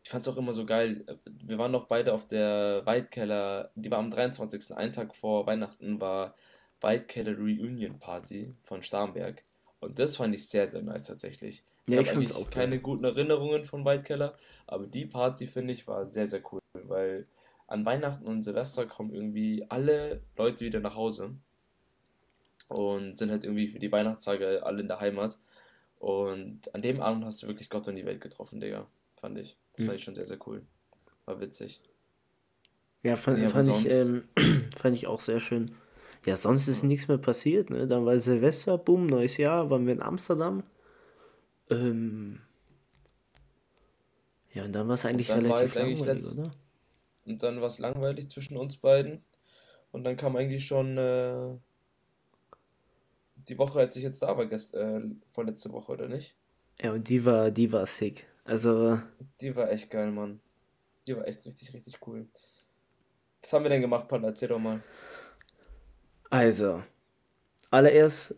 ich 0.03 0.11
fand 0.11 0.27
es 0.27 0.33
auch 0.33 0.37
immer 0.37 0.53
so 0.53 0.67
geil. 0.67 1.05
Wir 1.45 1.59
waren 1.59 1.73
noch 1.73 1.87
beide 1.87 2.15
auf 2.15 2.27
der 2.27 2.83
Weidkeller, 2.85 3.71
die 3.77 3.91
war 3.91 3.99
am 3.99 4.11
23. 4.11 4.77
Einen 4.77 4.93
Tag 4.93 5.15
vor 5.15 5.47
Weihnachten 5.47 6.01
war 6.01 6.35
Weidkeller 6.81 7.37
Reunion 7.37 7.99
Party 7.99 8.55
von 8.63 8.83
Starnberg. 8.83 9.43
Und 9.81 9.99
das 9.99 10.17
fand 10.17 10.35
ich 10.35 10.49
sehr, 10.49 10.67
sehr 10.67 10.83
nice 10.83 11.05
tatsächlich. 11.05 11.65
Ich 11.87 11.95
ja, 11.95 12.01
habe 12.01 12.11
eigentlich 12.11 12.35
auch 12.35 12.51
keine 12.51 12.81
guten 12.81 13.05
Erinnerungen 13.05 13.65
von 13.65 13.85
Weidkeller, 13.85 14.37
aber 14.67 14.87
die 14.87 15.07
Party 15.07 15.47
finde 15.47 15.73
ich 15.73 15.87
war 15.87 16.05
sehr, 16.07 16.27
sehr 16.27 16.43
cool, 16.51 16.61
weil 16.73 17.27
an 17.69 17.85
Weihnachten 17.85 18.27
und 18.27 18.43
Silvester 18.43 18.87
kommen 18.87 19.13
irgendwie 19.13 19.65
alle 19.69 20.21
Leute 20.37 20.65
wieder 20.65 20.81
nach 20.81 20.97
Hause 20.97 21.37
und 22.69 23.19
sind 23.19 23.31
halt 23.31 23.45
irgendwie 23.45 23.69
für 23.69 23.79
die 23.79 23.93
Weihnachtstage 23.93 24.65
alle 24.65 24.81
in 24.81 24.89
der 24.89 25.01
Heimat. 25.01 25.39
Und 25.99 26.75
an 26.75 26.83
dem 26.83 27.01
Abend 27.01 27.25
hast 27.25 27.43
du 27.43 27.47
wirklich 27.47 27.71
Gott 27.71 27.89
und 27.89 27.97
die 27.97 28.05
Welt 28.05 28.21
getroffen, 28.21 28.61
Digga. 28.61 28.87
Fand 29.17 29.39
ich. 29.39 29.57
Das 29.73 29.81
mhm. 29.81 29.87
fand 29.87 29.99
ich 29.99 30.05
schon 30.05 30.15
sehr, 30.15 30.27
sehr 30.27 30.39
cool. 30.47 30.63
War 31.25 31.41
witzig. 31.41 31.81
Ja, 33.03 33.17
fand, 33.17 33.39
nee, 33.39 33.49
fand, 33.49 33.69
ich, 33.69 33.91
ähm, 33.91 34.25
fand 34.77 34.97
ich 34.97 35.07
auch 35.07 35.21
sehr 35.21 35.41
schön. 35.41 35.75
Ja, 36.27 36.35
sonst 36.35 36.67
ist 36.67 36.83
nichts 36.83 37.07
mehr 37.07 37.19
passiert, 37.19 37.71
ne? 37.71 37.87
Dann 37.87 38.05
war 38.05 38.19
Silvester, 38.19 38.77
boom, 38.79 39.07
neues 39.07 39.37
Jahr, 39.37 39.71
waren 39.71 39.87
wir 39.87 39.93
in 39.93 40.03
Amsterdam. 40.03 40.65
Ähm, 41.71 42.41
ja, 44.53 44.65
und 44.65 44.73
dann 44.73 44.89
war 44.89 44.97
es 44.97 45.05
eigentlich 45.05 45.31
relativ 45.31 45.75
langweilig, 45.77 46.05
letzt... 46.05 46.39
oder? 46.39 46.51
Und 47.27 47.43
dann 47.43 47.61
war 47.61 47.69
es 47.69 47.79
langweilig 47.79 48.29
zwischen 48.29 48.57
uns 48.57 48.77
beiden. 48.77 49.23
Und 49.93 50.03
dann 50.05 50.17
kam 50.17 50.35
eigentlich 50.35 50.67
schon 50.67 50.99
äh, 50.99 51.57
die 53.49 53.59
Woche, 53.59 53.79
als 53.79 53.95
ich 53.95 54.03
jetzt 54.03 54.21
da 54.21 54.37
war, 54.37 54.47
gest 54.47 54.75
äh, 54.75 55.01
vorletzte 55.31 55.71
Woche, 55.73 55.93
oder 55.93 56.09
nicht? 56.09 56.35
Ja, 56.83 56.93
und 56.93 57.09
die 57.09 57.25
war, 57.25 57.53
die 57.53 57.71
war 57.71 57.87
sick. 57.87 58.27
Also. 58.45 59.01
Die 59.41 59.55
war 59.55 59.71
echt 59.71 59.91
geil, 59.91 60.11
Mann. 60.11 60.41
Die 61.07 61.17
war 61.17 61.27
echt 61.27 61.47
richtig, 61.47 61.73
richtig 61.73 61.99
cool. 62.07 62.27
Was 63.43 63.53
haben 63.53 63.65
wir 63.65 63.71
denn 63.71 63.81
gemacht, 63.81 64.09
Paul? 64.09 64.25
Erzähl 64.25 64.49
doch 64.49 64.59
mal. 64.59 64.83
Also, 66.31 66.83
allererst 67.71 68.35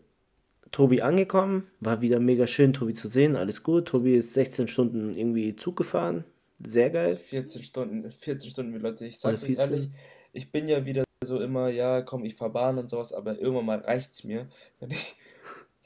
Tobi 0.71 1.01
angekommen, 1.01 1.67
war 1.79 2.01
wieder 2.01 2.19
mega 2.19 2.45
schön, 2.45 2.73
Tobi 2.73 2.93
zu 2.93 3.07
sehen, 3.07 3.35
alles 3.35 3.63
gut. 3.63 3.87
Tobi 3.87 4.15
ist 4.15 4.33
16 4.33 4.67
Stunden 4.67 5.15
irgendwie 5.15 5.55
Zug 5.55 5.75
gefahren, 5.75 6.23
sehr 6.65 6.89
geil. 6.89 7.15
14 7.15 7.63
Stunden, 7.63 8.11
14 8.11 8.51
Stunden, 8.51 8.79
Leute, 8.79 9.05
ich 9.05 9.19
sag's 9.19 9.43
euch 9.43 9.57
ehrlich, 9.57 9.89
ich 10.33 10.51
bin 10.51 10.67
ja 10.67 10.85
wieder 10.85 11.03
so 11.23 11.41
immer, 11.41 11.69
ja, 11.69 12.01
komm, 12.01 12.23
ich 12.25 12.35
fahr 12.35 12.51
Bahn 12.51 12.77
und 12.77 12.89
sowas, 12.89 13.13
aber 13.13 13.39
irgendwann 13.39 13.65
mal 13.65 13.79
reicht's 13.79 14.23
mir, 14.23 14.47
wenn 14.79 14.91
ich 14.91 15.15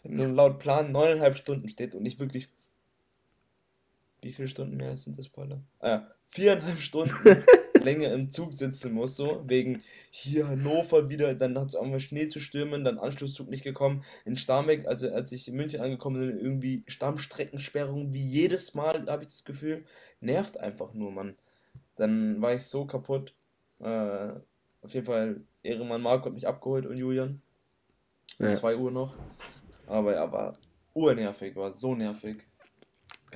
wenn 0.04 0.36
laut 0.36 0.60
Plan 0.60 0.92
neuneinhalb 0.92 1.38
Stunden 1.38 1.70
steht 1.70 1.96
und 1.96 2.06
ich 2.06 2.20
wirklich 2.20 2.50
wie 4.22 4.34
viele 4.34 4.48
Stunden 4.48 4.78
mehr 4.78 4.96
sind 4.98 5.18
das, 5.18 5.30
Paula? 5.30 5.62
Ah 5.80 5.88
ja, 5.90 6.12
viereinhalb 6.28 6.80
Stunden 6.80 7.14
länger 7.84 8.12
im 8.14 8.32
Zug 8.32 8.54
sitzen 8.54 8.94
muss, 8.94 9.16
so, 9.16 9.44
wegen 9.46 9.84
hier 10.10 10.48
Hannover 10.48 11.10
wieder, 11.10 11.34
dann 11.36 11.58
hat 11.58 11.70
es 11.70 11.76
auch 11.76 11.86
mal 11.86 12.00
Schnee 12.00 12.28
zu 12.28 12.40
stürmen, 12.40 12.84
dann 12.84 12.98
Anschlusszug 12.98 13.50
nicht 13.50 13.64
gekommen. 13.64 14.04
In 14.26 14.38
Starnberg, 14.38 14.88
also 14.88 15.12
als 15.12 15.32
ich 15.32 15.48
in 15.48 15.56
München 15.56 15.82
angekommen 15.82 16.28
bin, 16.28 16.40
irgendwie 16.40 16.84
Stammstreckensperrung, 16.88 18.14
wie 18.14 18.26
jedes 18.26 18.74
Mal, 18.74 19.06
habe 19.08 19.24
ich 19.24 19.30
das 19.30 19.46
Gefühl, 19.46 19.86
nervt 20.20 20.58
einfach 20.60 20.94
nur, 20.94 21.12
Mann. 21.12 21.36
Dann 21.96 22.42
war 22.42 22.54
ich 22.54 22.64
so 22.64 22.86
kaputt. 22.86 23.34
Äh, 23.80 24.34
auf 24.82 24.94
jeden 24.94 25.06
Fall, 25.06 25.42
Ehrenmann 25.62 26.02
Marco 26.02 26.26
hat 26.26 26.34
mich 26.34 26.48
abgeholt 26.48 26.86
und 26.86 26.98
Julian. 26.98 27.42
Um 28.40 28.54
2 28.54 28.76
Uhr 28.78 28.92
noch. 28.92 29.16
Aber 29.88 30.14
er 30.14 30.32
war 30.32 30.56
urnervig, 30.94 31.56
war 31.56 31.72
so 31.72 31.96
nervig. 31.96 32.48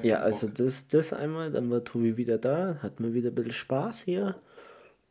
Ja, 0.03 0.19
also 0.19 0.47
das, 0.47 0.88
das 0.88 1.13
einmal, 1.13 1.51
dann 1.51 1.69
war 1.69 1.83
Tobi 1.83 2.17
wieder 2.17 2.38
da, 2.38 2.77
hatten 2.81 3.03
wir 3.03 3.13
wieder 3.13 3.29
ein 3.29 3.36
bisschen 3.36 3.51
Spaß 3.51 4.01
hier. 4.01 4.36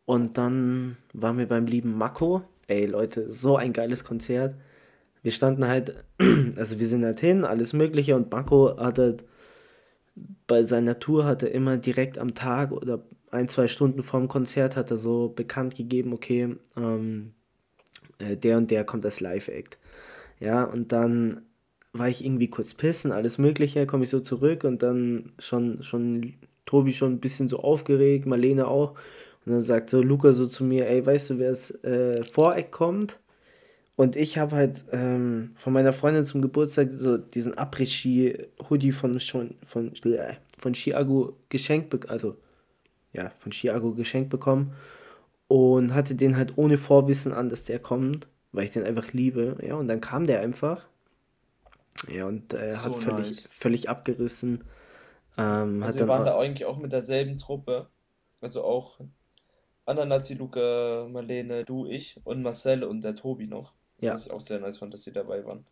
Und 0.04 0.38
dann 0.38 0.96
waren 1.12 1.38
wir 1.38 1.48
beim 1.48 1.66
lieben 1.66 1.96
Mako. 1.96 2.42
Ey 2.68 2.86
Leute, 2.86 3.32
so 3.32 3.56
ein 3.56 3.72
geiles 3.72 4.04
Konzert. 4.04 4.54
Wir 5.22 5.32
standen 5.32 5.66
halt, 5.66 6.04
also 6.56 6.78
wir 6.78 6.86
sind 6.86 7.04
halt 7.04 7.20
hin, 7.20 7.44
alles 7.44 7.72
Mögliche 7.72 8.16
und 8.16 8.30
Mako 8.30 8.76
hat 8.78 8.98
halt 8.98 9.24
bei 10.46 10.62
seiner 10.62 10.98
Tour 10.98 11.24
hat 11.24 11.42
er 11.42 11.52
immer 11.52 11.76
direkt 11.76 12.18
am 12.18 12.34
Tag 12.34 12.72
oder 12.72 13.02
ein, 13.30 13.48
zwei 13.48 13.66
Stunden 13.66 14.02
vorm 14.02 14.28
Konzert 14.28 14.76
hat 14.76 14.90
er 14.90 14.96
so 14.96 15.28
bekannt 15.28 15.74
gegeben, 15.74 16.12
okay, 16.12 16.56
ähm, 16.76 17.34
äh, 18.18 18.36
der 18.36 18.56
und 18.56 18.70
der 18.70 18.84
kommt 18.84 19.04
als 19.04 19.20
Live-Act. 19.20 19.78
Ja, 20.40 20.64
und 20.64 20.92
dann 20.92 21.42
war 21.98 22.08
ich 22.08 22.24
irgendwie 22.24 22.48
kurz 22.48 22.74
pissen, 22.74 23.12
alles 23.12 23.38
Mögliche, 23.38 23.86
komme 23.86 24.04
ich 24.04 24.10
so 24.10 24.20
zurück 24.20 24.64
und 24.64 24.82
dann 24.82 25.32
schon, 25.38 25.82
schon 25.82 26.34
Tobi 26.66 26.92
schon 26.92 27.12
ein 27.14 27.20
bisschen 27.20 27.48
so 27.48 27.60
aufgeregt, 27.60 28.26
Marlene 28.26 28.66
auch. 28.68 28.92
Und 29.44 29.52
dann 29.52 29.62
sagt 29.62 29.90
so 29.90 30.02
Luca 30.02 30.32
so 30.32 30.46
zu 30.46 30.64
mir, 30.64 30.88
ey, 30.88 31.04
weißt 31.06 31.30
du, 31.30 31.38
wer 31.38 31.50
das 31.50 31.70
äh, 31.84 32.24
Voreck 32.24 32.72
kommt? 32.72 33.20
Und 33.94 34.16
ich 34.16 34.36
habe 34.36 34.54
halt 34.56 34.84
ähm, 34.92 35.52
von 35.54 35.72
meiner 35.72 35.92
Freundin 35.92 36.24
zum 36.24 36.42
Geburtstag 36.42 36.90
so 36.90 37.16
diesen 37.16 37.54
Après-Ski-Hoodie 37.54 38.92
von, 38.92 39.18
von, 39.20 39.54
von, 39.64 39.92
äh, 40.04 40.34
von 40.58 40.74
Chiago 40.74 41.36
geschenkt, 41.48 41.90
bekommen, 41.90 42.10
also 42.10 42.36
ja, 43.12 43.32
von 43.38 43.52
Chiago 43.52 43.92
geschenkt 43.92 44.28
bekommen 44.28 44.74
und 45.48 45.94
hatte 45.94 46.14
den 46.14 46.36
halt 46.36 46.58
ohne 46.58 46.76
Vorwissen 46.76 47.32
an, 47.32 47.48
dass 47.48 47.64
der 47.64 47.78
kommt, 47.78 48.28
weil 48.52 48.64
ich 48.64 48.70
den 48.72 48.84
einfach 48.84 49.12
liebe. 49.12 49.56
Ja, 49.66 49.76
und 49.76 49.88
dann 49.88 50.00
kam 50.00 50.26
der 50.26 50.40
einfach 50.40 50.86
ja, 52.08 52.26
und 52.26 52.52
er 52.52 52.74
so 52.74 52.84
hat 52.84 52.96
völlig, 52.96 53.26
nice. 53.28 53.48
völlig 53.50 53.88
abgerissen. 53.88 54.64
Ähm, 55.36 55.82
also 55.82 55.98
wir 56.00 56.08
waren 56.08 56.24
da 56.24 56.38
eigentlich 56.38 56.66
auch 56.66 56.78
mit 56.78 56.92
derselben 56.92 57.36
Truppe. 57.36 57.88
Also 58.40 58.64
auch 58.64 59.00
Ananati, 59.86 60.34
Luca, 60.34 61.06
Marlene, 61.10 61.64
du, 61.64 61.86
ich 61.86 62.20
und 62.24 62.42
Marcel 62.42 62.84
und 62.84 63.02
der 63.02 63.14
Tobi 63.14 63.46
noch. 63.46 63.74
Ja. 64.00 64.12
Was 64.12 64.26
ich 64.26 64.32
auch 64.32 64.40
sehr 64.40 64.60
nice 64.60 64.78
fand, 64.78 64.92
dass 64.92 65.04
sie 65.04 65.12
dabei 65.12 65.44
waren. 65.44 65.66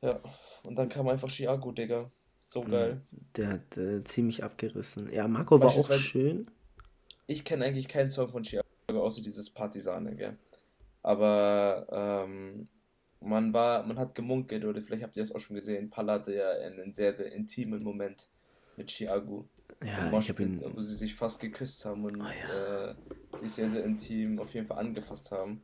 Ja, 0.00 0.20
und 0.66 0.76
dann 0.76 0.88
kam 0.88 1.08
einfach 1.08 1.28
Chiago, 1.28 1.72
Digga. 1.72 2.10
So 2.38 2.62
mhm. 2.62 2.70
geil. 2.70 3.00
Der 3.36 3.48
hat 3.48 3.76
äh, 3.76 4.04
ziemlich 4.04 4.44
abgerissen. 4.44 5.10
Ja, 5.12 5.26
Marco 5.28 5.60
war 5.60 5.68
auch 5.68 5.92
schön. 5.92 6.50
Ich 7.26 7.44
kenne 7.44 7.64
eigentlich 7.64 7.88
keinen 7.88 8.10
Song 8.10 8.28
von 8.28 8.42
Chiago, 8.42 8.64
außer 8.88 9.22
dieses 9.22 9.50
Partisane, 9.50 10.14
gell. 10.14 10.36
Aber 11.02 11.86
ähm, 11.90 12.68
man 13.24 13.52
war, 13.52 13.82
man 13.84 13.98
hat 13.98 14.14
gemunkelt, 14.14 14.64
oder 14.64 14.80
vielleicht 14.80 15.02
habt 15.02 15.16
ihr 15.16 15.22
das 15.22 15.34
auch 15.34 15.40
schon 15.40 15.56
gesehen, 15.56 15.90
Palla 15.90 16.14
hatte 16.14 16.34
ja 16.34 16.50
einen 16.50 16.94
sehr, 16.94 17.14
sehr 17.14 17.32
intimen 17.32 17.82
Moment 17.82 18.28
mit 18.76 18.90
Chiago. 18.90 19.48
Ja, 19.82 20.18
ich 20.18 20.28
habe 20.28 20.42
ihn... 20.42 20.62
Wo 20.74 20.82
sie 20.82 20.94
sich 20.94 21.14
fast 21.14 21.40
geküsst 21.40 21.84
haben 21.84 22.04
und 22.04 22.20
oh, 22.20 22.24
ja. 22.24 22.90
äh, 22.90 22.94
sich 23.34 23.52
sehr, 23.52 23.68
sehr 23.68 23.84
intim 23.84 24.38
auf 24.38 24.54
jeden 24.54 24.66
Fall 24.66 24.78
angefasst 24.78 25.30
haben. 25.32 25.62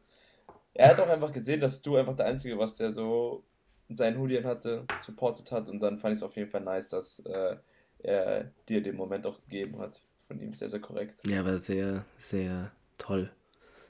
Er 0.74 0.90
hat 0.90 1.00
auch 1.00 1.08
einfach 1.08 1.32
gesehen, 1.32 1.60
dass 1.60 1.82
du 1.82 1.96
einfach 1.96 2.16
der 2.16 2.26
Einzige 2.26 2.58
warst, 2.58 2.80
der 2.80 2.90
so 2.90 3.44
seinen 3.88 4.18
Hoodie 4.18 4.44
hatte, 4.44 4.84
supportet 5.00 5.50
hat 5.52 5.68
und 5.68 5.80
dann 5.80 5.98
fand 5.98 6.12
ich 6.12 6.18
es 6.18 6.22
auf 6.22 6.36
jeden 6.36 6.48
Fall 6.48 6.60
nice, 6.60 6.90
dass 6.90 7.20
äh, 7.20 7.56
er 7.98 8.50
dir 8.68 8.82
den 8.82 8.96
Moment 8.96 9.26
auch 9.26 9.40
gegeben 9.42 9.78
hat. 9.78 10.00
Von 10.26 10.40
ihm 10.40 10.54
sehr, 10.54 10.68
sehr 10.68 10.80
korrekt. 10.80 11.20
Ja, 11.26 11.44
war 11.44 11.58
sehr, 11.58 12.04
sehr 12.16 12.70
toll. 12.98 13.30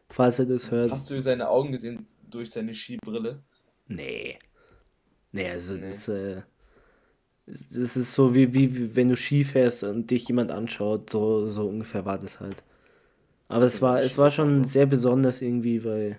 Falls 0.08 0.38
er 0.38 0.46
das 0.46 0.70
hört. 0.70 0.90
Hast 0.90 1.10
du 1.10 1.20
seine 1.20 1.50
Augen 1.50 1.70
gesehen 1.72 2.06
durch 2.30 2.50
seine 2.50 2.74
Skibrille? 2.74 3.42
Nee. 3.90 4.38
Nee, 5.32 5.50
also 5.50 5.74
nee. 5.74 5.86
das, 5.88 6.08
äh, 6.08 6.42
das 7.46 7.96
ist 7.96 8.14
so 8.14 8.34
wie, 8.34 8.54
wie, 8.54 8.94
wenn 8.94 9.08
du 9.08 9.16
Ski 9.16 9.44
fährst 9.44 9.82
und 9.84 10.10
dich 10.10 10.28
jemand 10.28 10.52
anschaut, 10.52 11.10
so, 11.10 11.48
so 11.48 11.68
ungefähr 11.68 12.04
war 12.04 12.18
das 12.18 12.40
halt. 12.40 12.62
Aber 13.48 13.64
es 13.64 13.82
war, 13.82 14.00
es 14.00 14.16
war 14.16 14.30
schon 14.30 14.62
sehr 14.62 14.86
besonders 14.86 15.42
irgendwie, 15.42 15.84
weil, 15.84 16.18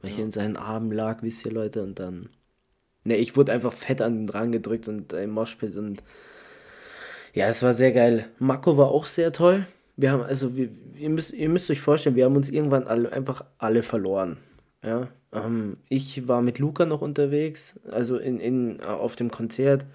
weil 0.00 0.10
ja. 0.10 0.16
ich 0.16 0.18
in 0.18 0.30
seinen 0.30 0.56
Armen 0.56 0.92
lag, 0.92 1.22
wisst 1.22 1.44
ihr 1.44 1.52
Leute, 1.52 1.82
und 1.82 1.98
dann. 1.98 2.30
Ne, 3.04 3.16
ich 3.16 3.36
wurde 3.36 3.52
einfach 3.52 3.72
fett 3.72 4.00
an 4.00 4.26
den 4.26 4.28
Rang 4.28 4.52
gedrückt 4.52 4.86
und 4.86 5.12
im 5.12 5.30
Moshpit 5.30 5.76
und 5.76 6.02
Ja, 7.34 7.48
es 7.48 7.62
war 7.62 7.72
sehr 7.72 7.92
geil. 7.92 8.28
Mako 8.38 8.76
war 8.76 8.88
auch 8.88 9.06
sehr 9.06 9.32
toll. 9.32 9.66
Wir 9.96 10.12
haben, 10.12 10.22
also, 10.22 10.54
wir, 10.54 10.68
ihr, 10.94 11.10
müsst, 11.10 11.32
ihr 11.32 11.48
müsst 11.48 11.70
euch 11.72 11.80
vorstellen, 11.80 12.14
wir 12.14 12.24
haben 12.24 12.36
uns 12.36 12.50
irgendwann 12.50 12.86
alle, 12.86 13.12
einfach 13.12 13.44
alle 13.58 13.82
verloren. 13.82 14.36
Ja, 14.84 15.08
ähm, 15.32 15.78
ich 15.88 16.28
war 16.28 16.42
mit 16.42 16.58
Luca 16.58 16.86
noch 16.86 17.02
unterwegs, 17.02 17.78
also 17.90 18.16
in, 18.16 18.40
in, 18.40 18.80
auf 18.82 19.16
dem 19.16 19.30
Konzert, 19.30 19.86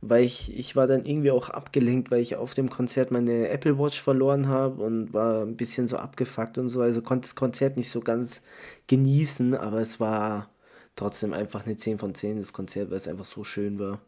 weil 0.00 0.24
ich, 0.24 0.56
ich 0.56 0.76
war 0.76 0.86
dann 0.86 1.04
irgendwie 1.04 1.30
auch 1.30 1.48
abgelenkt, 1.48 2.10
weil 2.10 2.20
ich 2.20 2.36
auf 2.36 2.54
dem 2.54 2.68
Konzert 2.68 3.10
meine 3.10 3.48
Apple 3.48 3.78
Watch 3.78 4.00
verloren 4.00 4.48
habe 4.48 4.82
und 4.82 5.14
war 5.14 5.42
ein 5.42 5.56
bisschen 5.56 5.88
so 5.88 5.96
abgefuckt 5.96 6.58
und 6.58 6.68
so, 6.68 6.80
also 6.80 7.02
konnte 7.02 7.26
das 7.26 7.34
Konzert 7.36 7.76
nicht 7.76 7.90
so 7.90 8.00
ganz 8.00 8.42
genießen, 8.88 9.54
aber 9.54 9.80
es 9.80 10.00
war 10.00 10.50
trotzdem 10.96 11.32
einfach 11.32 11.64
eine 11.64 11.76
10 11.76 11.98
von 11.98 12.14
10, 12.14 12.38
das 12.38 12.52
Konzert, 12.52 12.90
weil 12.90 12.98
es 12.98 13.08
einfach 13.08 13.24
so 13.24 13.44
schön 13.44 13.78
war. 13.78 14.00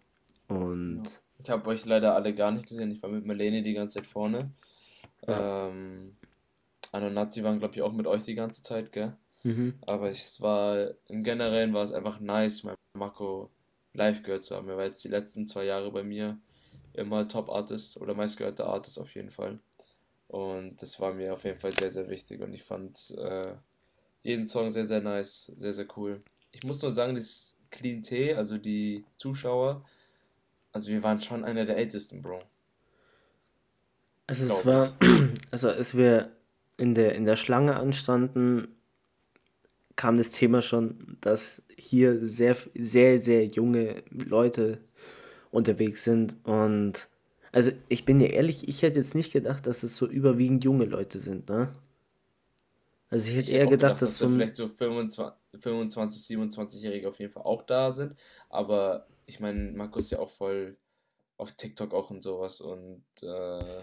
Und. 0.49 1.05
Ja. 1.05 1.13
Ich 1.43 1.51
habe 1.51 1.69
euch 1.69 1.85
leider 1.85 2.15
alle 2.15 2.35
gar 2.35 2.53
nicht 2.53 2.69
gesehen, 2.69 2.91
ich 2.91 3.03
war 3.03 3.11
mit 3.11 3.27
Marlene 3.27 3.63
die 3.63 3.75
ganze 3.75 3.99
Zeit 3.99 4.07
vorne. 4.07 4.51
Ja. 5.27 5.69
Ähm, 5.69 6.17
Nazi 6.93 7.43
waren, 7.43 7.59
glaube 7.59 7.75
ich, 7.75 7.83
auch 7.83 7.93
mit 7.93 8.07
euch 8.07 8.23
die 8.23 8.35
ganze 8.35 8.63
Zeit, 8.63 8.93
gell? 8.93 9.15
Mhm. 9.45 9.75
Aber 9.87 10.11
es 10.11 10.41
war, 10.41 10.91
im 11.09 11.23
Generellen 11.23 11.73
war 11.73 11.85
es 11.85 11.93
einfach 11.93 12.19
nice, 12.19 12.65
mein 12.65 12.75
Marco 12.95 13.51
live 13.93 14.23
gehört 14.23 14.45
zu 14.45 14.57
haben. 14.57 14.69
Er 14.69 14.77
war 14.77 14.85
jetzt 14.85 15.05
die 15.05 15.09
letzten 15.09 15.47
zwei 15.47 15.65
Jahre 15.65 15.93
bei 15.93 16.03
mir 16.03 16.39
immer 16.95 17.29
Top 17.29 17.51
Artist 17.51 17.99
oder 17.99 18.15
meistgehörter 18.15 18.67
Artist 18.67 18.99
auf 18.99 19.15
jeden 19.15 19.31
Fall. 19.31 19.59
Und 20.29 20.81
das 20.83 20.99
war 20.99 21.13
mir 21.13 21.35
auf 21.35 21.45
jeden 21.45 21.59
Fall 21.59 21.73
sehr, 21.73 21.91
sehr 21.91 22.09
wichtig. 22.09 22.41
Und 22.41 22.55
ich 22.55 22.63
fand 22.63 23.15
äh, 23.19 23.55
jeden 24.21 24.47
Song 24.47 24.71
sehr, 24.71 24.87
sehr 24.87 25.01
nice, 25.01 25.53
sehr, 25.59 25.73
sehr 25.73 25.87
cool. 25.97 26.23
Ich 26.51 26.65
muss 26.65 26.83
nur 26.83 26.91
sagen, 26.91 27.15
das 27.15 27.57
Clean 27.71 28.03
T, 28.03 28.35
also 28.35 28.59
die 28.59 29.05
Zuschauer, 29.17 29.85
also 30.73 30.91
wir 30.91 31.03
waren 31.03 31.21
schon 31.21 31.45
einer 31.45 31.65
der 31.67 31.77
ältesten, 31.77 32.23
Bro. 32.23 32.43
Also 34.27 34.53
es 34.53 34.67
war, 34.67 34.93
also 35.51 35.69
als 35.69 35.97
wir 35.97 36.33
in 36.77 36.95
der, 36.95 37.15
in 37.15 37.27
der 37.27 37.37
Schlange 37.37 37.77
anstanden, 37.77 38.75
kam 39.97 40.17
das 40.17 40.31
Thema 40.31 40.63
schon, 40.63 41.17
dass 41.21 41.63
hier 41.77 42.27
sehr, 42.27 42.57
sehr, 42.75 43.21
sehr 43.21 43.47
junge 43.47 44.03
Leute 44.11 44.81
unterwegs 45.51 46.05
sind. 46.05 46.37
Und 46.45 47.09
also 47.53 47.71
ich 47.89 48.05
bin 48.05 48.21
ja 48.21 48.27
ehrlich, 48.27 48.69
ich 48.69 48.83
hätte 48.83 48.99
jetzt 48.99 49.15
nicht 49.15 49.33
gedacht, 49.33 49.67
dass 49.67 49.83
es 49.83 49.97
so 49.97 50.07
überwiegend 50.07 50.65
junge 50.65 50.85
Leute 50.85 51.21
sind, 51.21 51.49
ne? 51.49 51.73
Also 53.11 53.29
ich 53.29 53.37
hätte 53.37 53.51
ich 53.51 53.57
eher 53.57 53.67
gedacht, 53.67 53.99
gedacht, 53.99 54.03
dass, 54.03 54.19
dass 54.19 54.19
so 54.19 54.29
vielleicht 54.29 54.57
so 54.57 54.67
25, 54.67 55.37
25 55.61 56.37
27-Jährige 56.37 57.09
auf 57.09 57.21
jeden 57.21 57.31
Fall 57.31 57.45
auch 57.45 57.63
da 57.63 57.93
sind. 57.93 58.17
Aber 58.49 59.07
ich 59.27 59.39
meine, 59.39 59.71
Markus 59.73 60.07
ist 60.07 60.11
ja 60.11 60.19
auch 60.19 60.31
voll 60.31 60.77
auf 61.37 61.53
TikTok 61.53 61.95
auch 61.95 62.11
und 62.11 62.23
sowas 62.23 62.61
und 62.61 63.05
äh, 63.23 63.81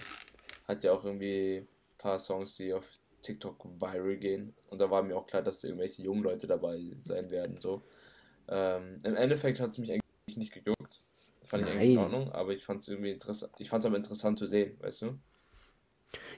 hat 0.67 0.83
ja 0.83 0.91
auch 0.91 1.05
irgendwie 1.05 1.59
ein 1.59 1.67
paar 1.97 2.19
Songs, 2.19 2.55
die 2.55 2.73
auf 2.73 2.99
TikTok 3.21 3.63
viral 3.79 4.17
gehen. 4.17 4.53
Und 4.69 4.79
da 4.79 4.89
war 4.89 5.03
mir 5.03 5.15
auch 5.15 5.27
klar, 5.27 5.41
dass 5.41 5.61
da 5.61 5.67
irgendwelche 5.67 6.01
jungen 6.01 6.23
Leute 6.23 6.47
dabei 6.47 6.79
sein 7.01 7.29
werden. 7.31 7.59
So. 7.59 7.83
Ähm, 8.47 8.99
Im 9.03 9.15
Endeffekt 9.15 9.59
hat 9.59 9.71
es 9.71 9.77
mich 9.77 9.91
eigentlich 9.91 10.37
nicht 10.37 10.53
gejuckt. 10.53 10.99
Fand 11.43 11.63
ich 11.63 11.69
Nein. 11.69 11.77
eigentlich 11.77 11.91
in 11.91 11.97
Ordnung, 11.97 12.31
aber 12.31 12.53
ich 12.53 12.63
fand 12.63 12.81
es 12.81 12.87
irgendwie 12.87 13.11
interessant. 13.11 13.53
Ich 13.57 13.69
fand 13.69 13.83
es 13.83 13.87
aber 13.87 13.97
interessant 13.97 14.37
zu 14.39 14.45
sehen, 14.45 14.77
weißt 14.79 15.01
du? 15.03 15.19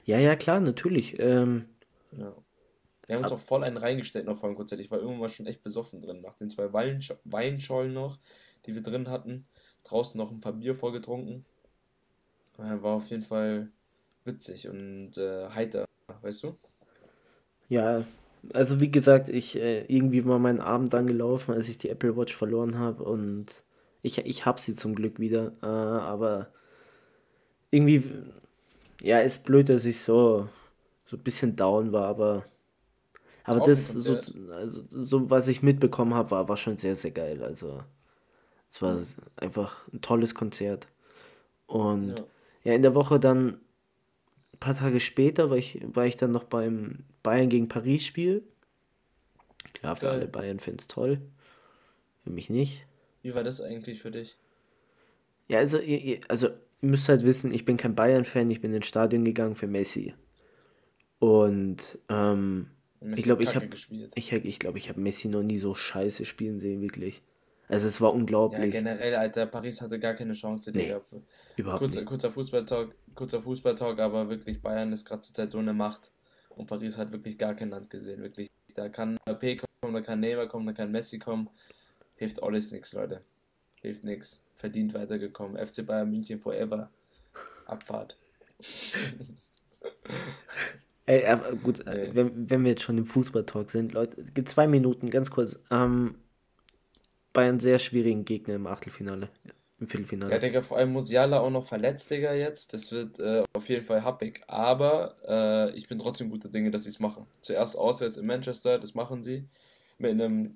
Ja, 0.04 0.18
ja, 0.18 0.36
klar, 0.36 0.60
natürlich. 0.60 1.18
Ähm, 1.18 1.68
ja. 2.12 2.34
Wir 3.06 3.16
haben 3.16 3.22
uns 3.22 3.32
auch 3.32 3.38
voll 3.38 3.64
einen 3.64 3.76
reingestellt 3.76 4.26
noch 4.26 4.36
vor 4.36 4.48
dem 4.48 4.56
Konzert. 4.56 4.80
Ich 4.80 4.90
war 4.90 4.98
irgendwann 4.98 5.20
mal 5.20 5.28
schon 5.28 5.46
echt 5.46 5.62
besoffen 5.62 6.00
drin. 6.00 6.22
Nach 6.22 6.36
den 6.36 6.48
zwei 6.48 6.72
Weinschollen 6.72 7.92
noch, 7.92 8.18
die 8.66 8.74
wir 8.74 8.82
drin 8.82 9.08
hatten. 9.08 9.46
Draußen 9.84 10.16
noch 10.18 10.30
ein 10.30 10.40
paar 10.40 10.54
Bier 10.54 10.74
vorgetrunken. 10.74 11.44
Äh, 12.58 12.82
war 12.82 12.96
auf 12.96 13.10
jeden 13.10 13.22
Fall 13.22 13.70
witzig 14.24 14.68
und 14.68 15.18
äh, 15.18 15.48
heiter, 15.50 15.86
weißt 16.22 16.44
du? 16.44 16.58
Ja, 17.68 18.04
also 18.52 18.80
wie 18.80 18.90
gesagt, 18.90 19.28
ich 19.28 19.56
äh, 19.56 19.84
irgendwie 19.86 20.24
war 20.26 20.38
mein 20.38 20.60
Abend 20.60 20.92
dann 20.92 21.06
gelaufen, 21.06 21.52
als 21.54 21.68
ich 21.68 21.78
die 21.78 21.88
Apple 21.88 22.16
Watch 22.16 22.34
verloren 22.36 22.78
habe 22.78 23.04
und 23.04 23.64
ich, 24.02 24.18
ich 24.18 24.44
habe 24.44 24.60
sie 24.60 24.74
zum 24.74 24.94
Glück 24.94 25.18
wieder, 25.18 25.52
äh, 25.62 25.66
aber 25.66 26.48
irgendwie, 27.70 28.04
ja, 29.02 29.20
ist 29.20 29.44
blöd, 29.44 29.68
dass 29.68 29.84
ich 29.84 30.00
so, 30.00 30.48
so 31.06 31.16
ein 31.16 31.22
bisschen 31.22 31.56
down 31.56 31.92
war, 31.92 32.06
aber, 32.06 32.44
aber 33.44 33.60
das, 33.60 33.88
so, 33.88 34.18
also, 34.52 34.84
so 34.88 35.30
was 35.30 35.48
ich 35.48 35.62
mitbekommen 35.62 36.14
habe, 36.14 36.32
war, 36.32 36.48
war 36.48 36.56
schon 36.56 36.76
sehr, 36.76 36.96
sehr 36.96 37.10
geil, 37.12 37.42
also 37.42 37.82
es 38.70 38.82
war 38.82 38.98
einfach 39.36 39.88
ein 39.92 40.00
tolles 40.00 40.34
Konzert 40.34 40.88
und 41.66 42.18
ja, 42.18 42.24
ja 42.64 42.72
in 42.74 42.82
der 42.82 42.94
Woche 42.94 43.18
dann 43.18 43.60
ein 44.52 44.58
paar 44.60 44.74
Tage 44.74 45.00
später 45.00 45.50
war 45.50 45.56
ich, 45.56 45.80
war 45.92 46.06
ich 46.06 46.16
dann 46.16 46.32
noch 46.32 46.44
beim 46.44 47.04
Bayern 47.24 47.48
gegen 47.48 47.66
Paris 47.66 48.04
Spiel. 48.04 48.44
Klar, 49.72 49.96
für 49.96 50.06
Geil. 50.06 50.14
alle 50.14 50.28
Bayern-Fans 50.28 50.86
toll. 50.86 51.20
Für 52.22 52.30
mich 52.30 52.48
nicht. 52.48 52.86
Wie 53.22 53.34
war 53.34 53.42
das 53.42 53.60
eigentlich 53.60 54.00
für 54.00 54.12
dich? 54.12 54.38
Ja, 55.48 55.58
also 55.58 55.80
ihr, 55.80 56.20
also 56.28 56.48
ihr 56.48 56.54
müsst 56.88 57.08
halt 57.08 57.24
wissen, 57.24 57.52
ich 57.52 57.64
bin 57.64 57.76
kein 57.76 57.96
Bayern-Fan, 57.96 58.50
ich 58.50 58.60
bin 58.60 58.72
ins 58.72 58.86
Stadion 58.86 59.24
gegangen 59.24 59.56
für 59.56 59.66
Messi. 59.66 60.14
Und 61.18 61.98
ähm, 62.08 62.70
ich 63.00 63.24
glaube, 63.24 63.42
ich 63.42 63.56
habe 63.56 63.66
ich, 64.14 64.32
ich, 64.32 64.58
glaub, 64.58 64.76
ich 64.76 64.88
habe 64.88 65.00
Messi 65.00 65.28
noch 65.28 65.42
nie 65.42 65.58
so 65.58 65.74
scheiße 65.74 66.24
spielen 66.24 66.60
sehen, 66.60 66.80
wirklich. 66.80 67.22
Also 67.68 67.88
es 67.88 68.00
war 68.00 68.12
unglaublich. 68.12 68.60
Ja, 68.60 68.80
generell, 68.80 69.14
Alter, 69.14 69.46
Paris 69.46 69.80
hatte 69.80 69.98
gar 69.98 70.14
keine 70.14 70.34
Chance. 70.34 70.70
Nee, 70.72 70.82
Digga. 70.82 71.00
überhaupt 71.56 71.78
kurzer, 71.80 72.00
nicht. 72.00 72.08
Kurzer 72.08 72.30
Fußballtalk, 72.30 72.94
kurzer 73.14 73.40
Fußballtalk, 73.40 73.98
aber 73.98 74.28
wirklich, 74.28 74.60
Bayern 74.60 74.92
ist 74.92 75.06
gerade 75.06 75.22
zur 75.22 75.34
Zeit 75.34 75.52
so 75.52 75.58
eine 75.58 75.72
Macht. 75.72 76.12
Und 76.56 76.66
Paris 76.66 76.96
hat 76.96 77.12
wirklich 77.12 77.38
gar 77.38 77.54
kein 77.54 77.70
Land 77.70 77.90
gesehen, 77.90 78.22
wirklich. 78.22 78.48
Da 78.74 78.88
kann 78.88 79.18
AP 79.26 79.58
kommen, 79.58 79.94
da 79.94 80.00
kann 80.00 80.20
Neymar 80.20 80.46
kommen, 80.46 80.66
da 80.66 80.72
kann 80.72 80.90
Messi 80.90 81.18
kommen. 81.18 81.48
Hilft 82.16 82.42
alles 82.42 82.70
nichts, 82.70 82.92
Leute. 82.92 83.22
Hilft 83.80 84.04
nichts. 84.04 84.42
Verdient 84.54 84.94
weitergekommen. 84.94 85.56
FC 85.64 85.86
Bayern 85.86 86.10
München 86.10 86.38
forever. 86.38 86.90
Abfahrt. 87.66 88.16
Ey, 91.06 91.26
aber 91.26 91.54
gut, 91.56 91.84
nee. 91.84 92.10
wenn, 92.14 92.48
wenn 92.48 92.64
wir 92.64 92.70
jetzt 92.70 92.82
schon 92.82 92.96
im 92.96 93.04
Fußballtalk 93.04 93.70
sind, 93.70 93.92
Leute, 93.92 94.24
zwei 94.44 94.66
Minuten, 94.66 95.10
ganz 95.10 95.30
kurz. 95.30 95.60
Ähm, 95.70 96.14
einem 97.42 97.60
sehr 97.60 97.78
schwierigen 97.78 98.24
Gegner 98.24 98.54
im 98.54 98.66
Achtelfinale. 98.66 99.28
Im 99.80 99.88
Viertelfinale. 99.88 100.32
Ja, 100.32 100.38
Digga, 100.38 100.62
vor 100.62 100.76
allem 100.78 100.92
Musiala 100.92 101.40
auch 101.40 101.50
noch 101.50 101.64
verletzt, 101.64 102.10
Digga, 102.10 102.32
jetzt. 102.32 102.72
Das 102.72 102.92
wird 102.92 103.18
äh, 103.18 103.42
auf 103.52 103.68
jeden 103.68 103.84
Fall 103.84 104.04
happig. 104.04 104.42
Aber 104.46 105.16
äh, 105.26 105.76
ich 105.76 105.88
bin 105.88 105.98
trotzdem 105.98 106.30
guter 106.30 106.48
Dinge, 106.48 106.70
dass 106.70 106.84
sie 106.84 106.90
es 106.90 107.00
machen. 107.00 107.26
Zuerst 107.40 107.76
auswärts 107.76 108.16
in 108.16 108.26
Manchester, 108.26 108.78
das 108.78 108.94
machen 108.94 109.22
sie. 109.22 109.48
Mit 109.98 110.12
einem 110.12 110.52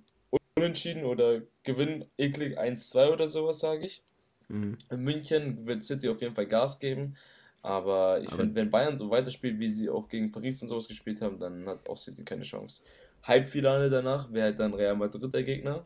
Unentschieden 0.56 1.04
oder 1.04 1.42
Gewinn 1.64 2.04
eklig 2.16 2.58
1-2 2.58 3.12
oder 3.12 3.26
sowas, 3.26 3.60
sage 3.60 3.86
ich. 3.86 4.02
Mhm. 4.48 4.78
In 4.90 5.00
München 5.02 5.66
wird 5.66 5.84
City 5.84 6.08
auf 6.08 6.20
jeden 6.20 6.34
Fall 6.34 6.46
Gas 6.46 6.78
geben. 6.78 7.14
Aber 7.60 8.20
ich 8.22 8.30
finde, 8.30 8.54
wenn 8.54 8.70
Bayern 8.70 8.98
so 8.98 9.10
weiterspielt, 9.10 9.58
wie 9.58 9.70
sie 9.70 9.90
auch 9.90 10.08
gegen 10.08 10.30
Paris 10.30 10.62
und 10.62 10.68
sowas 10.68 10.86
gespielt 10.86 11.20
haben, 11.20 11.38
dann 11.40 11.66
hat 11.66 11.88
auch 11.88 11.96
City 11.96 12.24
keine 12.24 12.44
Chance. 12.44 12.82
Halbfinale 13.24 13.90
danach 13.90 14.32
wäre 14.32 14.46
halt 14.46 14.60
dann 14.60 14.74
Real 14.74 14.94
Madrid 14.94 15.34
der 15.34 15.42
Gegner 15.42 15.84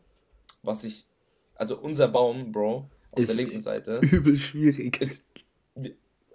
was 0.63 0.83
ich, 0.85 1.05
also 1.55 1.77
unser 1.77 2.07
Baum, 2.07 2.51
Bro, 2.51 2.89
auf 3.13 3.19
ist 3.19 3.29
der 3.29 3.35
linken 3.35 3.59
Seite. 3.59 3.99
Übel 4.11 4.35
schwierig. 4.37 4.99
Ist, 5.01 5.27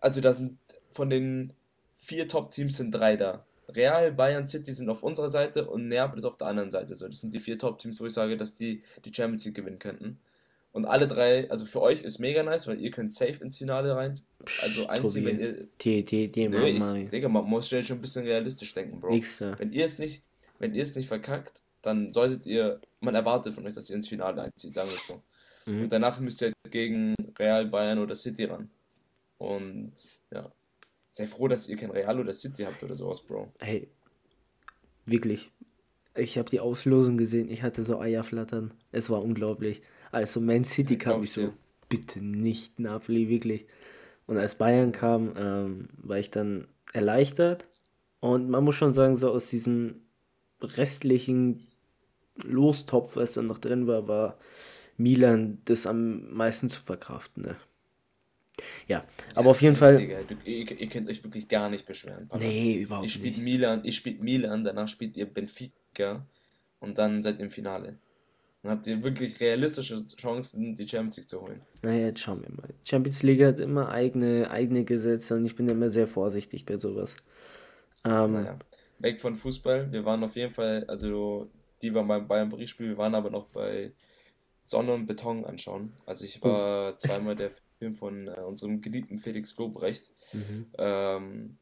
also 0.00 0.20
da 0.20 0.32
sind 0.32 0.58
von 0.90 1.10
den 1.10 1.52
vier 1.96 2.28
Top-Teams 2.28 2.76
sind 2.76 2.92
drei 2.92 3.16
da. 3.16 3.44
Real, 3.68 4.12
Bayern, 4.12 4.48
City 4.48 4.72
sind 4.72 4.88
auf 4.88 5.02
unserer 5.02 5.28
Seite 5.28 5.68
und 5.68 5.88
Neapel 5.88 6.18
ist 6.18 6.24
auf 6.24 6.38
der 6.38 6.46
anderen 6.46 6.70
Seite. 6.70 6.94
So, 6.94 7.06
das 7.06 7.20
sind 7.20 7.34
die 7.34 7.38
vier 7.38 7.58
Top-Teams, 7.58 8.00
wo 8.00 8.06
ich 8.06 8.14
sage, 8.14 8.36
dass 8.36 8.56
die 8.56 8.82
die 9.04 9.12
Champions 9.12 9.44
League 9.44 9.56
gewinnen 9.56 9.78
könnten. 9.78 10.18
Und 10.72 10.84
alle 10.84 11.08
drei, 11.08 11.50
also 11.50 11.66
für 11.66 11.80
euch 11.80 12.02
ist 12.02 12.18
mega 12.18 12.42
nice, 12.42 12.68
weil 12.68 12.80
ihr 12.80 12.90
könnt 12.90 13.12
safe 13.12 13.42
ins 13.42 13.58
Finale 13.58 13.96
rein. 13.96 14.14
Also 14.62 14.86
Team, 15.08 15.24
wenn 15.24 15.40
ihr. 15.40 15.66
Die, 15.80 16.04
die, 16.04 16.30
die, 16.30 16.48
nee, 16.48 16.70
ich, 16.70 17.08
Digga, 17.10 17.28
man 17.28 17.44
muss 17.44 17.68
schon 17.68 17.80
ein 17.80 18.00
bisschen 18.00 18.24
realistisch 18.24 18.74
denken, 18.74 19.00
Bro. 19.00 19.10
Nächster. 19.10 19.58
Wenn 19.58 19.72
ihr 19.72 19.84
es 19.84 19.98
nicht, 19.98 20.22
wenn 20.58 20.74
ihr 20.74 20.82
es 20.82 20.94
nicht 20.94 21.08
verkackt, 21.08 21.62
dann 21.82 22.12
solltet 22.12 22.46
ihr, 22.46 22.80
man 23.00 23.14
erwartet 23.14 23.54
von 23.54 23.66
euch, 23.66 23.74
dass 23.74 23.90
ihr 23.90 23.96
ins 23.96 24.08
Finale 24.08 24.42
einzieht, 24.42 24.74
sagen 24.74 24.90
wir 24.90 24.98
so. 25.08 25.22
Mhm. 25.68 25.82
Und 25.84 25.92
danach 25.92 26.18
müsst 26.18 26.40
ihr 26.40 26.46
halt 26.46 26.72
gegen 26.72 27.14
Real, 27.38 27.66
Bayern 27.66 27.98
oder 27.98 28.14
City 28.14 28.44
ran. 28.44 28.70
Und 29.36 29.92
ja, 30.32 30.50
sei 31.10 31.26
froh, 31.26 31.46
dass 31.46 31.68
ihr 31.68 31.76
kein 31.76 31.90
Real 31.90 32.18
oder 32.18 32.32
City 32.32 32.64
habt 32.64 32.82
oder 32.82 32.96
sowas, 32.96 33.20
Bro. 33.20 33.52
Hey, 33.60 33.88
wirklich. 35.04 35.50
Ich 36.16 36.38
habe 36.38 36.50
die 36.50 36.60
Auslosung 36.60 37.16
gesehen, 37.16 37.50
ich 37.50 37.62
hatte 37.62 37.84
so 37.84 38.00
Eierflattern. 38.00 38.72
Es 38.90 39.10
war 39.10 39.22
unglaublich. 39.22 39.82
Also 40.10 40.40
Man 40.40 40.64
City 40.64 40.94
ja, 40.94 41.00
kam 41.00 41.22
ich 41.22 41.32
so, 41.32 41.52
bitte 41.88 42.24
nicht 42.24 42.80
Napoli, 42.80 43.28
wirklich. 43.28 43.66
Und 44.26 44.38
als 44.38 44.56
Bayern 44.56 44.92
kam, 44.92 45.34
ähm, 45.36 45.88
war 45.98 46.18
ich 46.18 46.30
dann 46.30 46.66
erleichtert. 46.92 47.68
Und 48.20 48.48
man 48.48 48.64
muss 48.64 48.74
schon 48.74 48.94
sagen, 48.94 49.16
so 49.16 49.30
aus 49.30 49.50
diesem 49.50 50.02
restlichen 50.60 51.68
Lostopf, 52.42 53.16
was 53.16 53.34
dann 53.34 53.46
noch 53.46 53.58
drin 53.58 53.86
war, 53.86 54.08
war 54.08 54.38
Milan 54.98 55.58
das 55.64 55.86
am 55.86 56.32
meisten 56.32 56.68
zu 56.68 56.82
verkraften. 56.82 57.44
Ne? 57.44 57.56
Ja, 58.86 59.04
aber 59.34 59.50
auf 59.50 59.62
jeden 59.62 59.76
Fall. 59.76 59.96
Du, 59.98 60.34
ihr, 60.44 60.80
ihr, 60.80 60.88
könnt 60.88 61.08
euch 61.08 61.22
wirklich 61.22 61.48
gar 61.48 61.70
nicht 61.70 61.86
beschweren. 61.86 62.28
Papa. 62.28 62.42
Nee, 62.42 62.82
überhaupt 62.82 63.06
ihr 63.06 63.10
spielt 63.10 63.36
nicht. 63.36 63.44
Milan, 63.44 63.84
ihr 63.84 63.92
spielt 63.92 64.20
Milan, 64.20 64.64
danach 64.64 64.88
spielt 64.88 65.16
ihr 65.16 65.26
Benfica 65.26 66.26
und 66.80 66.98
dann 66.98 67.22
seid 67.22 67.38
ihr 67.38 67.44
im 67.44 67.50
Finale. 67.50 67.98
Dann 68.62 68.72
habt 68.72 68.86
ihr 68.88 69.02
wirklich 69.02 69.38
realistische 69.40 70.04
Chancen, 70.16 70.74
die 70.74 70.88
Champions 70.88 71.16
League 71.18 71.28
zu 71.28 71.40
holen. 71.40 71.60
Naja, 71.82 72.06
jetzt 72.06 72.20
schauen 72.20 72.42
wir 72.42 72.50
mal. 72.50 72.68
Champions 72.84 73.22
League 73.22 73.42
hat 73.42 73.60
immer 73.60 73.90
eigene, 73.90 74.50
eigene 74.50 74.84
Gesetze 74.84 75.36
und 75.36 75.44
ich 75.46 75.54
bin 75.54 75.68
immer 75.68 75.90
sehr 75.90 76.08
vorsichtig 76.08 76.66
bei 76.66 76.74
sowas. 76.74 77.14
Ähm, 78.04 78.32
naja, 78.32 78.58
weg 78.98 79.20
von 79.20 79.36
Fußball. 79.36 79.92
Wir 79.92 80.04
waren 80.04 80.24
auf 80.24 80.34
jeden 80.34 80.52
Fall, 80.52 80.84
also 80.88 81.48
die 81.82 81.94
waren 81.94 82.08
beim 82.08 82.26
Bayern-Paris-Spiel, 82.26 82.88
wir 82.88 82.98
waren 82.98 83.14
aber 83.14 83.30
noch 83.30 83.46
bei 83.46 83.92
Sonne 84.68 84.92
und 84.92 85.06
Beton 85.06 85.44
anschauen. 85.44 85.92
Also 86.06 86.24
ich 86.24 86.42
war 86.42 86.92
oh. 86.92 86.96
zweimal 86.96 87.36
der 87.36 87.50
Film 87.78 87.94
von 87.94 88.28
äh, 88.28 88.40
unserem 88.40 88.80
geliebten 88.80 89.18
Felix 89.18 89.56
Lobrecht. 89.56 90.10
Mhm. 90.32 90.66
Ähm, 90.78 91.58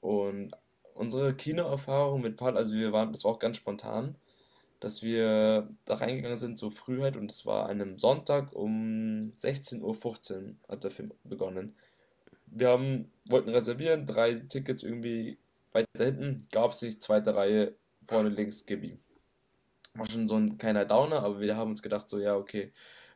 und 0.00 0.52
unsere 0.94 1.34
Kinoerfahrung 1.34 2.20
mit 2.20 2.36
Paul, 2.36 2.56
also 2.56 2.74
wir 2.74 2.92
waren, 2.92 3.12
das 3.12 3.24
war 3.24 3.32
auch 3.32 3.38
ganz 3.38 3.56
spontan 3.56 4.16
dass 4.84 5.02
wir 5.02 5.70
da 5.86 5.94
reingegangen 5.94 6.36
sind, 6.36 6.58
so 6.58 6.68
früh 6.68 7.00
halt, 7.00 7.16
und 7.16 7.30
es 7.30 7.46
war 7.46 7.70
an 7.70 7.80
einem 7.80 7.98
Sonntag 7.98 8.52
um 8.52 9.32
16.15 9.38 9.80
Uhr 9.80 10.54
hat 10.68 10.84
der 10.84 10.90
Film 10.90 11.14
begonnen. 11.24 11.74
Wir 12.46 12.68
haben, 12.68 13.10
wollten 13.24 13.48
reservieren, 13.48 14.04
drei 14.04 14.34
Tickets 14.34 14.82
irgendwie 14.82 15.38
weiter 15.72 16.04
hinten, 16.04 16.46
gab 16.52 16.72
es 16.72 16.82
nicht, 16.82 17.02
zweite 17.02 17.34
Reihe, 17.34 17.74
vorne 18.06 18.28
links, 18.28 18.66
Gibi. 18.66 18.98
War 19.94 20.10
schon 20.10 20.28
so 20.28 20.36
ein 20.36 20.58
kleiner 20.58 20.84
Downer, 20.84 21.22
aber 21.22 21.40
wir 21.40 21.56
haben 21.56 21.70
uns 21.70 21.82
gedacht, 21.82 22.08
so, 22.08 22.18
ja, 22.18 22.36
okay, 22.36 22.72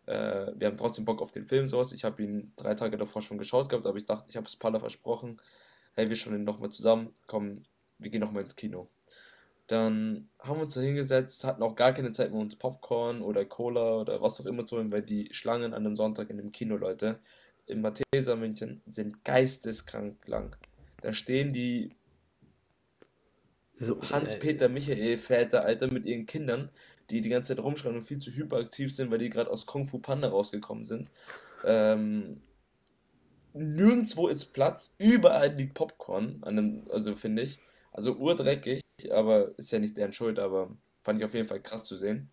äh, 0.07 0.53
wir 0.57 0.69
haben 0.69 0.77
trotzdem 0.77 1.05
Bock 1.05 1.21
auf 1.21 1.33
den 1.33 1.47
Film, 1.47 1.67
sowas. 1.67 1.93
Ich 1.93 2.05
habe 2.05 2.23
ihn 2.23 2.53
drei 2.57 2.75
Tage 2.75 2.97
davor 2.97 3.21
schon 3.23 3.39
geschaut 3.39 3.69
gehabt, 3.69 3.87
aber 3.87 3.97
ich 3.99 4.07
dachte, 4.07 4.27
ich 4.29 4.37
habe 4.37 4.47
es 4.47 4.57
Palla 4.57 4.81
versprochen, 4.81 5.41
hey, 5.95 6.09
wir 6.09 6.17
schauen 6.17 6.35
ihn 6.35 6.45
nochmal 6.45 6.71
zusammen, 6.71 7.13
komm, 7.27 7.65
wir 7.99 8.11
gehen 8.11 8.21
nochmal 8.21 8.43
ins 8.43 8.57
Kino. 8.57 8.89
Dann 9.67 10.31
haben 10.39 10.57
wir 10.57 10.65
uns 10.65 10.75
da 10.75 10.81
hingesetzt, 10.81 11.45
hatten 11.45 11.63
auch 11.63 11.77
gar 11.77 11.93
keine 11.93 12.13
Zeit 12.13 12.31
mehr, 12.31 12.41
uns 12.41 12.57
Popcorn 12.57 13.21
oder 13.21 13.45
Cola 13.45 13.97
oder 13.97 14.23
was 14.23 14.41
auch 14.41 14.47
immer 14.47 14.65
zu 14.65 14.77
holen, 14.77 14.91
weil 14.91 15.03
die 15.03 15.29
Schlangen 15.33 15.75
an 15.75 15.85
einem 15.85 15.97
Sonntag 15.97 16.31
in 16.31 16.39
dem 16.39 16.53
Kino, 16.53 16.77
Leute, 16.77 17.19
im 17.67 17.83
Matheser 17.83 18.37
München 18.37 18.81
sind 18.87 19.25
geisteskrank 19.25 20.27
lang. 20.27 20.57
Da 21.03 21.13
stehen 21.13 21.53
die 21.53 21.91
so, 23.79 24.01
Hans-Peter 24.03 24.67
äh, 24.67 24.69
Michael 24.69 25.17
Väter, 25.19 25.65
Alter, 25.65 25.93
mit 25.93 26.05
ihren 26.05 26.27
Kindern, 26.27 26.71
die 27.11 27.21
die 27.21 27.29
ganze 27.29 27.55
Zeit 27.55 27.65
rumschreien 27.65 27.97
und 27.97 28.03
viel 28.03 28.19
zu 28.19 28.31
hyperaktiv 28.31 28.95
sind, 28.95 29.11
weil 29.11 29.19
die 29.19 29.31
gerade 29.31 29.51
aus 29.51 29.67
Kung 29.67 29.85
Fu 29.85 29.99
Panda 29.99 30.29
rausgekommen 30.29 30.85
sind. 30.85 31.11
Ähm, 31.65 32.41
nirgendwo 33.55 34.29
ist 34.29 34.47
Platz, 34.47 34.95
überall 34.99 35.55
liegt 35.55 35.75
Popcorn, 35.75 36.39
an 36.43 36.57
dem, 36.57 36.91
also 36.91 37.15
finde 37.15 37.43
ich. 37.43 37.61
Also 37.93 38.15
urdreckig, 38.17 38.83
aber 39.11 39.57
ist 39.59 39.73
ja 39.73 39.79
nicht 39.79 39.97
deren 39.97 40.13
Schuld, 40.13 40.39
aber 40.39 40.77
fand 41.03 41.19
ich 41.19 41.25
auf 41.25 41.35
jeden 41.35 41.49
Fall 41.49 41.61
krass 41.61 41.85
zu 41.85 41.97
sehen. 41.97 42.31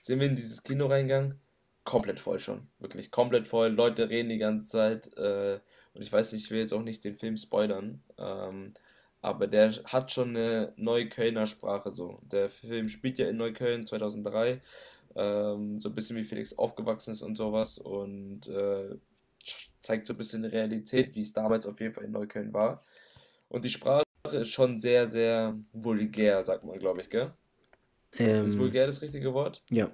Sind 0.00 0.20
wir 0.20 0.28
in 0.28 0.36
dieses 0.36 0.62
Kino 0.62 0.86
reingegangen? 0.86 1.40
Komplett 1.84 2.18
voll 2.18 2.38
schon. 2.38 2.68
Wirklich 2.78 3.10
komplett 3.10 3.46
voll. 3.46 3.68
Leute 3.68 4.08
reden 4.08 4.28
die 4.28 4.38
ganze 4.38 4.68
Zeit. 4.68 5.16
Äh, 5.16 5.60
und 5.94 6.02
ich 6.02 6.12
weiß 6.12 6.32
nicht, 6.32 6.44
ich 6.44 6.50
will 6.50 6.60
jetzt 6.60 6.72
auch 6.72 6.82
nicht 6.82 7.04
den 7.04 7.16
Film 7.16 7.36
spoilern. 7.36 8.02
Ähm, 8.18 8.72
aber 9.26 9.48
der 9.48 9.72
hat 9.86 10.12
schon 10.12 10.36
eine 10.36 10.72
Neuköllner 10.76 11.48
Sprache 11.48 11.90
so. 11.90 12.20
Der 12.30 12.48
Film 12.48 12.88
spielt 12.88 13.18
ja 13.18 13.28
in 13.28 13.36
Neukölln 13.36 13.84
2003. 13.84 14.60
Ähm, 15.16 15.80
so 15.80 15.88
ein 15.88 15.94
bisschen 15.96 16.16
wie 16.16 16.22
Felix 16.22 16.56
aufgewachsen 16.56 17.10
ist 17.10 17.22
und 17.22 17.34
sowas. 17.34 17.78
Und 17.78 18.46
äh, 18.46 18.94
zeigt 19.80 20.06
so 20.06 20.14
ein 20.14 20.16
bisschen 20.16 20.42
die 20.42 20.48
Realität, 20.48 21.16
wie 21.16 21.22
es 21.22 21.32
damals 21.32 21.66
auf 21.66 21.80
jeden 21.80 21.92
Fall 21.92 22.04
in 22.04 22.12
Neukölln 22.12 22.52
war. 22.52 22.84
Und 23.48 23.64
die 23.64 23.68
Sprache 23.68 24.04
ist 24.30 24.50
schon 24.50 24.78
sehr, 24.78 25.08
sehr 25.08 25.56
vulgär, 25.72 26.44
sagt 26.44 26.62
man, 26.62 26.78
glaube 26.78 27.00
ich, 27.00 27.10
gell? 27.10 27.32
Ähm, 28.18 28.46
ist 28.46 28.58
vulgär 28.58 28.86
das 28.86 29.02
richtige 29.02 29.34
Wort? 29.34 29.60
Ja. 29.70 29.90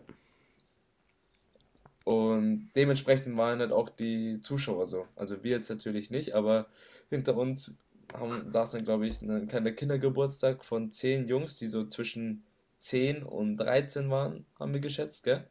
Und 2.04 2.70
dementsprechend 2.76 3.34
waren 3.38 3.60
halt 3.60 3.72
auch 3.72 3.88
die 3.88 4.42
Zuschauer 4.42 4.86
so. 4.86 5.06
Also 5.16 5.42
wir 5.42 5.52
jetzt 5.52 5.70
natürlich 5.70 6.10
nicht, 6.10 6.34
aber 6.34 6.66
hinter 7.08 7.34
uns 7.34 7.74
haben, 8.14 8.52
saß 8.52 8.72
dann, 8.72 8.84
glaube 8.84 9.06
ich, 9.06 9.22
ein 9.22 9.48
kleiner 9.48 9.72
Kindergeburtstag 9.72 10.64
von 10.64 10.92
zehn 10.92 11.28
Jungs, 11.28 11.56
die 11.56 11.66
so 11.66 11.86
zwischen 11.86 12.44
10 12.78 13.22
und 13.22 13.58
13 13.58 14.10
waren, 14.10 14.44
haben 14.58 14.74
wir 14.74 14.80
geschätzt, 14.80 15.24
gell? 15.24 15.46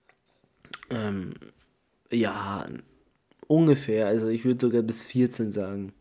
Ähm, 0.89 1.33
ja, 2.11 2.67
ungefähr. 3.47 4.07
Also 4.07 4.27
ich 4.27 4.43
würde 4.43 4.65
sogar 4.65 4.81
bis 4.81 5.05
14 5.05 5.51
sagen. 5.51 5.93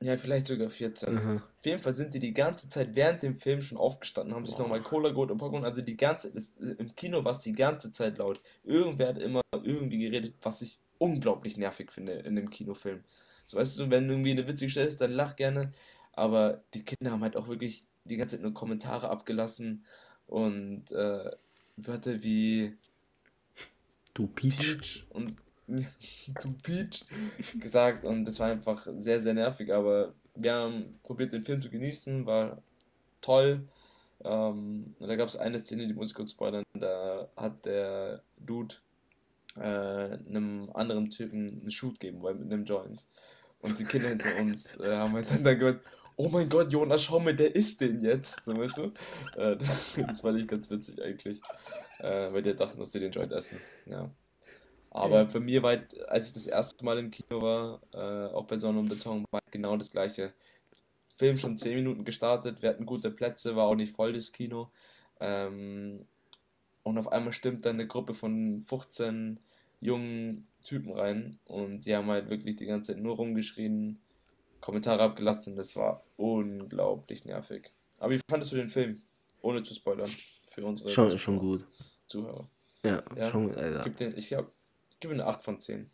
Ja, 0.00 0.16
vielleicht 0.16 0.46
sogar 0.46 0.68
14. 0.68 1.16
Aha. 1.16 1.34
Auf 1.36 1.66
jeden 1.66 1.80
Fall 1.80 1.92
sind 1.92 2.12
die 2.14 2.18
die 2.18 2.34
ganze 2.34 2.68
Zeit 2.68 2.94
während 2.94 3.22
dem 3.22 3.36
Film 3.36 3.62
schon 3.62 3.78
aufgestanden, 3.78 4.34
haben 4.34 4.46
sich 4.46 4.58
nochmal 4.58 4.82
Cola 4.82 5.10
geholt 5.10 5.30
und 5.30 5.38
Popcorn. 5.38 5.64
Also 5.64 5.80
die 5.80 5.96
ganze 5.96 6.32
das, 6.32 6.52
im 6.58 6.94
Kino 6.96 7.24
war 7.24 7.30
es 7.30 7.40
die 7.40 7.52
ganze 7.52 7.92
Zeit 7.92 8.18
laut. 8.18 8.40
Irgendwer 8.64 9.08
hat 9.08 9.18
immer 9.18 9.42
irgendwie 9.52 9.98
geredet, 9.98 10.34
was 10.42 10.62
ich 10.62 10.80
unglaublich 10.98 11.56
nervig 11.56 11.92
finde 11.92 12.12
in 12.14 12.34
dem 12.34 12.50
Kinofilm. 12.50 13.04
So 13.44 13.58
weißt 13.58 13.78
du, 13.78 13.90
wenn 13.90 14.08
irgendwie 14.08 14.30
eine 14.30 14.46
witzige 14.46 14.70
Stelle 14.70 14.88
ist, 14.88 15.00
dann 15.00 15.12
lach 15.12 15.36
gerne. 15.36 15.72
Aber 16.12 16.62
die 16.74 16.84
Kinder 16.84 17.10
haben 17.10 17.22
halt 17.22 17.36
auch 17.36 17.48
wirklich 17.48 17.84
die 18.04 18.16
ganze 18.16 18.36
Zeit 18.36 18.42
nur 18.42 18.54
Kommentare 18.54 19.08
abgelassen 19.08 19.84
und 20.26 20.90
äh, 20.92 21.30
Wörter 21.76 22.22
wie 22.22 22.76
Du 24.14 24.26
Peach. 24.26 24.58
Peach 24.58 25.06
und 25.10 25.36
du 25.66 26.52
Peach 26.62 27.04
gesagt 27.58 28.04
und 28.04 28.24
das 28.24 28.40
war 28.40 28.48
einfach 28.48 28.86
sehr, 28.96 29.20
sehr 29.20 29.34
nervig, 29.34 29.72
aber 29.72 30.14
wir 30.34 30.54
haben 30.54 30.98
probiert 31.02 31.32
den 31.32 31.44
Film 31.44 31.62
zu 31.62 31.70
genießen, 31.70 32.26
war 32.26 32.62
toll. 33.20 33.66
Ähm, 34.24 34.94
da 35.00 35.16
gab 35.16 35.28
es 35.28 35.36
eine 35.36 35.58
Szene, 35.58 35.86
die 35.86 35.94
muss 35.94 36.10
ich 36.10 36.14
kurz 36.14 36.32
spoilern, 36.32 36.64
da 36.74 37.28
hat 37.36 37.64
der 37.64 38.22
Dude 38.38 38.76
äh, 39.56 39.60
einem 39.60 40.70
anderen 40.74 41.10
Typen 41.10 41.60
einen 41.60 41.70
Shoot 41.70 42.00
gegeben 42.00 42.22
wollen 42.22 42.40
mit 42.40 42.52
einem 42.52 42.64
Joint. 42.64 43.06
Und 43.62 43.78
die 43.78 43.84
Kinder 43.84 44.08
hinter 44.08 44.28
uns 44.40 44.78
äh, 44.78 44.94
haben 44.94 45.12
halt 45.14 45.30
dann, 45.30 45.44
dann 45.44 45.58
gehört, 45.58 45.80
oh 46.16 46.28
mein 46.28 46.48
Gott, 46.48 46.72
Jonas, 46.72 47.04
schau 47.04 47.20
mal, 47.20 47.34
der 47.34 47.54
ist 47.54 47.80
den 47.80 48.04
jetzt, 48.04 48.44
so 48.44 48.56
weißt 48.56 48.76
du? 48.76 48.92
Äh, 49.40 49.56
das, 49.56 49.94
das 50.06 50.20
fand 50.20 50.38
ich 50.38 50.48
ganz 50.48 50.70
witzig 50.70 51.00
eigentlich, 51.02 51.40
äh, 52.00 52.32
weil 52.32 52.42
die 52.42 52.54
dachten, 52.54 52.78
dass 52.78 52.92
sie 52.92 53.00
den 53.00 53.12
Joint 53.12 53.32
essen, 53.32 53.58
ja. 53.86 54.10
Aber 54.94 55.26
für 55.26 55.40
mich 55.40 55.62
war, 55.62 55.78
als 56.08 56.28
ich 56.28 56.34
das 56.34 56.46
erste 56.46 56.84
Mal 56.84 56.98
im 56.98 57.10
Kino 57.10 57.40
war, 57.40 57.80
äh, 57.94 58.30
auch 58.34 58.44
bei 58.44 58.58
Sonne 58.58 58.78
und 58.78 58.90
Beton, 58.90 59.24
war 59.30 59.40
genau 59.50 59.74
das 59.78 59.90
gleiche. 59.90 60.34
Film 61.16 61.38
schon 61.38 61.56
10 61.56 61.76
Minuten 61.76 62.04
gestartet, 62.04 62.60
wir 62.60 62.68
hatten 62.68 62.84
gute 62.84 63.10
Plätze, 63.10 63.56
war 63.56 63.66
auch 63.66 63.74
nicht 63.74 63.94
voll 63.94 64.12
das 64.12 64.32
Kino. 64.32 64.70
Ähm, 65.18 66.04
und 66.82 66.98
auf 66.98 67.10
einmal 67.10 67.32
stimmt 67.32 67.64
dann 67.64 67.76
eine 67.76 67.86
Gruppe 67.86 68.12
von 68.12 68.60
15 68.62 69.40
jungen 69.80 70.46
Typen 70.62 70.92
rein 70.92 71.38
und 71.44 71.86
die 71.86 71.94
haben 71.94 72.08
halt 72.08 72.30
wirklich 72.30 72.56
die 72.56 72.66
ganze 72.66 72.92
Zeit 72.92 73.02
nur 73.02 73.16
rumgeschrien, 73.16 74.00
Kommentare 74.60 75.02
abgelassen 75.02 75.52
und 75.52 75.56
das 75.56 75.76
war 75.76 76.00
unglaublich 76.16 77.24
nervig. 77.24 77.70
Aber 77.98 78.12
wie 78.12 78.20
fandest 78.28 78.52
du 78.52 78.56
den 78.56 78.68
Film? 78.68 79.00
Ohne 79.40 79.62
zu 79.62 79.74
spoilern. 79.74 80.06
Für 80.06 80.64
unsere 80.66 80.88
schon, 80.88 81.18
schon 81.18 81.38
gut. 81.38 81.64
Zuhörer. 82.06 82.44
Ja, 82.84 83.02
ja? 83.16 83.24
schon. 83.24 83.54
Alter. 83.54 83.82
Gib 83.84 83.96
den, 83.96 84.16
ich 84.16 84.28
glaube, 84.28 84.50
gebe 85.00 85.14
eine 85.14 85.26
8 85.26 85.42
von 85.42 85.58
10. 85.58 85.90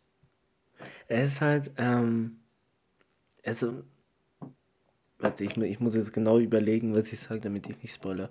Es 1.06 1.32
ist 1.32 1.40
halt, 1.40 1.72
ähm, 1.78 2.40
also, 3.44 3.82
warte, 5.18 5.44
ich, 5.44 5.56
ich 5.56 5.80
muss 5.80 5.94
jetzt 5.94 6.12
genau 6.12 6.38
überlegen, 6.38 6.94
was 6.94 7.12
ich 7.12 7.20
sage, 7.20 7.40
damit 7.40 7.68
ich 7.68 7.82
nicht 7.82 7.94
spoilere. 7.94 8.30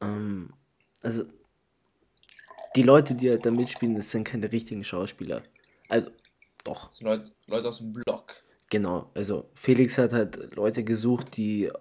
Ähm, 0.00 0.52
also, 1.02 1.24
die 2.76 2.82
Leute, 2.82 3.14
die 3.14 3.30
halt 3.30 3.46
da 3.46 3.50
mitspielen, 3.50 3.94
das 3.94 4.10
sind 4.10 4.24
keine 4.24 4.50
richtigen 4.50 4.84
Schauspieler. 4.84 5.42
Also, 5.88 6.10
doch. 6.64 6.88
Das 6.88 6.98
sind 6.98 7.06
Leute, 7.06 7.32
Leute 7.46 7.68
aus 7.68 7.78
dem 7.78 7.92
Block. 7.92 8.42
Genau, 8.70 9.10
also 9.14 9.50
Felix 9.54 9.96
hat 9.96 10.12
halt 10.12 10.54
Leute 10.54 10.84
gesucht, 10.84 11.36
die 11.36 11.64
äh, 11.64 11.72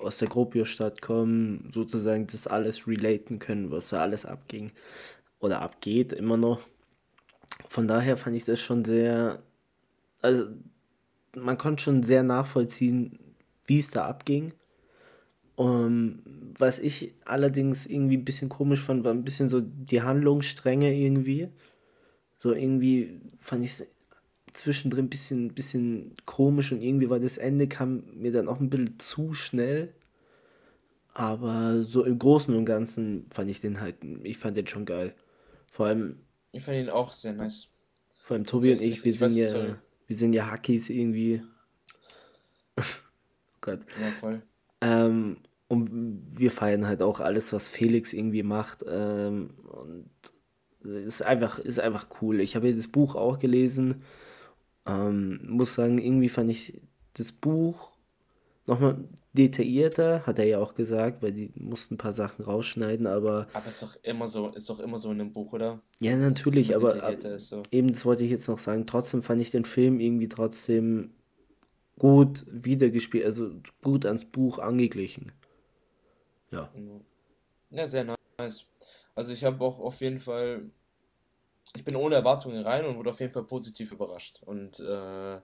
aus 0.00 0.18
der 0.18 0.28
Gropio-Stadt 0.28 1.00
kommen, 1.00 1.70
sozusagen 1.72 2.26
das 2.26 2.46
alles 2.46 2.88
relaten 2.88 3.38
können, 3.38 3.70
was 3.70 3.90
da 3.90 4.00
alles 4.00 4.26
abging 4.26 4.72
oder 5.38 5.62
abgeht 5.62 6.12
immer 6.12 6.36
noch. 6.36 6.60
Von 7.68 7.86
daher 7.86 8.16
fand 8.16 8.36
ich 8.36 8.44
das 8.44 8.60
schon 8.60 8.84
sehr, 8.84 9.42
also 10.20 10.46
man 11.36 11.58
konnte 11.58 11.82
schon 11.82 12.02
sehr 12.02 12.22
nachvollziehen, 12.22 13.18
wie 13.66 13.78
es 13.78 13.90
da 13.90 14.06
abging. 14.06 14.54
Um, 15.56 16.22
was 16.58 16.78
ich 16.78 17.14
allerdings 17.26 17.84
irgendwie 17.84 18.16
ein 18.16 18.24
bisschen 18.24 18.48
komisch 18.48 18.80
fand, 18.80 19.04
war 19.04 19.12
ein 19.12 19.24
bisschen 19.24 19.50
so 19.50 19.60
die 19.60 20.00
Handlungsstränge 20.00 20.94
irgendwie. 20.94 21.50
So 22.40 22.52
irgendwie 22.52 23.20
fand 23.38 23.64
ich 23.64 23.72
es 23.72 23.86
zwischendrin 24.52 25.06
ein 25.06 25.10
bisschen, 25.10 25.54
bisschen 25.54 26.14
komisch 26.26 26.72
und 26.72 26.82
irgendwie 26.82 27.08
war 27.08 27.20
das 27.20 27.38
Ende 27.38 27.68
kam 27.68 28.02
mir 28.14 28.32
dann 28.32 28.48
auch 28.48 28.58
ein 28.58 28.70
bisschen 28.70 28.98
zu 28.98 29.34
schnell. 29.34 29.94
Aber 31.12 31.82
so 31.82 32.04
im 32.04 32.18
Großen 32.18 32.54
und 32.54 32.64
Ganzen 32.64 33.26
fand 33.30 33.50
ich 33.50 33.60
den 33.60 33.80
halt, 33.80 33.96
ich 34.22 34.38
fand 34.38 34.56
den 34.56 34.66
schon 34.66 34.86
geil. 34.86 35.14
Vor 35.70 35.86
allem. 35.86 36.20
Ich 36.52 36.62
fand 36.62 36.78
ihn 36.78 36.88
auch 36.88 37.12
sehr 37.12 37.32
nice. 37.32 37.68
Vor 38.22 38.36
allem 38.36 38.46
Tobi 38.46 38.72
und 38.72 38.80
ich, 38.80 39.04
wir 39.04 39.12
ich 39.12 39.18
sind 39.18 39.30
weiß, 39.30 39.52
ja, 39.52 39.78
wir 40.06 40.16
sind 40.16 40.32
ja 40.32 40.50
Hackies 40.50 40.88
irgendwie. 40.88 41.42
oh 42.76 42.82
Gott. 43.60 43.80
Ja, 44.00 44.06
voll. 44.18 44.42
Ähm, 44.80 45.38
und 45.68 46.38
wir 46.38 46.50
feiern 46.50 46.86
halt 46.86 47.02
auch 47.02 47.20
alles, 47.20 47.52
was 47.52 47.68
Felix 47.68 48.12
irgendwie 48.12 48.42
macht. 48.42 48.84
Ähm, 48.88 49.50
und 49.64 50.10
ist 50.82 51.22
einfach, 51.22 51.58
ist 51.58 51.80
einfach 51.80 52.08
cool. 52.20 52.40
Ich 52.40 52.56
habe 52.56 52.74
das 52.74 52.88
Buch 52.88 53.14
auch 53.14 53.38
gelesen. 53.38 54.02
Ähm, 54.86 55.40
muss 55.46 55.74
sagen, 55.74 55.98
irgendwie 55.98 56.28
fand 56.28 56.50
ich 56.50 56.80
das 57.14 57.32
Buch 57.32 57.96
nochmal 58.66 59.04
detaillierter, 59.32 60.26
hat 60.26 60.38
er 60.38 60.46
ja 60.46 60.58
auch 60.58 60.74
gesagt, 60.74 61.22
weil 61.22 61.32
die 61.32 61.52
mussten 61.54 61.94
ein 61.94 61.98
paar 61.98 62.12
Sachen 62.12 62.44
rausschneiden, 62.44 63.06
aber. 63.06 63.46
Aber 63.52 63.66
ist 63.66 63.82
doch 63.82 63.96
immer 64.02 64.26
so, 64.26 64.48
ist 64.48 64.68
doch 64.68 64.80
immer 64.80 64.98
so 64.98 65.10
in 65.10 65.20
einem 65.20 65.32
Buch, 65.32 65.52
oder? 65.52 65.80
Ja, 66.00 66.16
natürlich, 66.16 66.74
aber 66.74 67.02
ab, 67.02 67.16
so. 67.36 67.62
eben 67.70 67.88
das 67.88 68.04
wollte 68.04 68.24
ich 68.24 68.30
jetzt 68.30 68.48
noch 68.48 68.58
sagen. 68.58 68.86
Trotzdem 68.86 69.22
fand 69.22 69.40
ich 69.40 69.50
den 69.50 69.64
Film 69.64 70.00
irgendwie 70.00 70.28
trotzdem 70.28 71.10
gut 71.98 72.44
wiedergespielt, 72.48 73.26
also 73.26 73.50
gut 73.82 74.06
ans 74.06 74.24
Buch 74.24 74.58
angeglichen. 74.58 75.32
Ja. 76.50 76.72
Ja, 77.70 77.86
sehr 77.86 78.16
nice. 78.38 78.66
Also 79.20 79.32
ich 79.32 79.44
habe 79.44 79.62
auch 79.62 79.78
auf 79.80 80.00
jeden 80.00 80.18
Fall, 80.18 80.70
ich 81.76 81.84
bin 81.84 81.94
ohne 81.94 82.14
Erwartungen 82.14 82.62
rein 82.62 82.86
und 82.86 82.96
wurde 82.96 83.10
auf 83.10 83.20
jeden 83.20 83.34
Fall 83.34 83.44
positiv 83.44 83.92
überrascht. 83.92 84.40
Und 84.46 84.80
äh, 84.80 85.40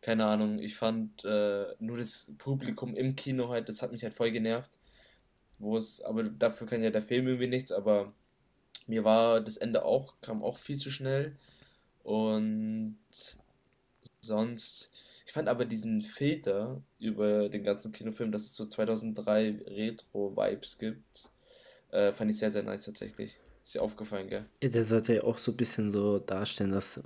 keine 0.00 0.26
Ahnung, 0.26 0.60
ich 0.60 0.76
fand 0.76 1.24
äh, 1.24 1.74
nur 1.80 1.96
das 1.98 2.32
Publikum 2.38 2.94
im 2.94 3.16
Kino 3.16 3.48
halt, 3.48 3.68
das 3.68 3.82
hat 3.82 3.90
mich 3.90 4.04
halt 4.04 4.14
voll 4.14 4.30
genervt. 4.30 4.78
Wo 5.58 5.76
es, 5.76 6.00
aber 6.02 6.22
dafür 6.22 6.68
kann 6.68 6.84
ja 6.84 6.90
der 6.90 7.02
Film 7.02 7.26
irgendwie 7.26 7.48
nichts, 7.48 7.72
aber 7.72 8.14
mir 8.86 9.02
war 9.02 9.40
das 9.40 9.56
Ende 9.56 9.84
auch, 9.84 10.14
kam 10.20 10.44
auch 10.44 10.56
viel 10.56 10.78
zu 10.78 10.92
schnell. 10.92 11.36
Und 12.04 12.96
sonst, 14.20 14.92
ich 15.26 15.32
fand 15.32 15.48
aber 15.48 15.64
diesen 15.64 16.00
Filter 16.00 16.80
über 17.00 17.48
den 17.48 17.64
ganzen 17.64 17.90
Kinofilm, 17.90 18.30
dass 18.30 18.42
es 18.42 18.54
so 18.54 18.66
2003 18.66 19.62
Retro-Vibes 19.66 20.78
gibt, 20.78 21.32
äh, 21.92 22.12
fand 22.12 22.30
ich 22.30 22.38
sehr, 22.38 22.50
sehr 22.50 22.62
nice 22.62 22.84
tatsächlich. 22.84 23.38
Ist 23.64 23.74
dir 23.74 23.82
aufgefallen, 23.82 24.28
gell? 24.28 24.46
Ja, 24.62 24.68
der 24.68 24.84
sollte 24.84 25.14
ja 25.14 25.22
auch 25.24 25.38
so 25.38 25.52
ein 25.52 25.56
bisschen 25.56 25.90
so 25.90 26.18
darstellen, 26.18 26.72
dass 26.72 27.00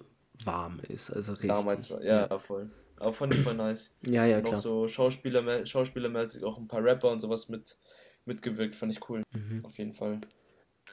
warm 0.45 0.80
ist, 0.89 1.11
also 1.11 1.32
richtig. 1.32 1.49
Damals 1.49 1.91
war, 1.91 2.03
ja, 2.03 2.26
ja. 2.28 2.39
voll. 2.39 2.70
Aber 2.97 3.12
fand 3.12 3.35
ich 3.35 3.41
voll 3.41 3.55
nice. 3.55 3.97
ja, 4.09 4.24
ja, 4.24 4.39
und 4.39 4.45
klar. 4.45 4.57
Auch 4.57 4.62
so 4.62 4.89
Schauspieler, 4.89 5.66
schauspielermäßig 5.66 6.45
auch 6.45 6.59
ein 6.59 6.68
paar 6.68 6.82
Rapper 6.82 7.11
und 7.11 7.20
sowas 7.20 7.49
mit, 7.49 7.76
mitgewirkt, 8.24 8.74
fand 8.76 8.93
ich 8.93 9.09
cool. 9.09 9.22
Mhm. 9.32 9.64
Auf 9.64 9.78
jeden 9.78 9.93
Fall. 9.93 10.20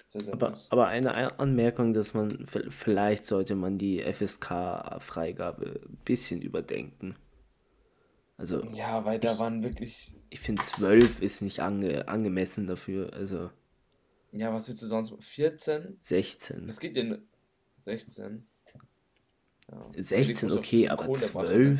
Sehr, 0.08 0.22
sehr 0.22 0.34
aber, 0.34 0.50
nice. 0.50 0.68
aber 0.72 0.88
eine 0.88 1.40
Anmerkung, 1.40 1.94
dass 1.94 2.14
man, 2.14 2.46
vielleicht 2.46 3.26
sollte 3.26 3.56
man 3.56 3.78
die 3.78 4.02
FSK-Freigabe 4.02 5.82
ein 5.86 5.98
bisschen 6.04 6.42
überdenken. 6.42 7.16
Also. 8.38 8.64
Ja, 8.74 9.06
weil 9.06 9.20
da 9.20 9.34
ich, 9.34 9.40
waren 9.40 9.64
wirklich. 9.64 10.16
Ich 10.30 10.40
finde 10.40 10.64
12 10.64 11.22
ist 11.22 11.42
nicht 11.42 11.60
ange, 11.60 12.08
angemessen 12.08 12.68
dafür. 12.68 13.14
Also. 13.14 13.52
Ja, 14.32 14.54
was 14.54 14.68
willst 14.68 14.82
du 14.82 14.88
sonst? 14.88 15.14
14? 15.20 16.00
16. 16.04 16.68
Das 16.68 16.80
geht 16.80 16.96
ja. 16.96 17.18
16. 17.80 18.46
Ja. 19.72 19.90
16, 19.98 20.52
okay, 20.52 20.90
aber 20.90 21.06
Kohle 21.06 21.20
12? 21.20 21.80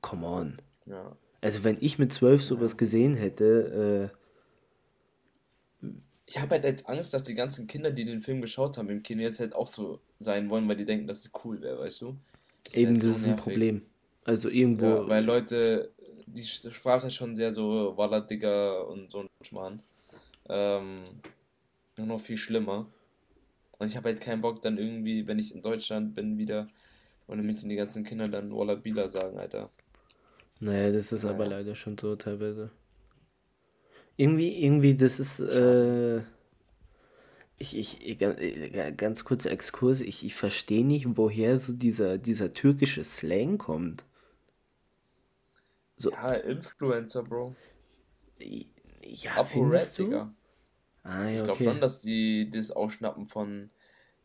Come 0.00 0.26
on. 0.26 0.56
Ja. 0.86 1.16
Also, 1.40 1.64
wenn 1.64 1.78
ich 1.80 1.98
mit 1.98 2.12
12 2.12 2.42
sowas 2.42 2.72
ja. 2.72 2.76
gesehen 2.76 3.14
hätte, 3.14 4.12
äh, 4.12 4.18
ich 6.26 6.38
habe 6.38 6.50
halt 6.50 6.64
jetzt 6.64 6.88
Angst, 6.88 7.14
dass 7.14 7.22
die 7.22 7.34
ganzen 7.34 7.66
Kinder, 7.66 7.90
die 7.90 8.04
den 8.04 8.20
Film 8.20 8.42
geschaut 8.42 8.76
haben 8.76 8.90
im 8.90 9.02
Kino, 9.02 9.22
jetzt 9.22 9.40
halt 9.40 9.54
auch 9.54 9.66
so 9.66 10.00
sein 10.18 10.50
wollen, 10.50 10.68
weil 10.68 10.76
die 10.76 10.84
denken, 10.84 11.06
dass 11.06 11.20
es 11.20 11.32
cool 11.42 11.60
wäre, 11.62 11.78
weißt 11.78 12.02
du? 12.02 12.16
Das 12.64 12.74
Eben, 12.74 12.94
das 12.94 13.02
so 13.02 13.10
ist 13.10 13.26
ein 13.26 13.36
Problem. 13.36 13.82
Also 14.24 14.50
irgendwo. 14.50 14.84
Ja, 14.84 15.08
weil 15.08 15.24
Leute, 15.24 15.90
die 16.26 16.44
Sprache 16.44 17.06
ist 17.06 17.14
schon 17.14 17.34
sehr 17.34 17.50
so 17.50 17.96
Walla 17.96 18.20
Digger 18.20 18.86
und 18.88 19.10
so 19.10 19.20
ein 19.20 19.28
Schmarrn. 19.40 19.80
Ähm, 20.50 21.04
nur 21.98 22.06
noch 22.06 22.20
viel 22.20 22.36
schlimmer. 22.36 22.86
Und 23.78 23.88
ich 23.88 23.96
habe 23.96 24.08
halt 24.08 24.20
keinen 24.20 24.40
Bock, 24.40 24.62
dann 24.62 24.78
irgendwie, 24.78 25.26
wenn 25.26 25.38
ich 25.38 25.54
in 25.54 25.62
Deutschland 25.62 26.14
bin, 26.14 26.38
wieder 26.38 26.66
und 27.26 27.38
damit 27.38 27.62
die 27.62 27.76
ganzen 27.76 28.04
Kinder 28.04 28.28
dann 28.28 28.50
Walla 28.50 28.74
Bila 28.74 29.08
sagen, 29.08 29.38
Alter. 29.38 29.70
Naja, 30.60 30.90
das 30.90 31.12
ist 31.12 31.22
naja. 31.22 31.34
aber 31.34 31.46
leider 31.46 31.74
schon 31.74 31.96
so 31.96 32.16
teilweise. 32.16 32.70
Irgendwie, 34.16 34.64
irgendwie, 34.64 34.96
das 34.96 35.20
ist, 35.20 35.38
äh, 35.38 36.22
ich, 37.58 38.00
ich, 38.00 38.18
ganz 38.96 39.24
kurzer 39.24 39.52
Exkurs, 39.52 40.00
ich, 40.00 40.24
ich 40.24 40.34
verstehe 40.34 40.84
nicht, 40.84 41.16
woher 41.16 41.58
so 41.58 41.72
dieser, 41.72 42.18
dieser 42.18 42.52
türkische 42.52 43.04
Slang 43.04 43.58
kommt. 43.58 44.04
So. 45.96 46.10
Ja, 46.10 46.32
Influencer, 46.32 47.22
Bro. 47.22 47.54
Ja, 49.02 49.44
findest 49.44 49.98
du? 49.98 50.30
Ah, 51.08 51.24
ja, 51.24 51.36
ich 51.36 51.44
glaube 51.44 51.52
okay. 51.52 51.64
schon, 51.64 51.80
dass 51.80 52.02
die 52.02 52.50
das 52.50 52.70
Ausschnappen 52.70 53.24
von 53.24 53.70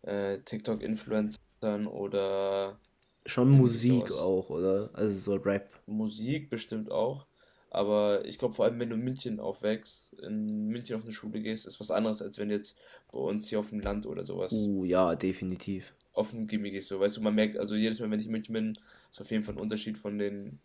äh, 0.01 0.39
TikTok-Influencern 0.39 1.87
oder. 1.87 2.77
Schon 3.25 3.49
Musik 3.51 4.09
sowas. 4.09 4.19
auch, 4.19 4.49
oder? 4.49 4.89
Also 4.93 5.17
so 5.17 5.35
Rap. 5.35 5.69
Musik 5.85 6.49
bestimmt 6.49 6.91
auch. 6.91 7.25
Aber 7.69 8.23
ich 8.25 8.37
glaube, 8.37 8.53
vor 8.53 8.65
allem, 8.65 8.79
wenn 8.79 8.89
du 8.89 8.95
in 8.95 9.03
München 9.03 9.39
aufwächst, 9.39 10.13
in 10.19 10.67
München 10.67 10.95
auf 10.95 11.03
eine 11.03 11.13
Schule 11.13 11.41
gehst, 11.41 11.65
ist 11.65 11.79
was 11.79 11.89
anderes, 11.89 12.21
als 12.21 12.37
wenn 12.37 12.49
du 12.49 12.55
jetzt 12.55 12.77
bei 13.11 13.17
uns 13.17 13.47
hier 13.47 13.59
auf 13.59 13.69
dem 13.69 13.79
Land 13.79 14.05
oder 14.05 14.23
sowas. 14.23 14.51
Uh, 14.51 14.83
ja, 14.85 15.15
definitiv. 15.15 15.93
Auf 16.11 16.31
dem 16.31 16.45
Gimmick 16.45 16.73
gehst, 16.73 16.89
so. 16.89 16.99
Weißt 16.99 17.17
du, 17.17 17.21
man 17.21 17.33
merkt, 17.33 17.57
also 17.57 17.75
jedes 17.75 17.99
Mal, 17.99 18.11
wenn 18.11 18.19
ich 18.19 18.27
in 18.27 18.31
München 18.31 18.53
bin, 18.53 18.73
ist 19.09 19.21
auf 19.21 19.31
jeden 19.31 19.43
Fall 19.43 19.55
ein 19.55 19.61
Unterschied 19.61 19.97
von 19.97 20.19
den 20.19 20.59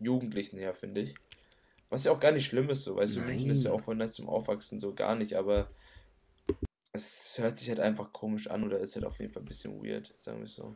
Jugendlichen 0.00 0.58
her, 0.58 0.74
finde 0.74 1.02
ich. 1.02 1.14
Was 1.90 2.04
ja 2.04 2.12
auch 2.12 2.20
gar 2.20 2.32
nicht 2.32 2.46
schlimm 2.46 2.68
ist, 2.70 2.84
so, 2.84 2.96
weißt 2.96 3.16
Nein. 3.16 3.24
du, 3.24 3.30
München 3.30 3.50
ist 3.50 3.64
ja 3.64 3.72
auch 3.72 3.80
voll 3.80 3.96
nice 3.96 4.12
zum 4.12 4.28
Aufwachsen, 4.28 4.78
so 4.78 4.94
gar 4.94 5.14
nicht, 5.14 5.34
aber 5.34 5.70
es 6.92 7.36
hört 7.38 7.56
sich 7.56 7.68
halt 7.68 7.80
einfach 7.80 8.12
komisch 8.12 8.48
an 8.48 8.64
oder 8.64 8.80
ist 8.80 8.94
halt 8.94 9.04
auf 9.04 9.18
jeden 9.20 9.32
Fall 9.32 9.42
ein 9.42 9.48
bisschen 9.48 9.82
weird, 9.82 10.14
sagen 10.18 10.40
wir 10.40 10.48
so. 10.48 10.74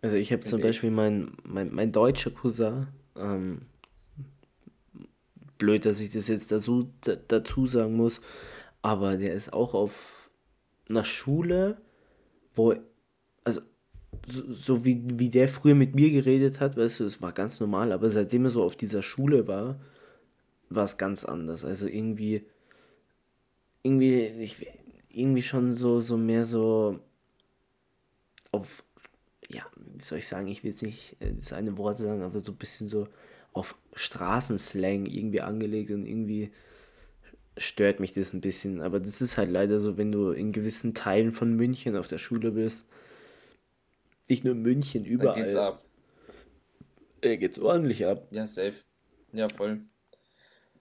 Also 0.00 0.16
ich 0.16 0.32
habe 0.32 0.42
zum 0.42 0.60
Beispiel 0.60 0.90
mein, 0.90 1.36
mein, 1.44 1.72
mein 1.72 1.92
deutscher 1.92 2.30
Cousin, 2.32 2.88
ähm, 3.16 3.66
blöd, 5.58 5.84
dass 5.84 6.00
ich 6.00 6.10
das 6.10 6.26
jetzt 6.26 6.50
dazu, 6.50 6.92
dazu 7.28 7.66
sagen 7.66 7.94
muss, 7.94 8.20
aber 8.82 9.16
der 9.16 9.32
ist 9.32 9.52
auch 9.52 9.74
auf 9.74 10.30
einer 10.88 11.04
Schule, 11.04 11.80
wo, 12.54 12.74
also 13.44 13.60
so, 14.26 14.52
so, 14.52 14.84
wie, 14.84 15.02
wie 15.06 15.30
der 15.30 15.48
früher 15.48 15.76
mit 15.76 15.94
mir 15.94 16.10
geredet 16.10 16.58
hat, 16.58 16.76
weißt 16.76 17.00
du, 17.00 17.04
es 17.04 17.22
war 17.22 17.32
ganz 17.32 17.60
normal, 17.60 17.92
aber 17.92 18.10
seitdem 18.10 18.44
er 18.44 18.50
so 18.50 18.64
auf 18.64 18.76
dieser 18.76 19.02
Schule 19.02 19.46
war, 19.46 19.80
war 20.74 20.84
es 20.84 20.98
ganz 20.98 21.24
anders. 21.24 21.64
Also 21.64 21.86
irgendwie, 21.86 22.44
irgendwie, 23.82 24.26
ich, 24.26 24.66
irgendwie 25.08 25.42
schon 25.42 25.72
so, 25.72 26.00
so 26.00 26.16
mehr 26.16 26.44
so 26.44 27.00
auf, 28.50 28.84
ja, 29.48 29.64
wie 29.76 30.04
soll 30.04 30.18
ich 30.18 30.28
sagen, 30.28 30.48
ich 30.48 30.62
will 30.62 30.70
jetzt 30.70 30.82
nicht 30.82 31.16
äh, 31.20 31.34
das 31.34 31.52
eine 31.52 31.76
Wort 31.78 31.98
sagen, 31.98 32.22
aber 32.22 32.40
so 32.40 32.52
ein 32.52 32.58
bisschen 32.58 32.86
so 32.86 33.08
auf 33.52 33.76
Straßenslang 33.94 35.06
irgendwie 35.06 35.42
angelegt 35.42 35.90
und 35.90 36.06
irgendwie 36.06 36.52
stört 37.58 38.00
mich 38.00 38.12
das 38.12 38.32
ein 38.32 38.40
bisschen. 38.40 38.80
Aber 38.80 39.00
das 39.00 39.20
ist 39.20 39.36
halt 39.36 39.50
leider 39.50 39.80
so, 39.80 39.98
wenn 39.98 40.12
du 40.12 40.30
in 40.30 40.52
gewissen 40.52 40.94
Teilen 40.94 41.32
von 41.32 41.54
München 41.54 41.96
auf 41.96 42.08
der 42.08 42.18
Schule 42.18 42.52
bist, 42.52 42.86
nicht 44.28 44.44
nur 44.44 44.54
in 44.54 44.62
München, 44.62 45.04
überall. 45.04 45.34
Da 45.34 45.42
geht's 45.42 45.56
ab. 45.56 45.84
Da 47.20 47.36
geht's 47.36 47.58
ordentlich 47.58 48.06
ab. 48.06 48.26
Ja, 48.30 48.46
safe. 48.46 48.76
Ja, 49.32 49.48
voll. 49.48 49.82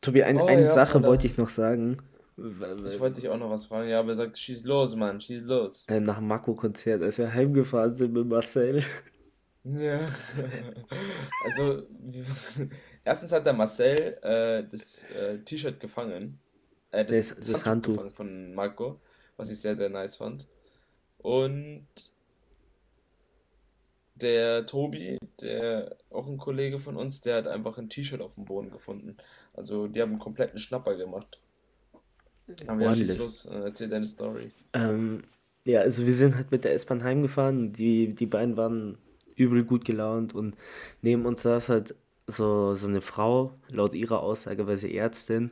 Tobi, 0.02 0.24
ein, 0.24 0.38
oh, 0.40 0.46
eine 0.46 0.64
ja, 0.64 0.72
Sache 0.72 1.04
wollte 1.04 1.28
ich 1.28 1.38
noch 1.38 1.50
sagen. 1.50 2.02
Ich 2.38 3.00
wollte 3.00 3.22
dich 3.22 3.30
auch 3.30 3.38
noch 3.38 3.52
was 3.52 3.66
fragen, 3.66 3.88
ja, 3.88 4.00
aber 4.00 4.10
er 4.10 4.16
sagt, 4.16 4.38
schieß 4.38 4.66
los, 4.66 4.96
Mann, 4.96 5.22
schieß 5.22 5.44
los. 5.44 5.86
Äh, 5.88 6.00
nach 6.00 6.18
dem 6.18 6.28
Mako-Konzert, 6.28 7.04
als 7.04 7.20
wir 7.20 7.32
heimgefahren 7.32 7.96
sind 7.96 8.14
mit 8.14 8.26
Marcel. 8.26 8.84
Ja. 9.64 10.00
also, 11.46 11.84
erstens 13.04 13.32
hat 13.32 13.46
der 13.46 13.54
Marcel 13.54 14.18
äh, 14.24 14.64
das 14.68 15.06
äh, 15.12 15.38
T-Shirt 15.40 15.80
gefangen. 15.80 16.40
Äh, 16.90 17.06
das, 17.06 17.36
das, 17.36 17.46
das 17.46 17.66
Handtuch, 17.66 17.98
Handtuch. 17.98 18.16
von 18.16 18.56
Marco, 18.56 19.00
was 19.38 19.52
ich 19.52 19.60
sehr, 19.60 19.76
sehr 19.76 19.90
nice 19.90 20.16
fand. 20.16 20.48
Und 21.20 21.88
der 24.22 24.66
Tobi, 24.66 25.18
der 25.42 25.98
auch 26.10 26.28
ein 26.28 26.38
Kollege 26.38 26.80
von 26.80 26.98
uns, 26.98 27.22
der 27.22 27.38
hat 27.38 27.48
einfach 27.48 27.78
ein 27.78 27.90
T-Shirt 27.90 28.22
auf 28.22 28.36
dem 28.36 28.46
Boden 28.46 28.70
gefunden. 28.70 29.18
Also 29.54 29.88
die 29.88 30.02
haben 30.02 30.12
einen 30.12 30.20
kompletten 30.20 30.60
Schnapper 30.60 30.96
gemacht. 30.96 31.40
Aber 32.68 32.82
ja, 32.82 32.94
schieß 32.94 33.18
los, 33.18 33.46
äh, 33.46 33.64
erzähl 33.66 33.88
deine 33.88 34.06
Story. 34.06 34.52
Ähm, 34.74 35.24
ja, 35.66 35.82
also 35.82 36.06
wir 36.06 36.14
sind 36.14 36.36
halt 36.36 36.52
mit 36.52 36.64
der 36.64 36.74
S-Bahn 36.74 37.04
heimgefahren. 37.04 37.72
Die, 37.72 38.14
die 38.14 38.26
beiden 38.26 38.58
waren 38.58 38.98
übel 39.36 39.64
gut 39.64 39.86
gelaunt 39.86 40.36
und 40.36 40.56
neben 41.02 41.26
uns 41.26 41.44
saß 41.44 41.70
halt 41.70 41.96
so, 42.28 42.76
so 42.76 42.88
eine 42.88 43.02
Frau, 43.02 43.54
laut 43.70 43.94
ihrer 43.94 44.22
Aussage 44.22 44.68
war 44.68 44.76
sie 44.76 44.96
Ärztin. 44.96 45.52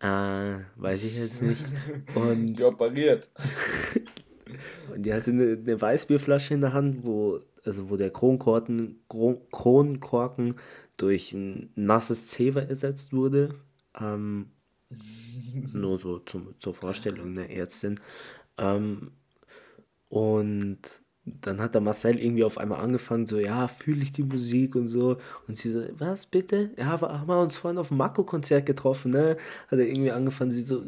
Äh, 0.00 0.58
weiß 0.76 1.04
ich 1.04 1.16
jetzt 1.16 1.42
nicht. 1.42 1.64
Und 2.16 2.54
die 2.54 2.64
operiert. 2.64 3.30
Und 4.92 5.06
die 5.06 5.14
hatte 5.14 5.30
eine, 5.30 5.52
eine 5.52 5.80
Weißbierflasche 5.80 6.54
in 6.54 6.60
der 6.60 6.72
Hand, 6.72 7.06
wo, 7.06 7.38
also 7.64 7.90
wo 7.90 7.96
der 7.96 8.10
Kronkorken, 8.10 9.00
Kronkorken 9.08 10.56
durch 10.96 11.32
ein 11.32 11.70
nasses 11.74 12.28
Zewa 12.28 12.60
ersetzt 12.60 13.12
wurde. 13.12 13.54
Ähm, 14.00 14.50
nur 15.72 15.98
so 15.98 16.18
zum, 16.20 16.54
zur 16.58 16.74
Vorstellung, 16.74 17.28
eine 17.28 17.50
Ärztin. 17.50 18.00
Ähm, 18.58 19.12
und 20.08 20.78
dann 21.24 21.60
hat 21.60 21.74
der 21.74 21.80
Marcel 21.80 22.18
irgendwie 22.18 22.44
auf 22.44 22.58
einmal 22.58 22.80
angefangen, 22.80 23.26
so, 23.26 23.38
ja, 23.38 23.68
fühle 23.68 24.02
ich 24.02 24.12
die 24.12 24.24
Musik 24.24 24.74
und 24.74 24.88
so. 24.88 25.18
Und 25.46 25.56
sie 25.56 25.70
so, 25.70 25.84
was 25.98 26.26
bitte? 26.26 26.72
Ja, 26.76 27.00
haben 27.00 27.28
wir 27.28 27.40
uns 27.40 27.56
vorhin 27.56 27.78
auf 27.78 27.88
dem 27.88 27.98
Mako-Konzert 27.98 28.66
getroffen, 28.66 29.12
ne? 29.12 29.36
Hat 29.68 29.78
er 29.78 29.86
irgendwie 29.86 30.10
angefangen, 30.10 30.50
sie 30.50 30.62
so, 30.62 30.82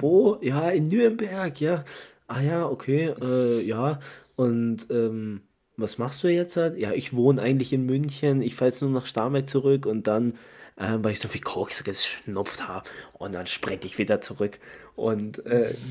wo? 0.00 0.38
Ja, 0.42 0.70
in 0.70 0.86
Nürnberg, 0.86 1.60
ja. 1.60 1.84
Ah 2.28 2.40
ja, 2.40 2.68
okay, 2.68 3.14
äh, 3.20 3.62
ja. 3.62 3.98
Und 4.36 4.86
ähm, 4.90 5.42
was 5.80 5.98
machst 5.98 6.22
du 6.22 6.28
jetzt 6.28 6.56
halt? 6.56 6.76
Ja, 6.76 6.92
ich 6.92 7.14
wohne 7.14 7.42
eigentlich 7.42 7.72
in 7.72 7.86
München, 7.86 8.42
ich 8.42 8.54
fahre 8.54 8.70
jetzt 8.70 8.82
nur 8.82 8.90
nach 8.90 9.06
Starnberg 9.06 9.48
zurück 9.48 9.86
und 9.86 10.06
dann, 10.06 10.34
äh, 10.76 10.96
weil 10.98 11.12
ich 11.12 11.20
so 11.20 11.28
viel 11.28 11.40
Koks 11.40 11.84
geschnupft 11.84 12.68
habe 12.68 12.88
und 13.12 13.34
dann 13.34 13.46
sprinte 13.46 13.86
ich 13.86 13.98
wieder 13.98 14.20
zurück. 14.20 14.58
Und 14.96 15.44
äh, 15.46 15.74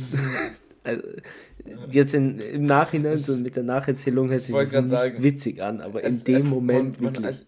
Also, 0.84 1.04
jetzt 1.92 2.14
in, 2.14 2.40
im 2.40 2.64
Nachhinein, 2.64 3.18
so 3.18 3.36
mit 3.36 3.56
der 3.56 3.64
Nacherzählung, 3.64 4.30
hört 4.30 4.44
sich 4.44 4.56
das 4.56 4.72
nicht 4.72 4.90
sagen, 4.90 5.24
witzig 5.24 5.62
an, 5.62 5.82
aber 5.82 6.04
es, 6.04 6.20
in 6.20 6.24
dem 6.24 6.38
es, 6.38 6.44
Moment 6.46 7.02
man, 7.02 7.14
man, 7.14 7.24
wirklich. 7.24 7.48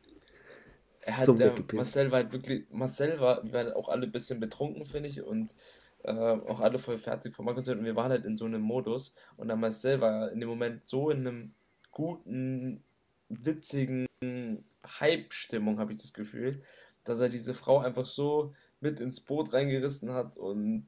er 1.02 1.18
hat, 1.18 1.26
so 1.26 1.34
der, 1.34 1.54
Marcel 1.74 2.12
war 2.12 2.24
halt 2.24 2.34
wirklich, 2.34 2.66
Marcel 2.72 3.20
war, 3.20 3.44
wir 3.44 3.54
waren 3.54 3.74
auch 3.74 3.90
alle 3.90 4.04
ein 4.04 4.12
bisschen 4.12 4.40
betrunken, 4.40 4.86
finde 4.86 5.10
ich, 5.10 5.22
und 5.22 5.56
äh, 6.04 6.12
auch 6.12 6.60
alle 6.60 6.78
voll 6.78 6.98
fertig 6.98 7.34
vom 7.34 7.46
Konzert 7.46 7.80
und 7.80 7.86
wir 7.86 7.96
waren 7.96 8.12
halt 8.12 8.26
in 8.26 8.36
so 8.36 8.46
einem 8.46 8.62
Modus 8.62 9.16
und 9.38 9.48
dann 9.48 9.60
Marcel 9.60 10.02
war 10.02 10.32
in 10.32 10.40
dem 10.40 10.50
Moment 10.50 10.88
so 10.88 11.10
in 11.10 11.20
einem 11.20 11.54
guten, 11.92 12.84
witzigen 13.30 14.08
Hype-Stimmung, 15.00 15.80
habe 15.80 15.94
ich 15.94 16.02
das 16.02 16.14
Gefühl, 16.14 16.62
dass 17.04 17.22
er 17.22 17.30
diese 17.30 17.54
Frau 17.54 17.80
einfach 17.80 18.06
so 18.06 18.54
mit 18.80 19.00
ins 19.00 19.22
Boot 19.22 19.54
reingerissen 19.54 20.12
hat 20.12 20.38
und 20.38 20.88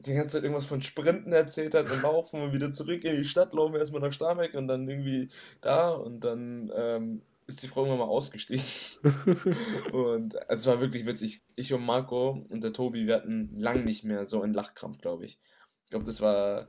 die 0.00 0.14
ganze 0.14 0.36
Zeit 0.36 0.44
irgendwas 0.44 0.66
von 0.66 0.80
Sprinten 0.82 1.32
erzählt 1.32 1.74
hat 1.74 1.90
und 1.90 2.02
Laufen 2.02 2.40
und 2.40 2.52
wieder 2.52 2.72
zurück 2.72 3.04
in 3.04 3.16
die 3.16 3.24
Stadt 3.24 3.52
laufen, 3.52 3.76
erstmal 3.76 4.00
nach 4.00 4.12
Starbeck 4.12 4.54
und 4.54 4.66
dann 4.66 4.88
irgendwie 4.88 5.28
da 5.60 5.90
und 5.90 6.20
dann 6.20 6.72
ähm, 6.74 7.22
ist 7.46 7.62
die 7.62 7.68
Frau 7.68 7.82
irgendwann 7.82 8.06
mal 8.06 8.12
ausgestiegen. 8.12 8.64
und 9.92 10.36
also 10.48 10.60
es 10.60 10.66
war 10.66 10.80
wirklich 10.80 11.04
witzig. 11.04 11.42
Ich 11.56 11.72
und 11.74 11.84
Marco 11.84 12.46
und 12.48 12.64
der 12.64 12.72
Tobi, 12.72 13.06
wir 13.06 13.16
hatten 13.16 13.50
lang 13.58 13.84
nicht 13.84 14.04
mehr 14.04 14.24
so 14.24 14.40
einen 14.40 14.54
Lachkrampf, 14.54 14.98
glaube 14.98 15.26
ich. 15.26 15.38
Ich 15.84 15.90
glaube, 15.90 16.06
das 16.06 16.22
war 16.22 16.68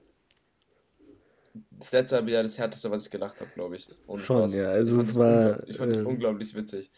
das 1.72 1.92
letzte 1.92 2.18
halbe 2.18 2.32
Jahr 2.32 2.44
das 2.44 2.58
härteste, 2.58 2.90
was 2.92 3.06
ich 3.06 3.12
gelacht 3.12 3.40
habe, 3.42 3.52
glaube 3.54 3.76
ich. 3.76 3.90
Ohne 4.08 4.22
Schon, 4.24 4.38
Spaß. 4.40 4.56
ja. 4.56 4.70
Also 4.70 5.00
es 5.02 5.16
war. 5.16 5.68
Ich 5.68 5.78
fand 5.78 5.92
es 5.92 6.00
äh, 6.00 6.04
unglaublich 6.04 6.56
witzig. 6.56 6.92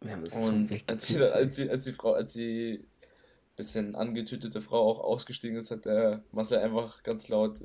und 0.00 0.70
als, 0.86 1.06
sie, 1.06 1.22
als, 1.22 1.56
sie, 1.56 1.70
als 1.70 1.84
die 1.84 1.92
Frau, 1.92 2.12
als 2.12 2.32
sie 2.32 2.84
bisschen 3.58 3.96
angetütete 3.96 4.60
Frau 4.60 4.88
auch 4.88 5.00
ausgestiegen 5.00 5.58
ist, 5.58 5.70
hat 5.70 5.84
der 5.84 6.22
Marcel 6.32 6.58
einfach 6.58 7.02
ganz 7.02 7.28
laut. 7.28 7.58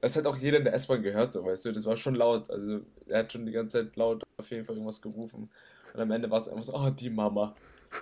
Es 0.00 0.16
hat 0.16 0.26
auch 0.26 0.36
jeder 0.36 0.58
in 0.58 0.64
der 0.64 0.74
S-Bahn 0.74 1.02
gehört, 1.02 1.32
so 1.32 1.44
weißt 1.44 1.66
du, 1.66 1.72
das 1.72 1.86
war 1.86 1.96
schon 1.96 2.14
laut. 2.14 2.50
Also 2.50 2.80
er 3.08 3.20
hat 3.20 3.32
schon 3.32 3.46
die 3.46 3.52
ganze 3.52 3.84
Zeit 3.84 3.96
laut 3.96 4.24
auf 4.38 4.50
jeden 4.50 4.64
Fall 4.64 4.74
irgendwas 4.74 5.02
gerufen. 5.02 5.50
Und 5.94 6.00
am 6.00 6.10
Ende 6.10 6.30
war 6.30 6.38
es 6.38 6.48
einfach 6.48 6.64
so, 6.64 6.74
oh, 6.74 6.90
die 6.90 7.10
Mama. 7.10 7.54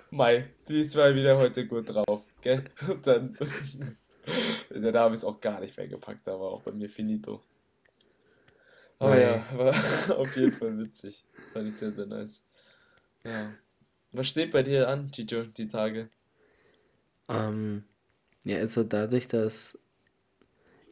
Mai, 0.09 0.49
die 0.67 0.81
ist 0.81 0.95
mal 0.95 1.13
wieder 1.13 1.37
heute 1.37 1.67
gut 1.67 1.89
drauf, 1.89 2.23
gell? 2.41 2.63
Und 2.89 3.05
dann. 3.05 3.37
der 4.69 4.91
Name 4.91 5.13
ist 5.13 5.23
auch 5.23 5.39
gar 5.39 5.59
nicht 5.59 5.77
weggepackt, 5.77 6.25
da 6.25 6.39
war 6.39 6.49
auch 6.51 6.61
bei 6.61 6.71
mir 6.71 6.89
finito. 6.89 7.41
Aber 8.99 9.19
ja, 9.19 9.45
war 9.55 9.73
auf 10.17 10.35
jeden 10.35 10.53
Fall 10.53 10.77
witzig. 10.77 11.25
Fand 11.53 11.67
ich 11.67 11.75
sehr, 11.75 11.91
sehr 11.91 12.05
nice. 12.05 12.43
Ja. 13.23 13.51
Was 14.11 14.27
steht 14.27 14.51
bei 14.51 14.63
dir 14.63 14.87
an, 14.87 15.11
Tito, 15.11 15.43
die 15.43 15.67
Tage? 15.67 16.09
Ähm, 17.27 17.83
ja, 18.43 18.57
also 18.57 18.83
dadurch, 18.83 19.27
dass 19.27 19.77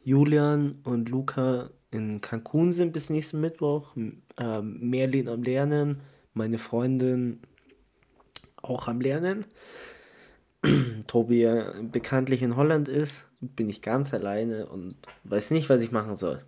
Julian 0.02 0.80
und 0.84 1.08
Luca 1.08 1.70
in 1.90 2.20
Cancun 2.20 2.72
sind 2.72 2.92
bis 2.92 3.08
nächsten 3.08 3.40
Mittwoch, 3.40 3.96
ähm, 3.96 4.78
Merlin 4.80 5.28
am 5.28 5.42
Lernen, 5.42 6.00
meine 6.34 6.58
Freundin 6.58 7.40
auch 8.56 8.88
am 8.88 9.00
Lernen. 9.00 9.46
Tobi 11.06 11.42
ja 11.42 11.72
bekanntlich 11.82 12.42
in 12.42 12.56
Holland 12.56 12.88
ist, 12.88 13.26
bin 13.40 13.70
ich 13.70 13.80
ganz 13.80 14.12
alleine 14.12 14.66
und 14.66 14.96
weiß 15.24 15.52
nicht, 15.52 15.68
was 15.68 15.80
ich 15.82 15.92
machen 15.92 16.16
soll. 16.16 16.44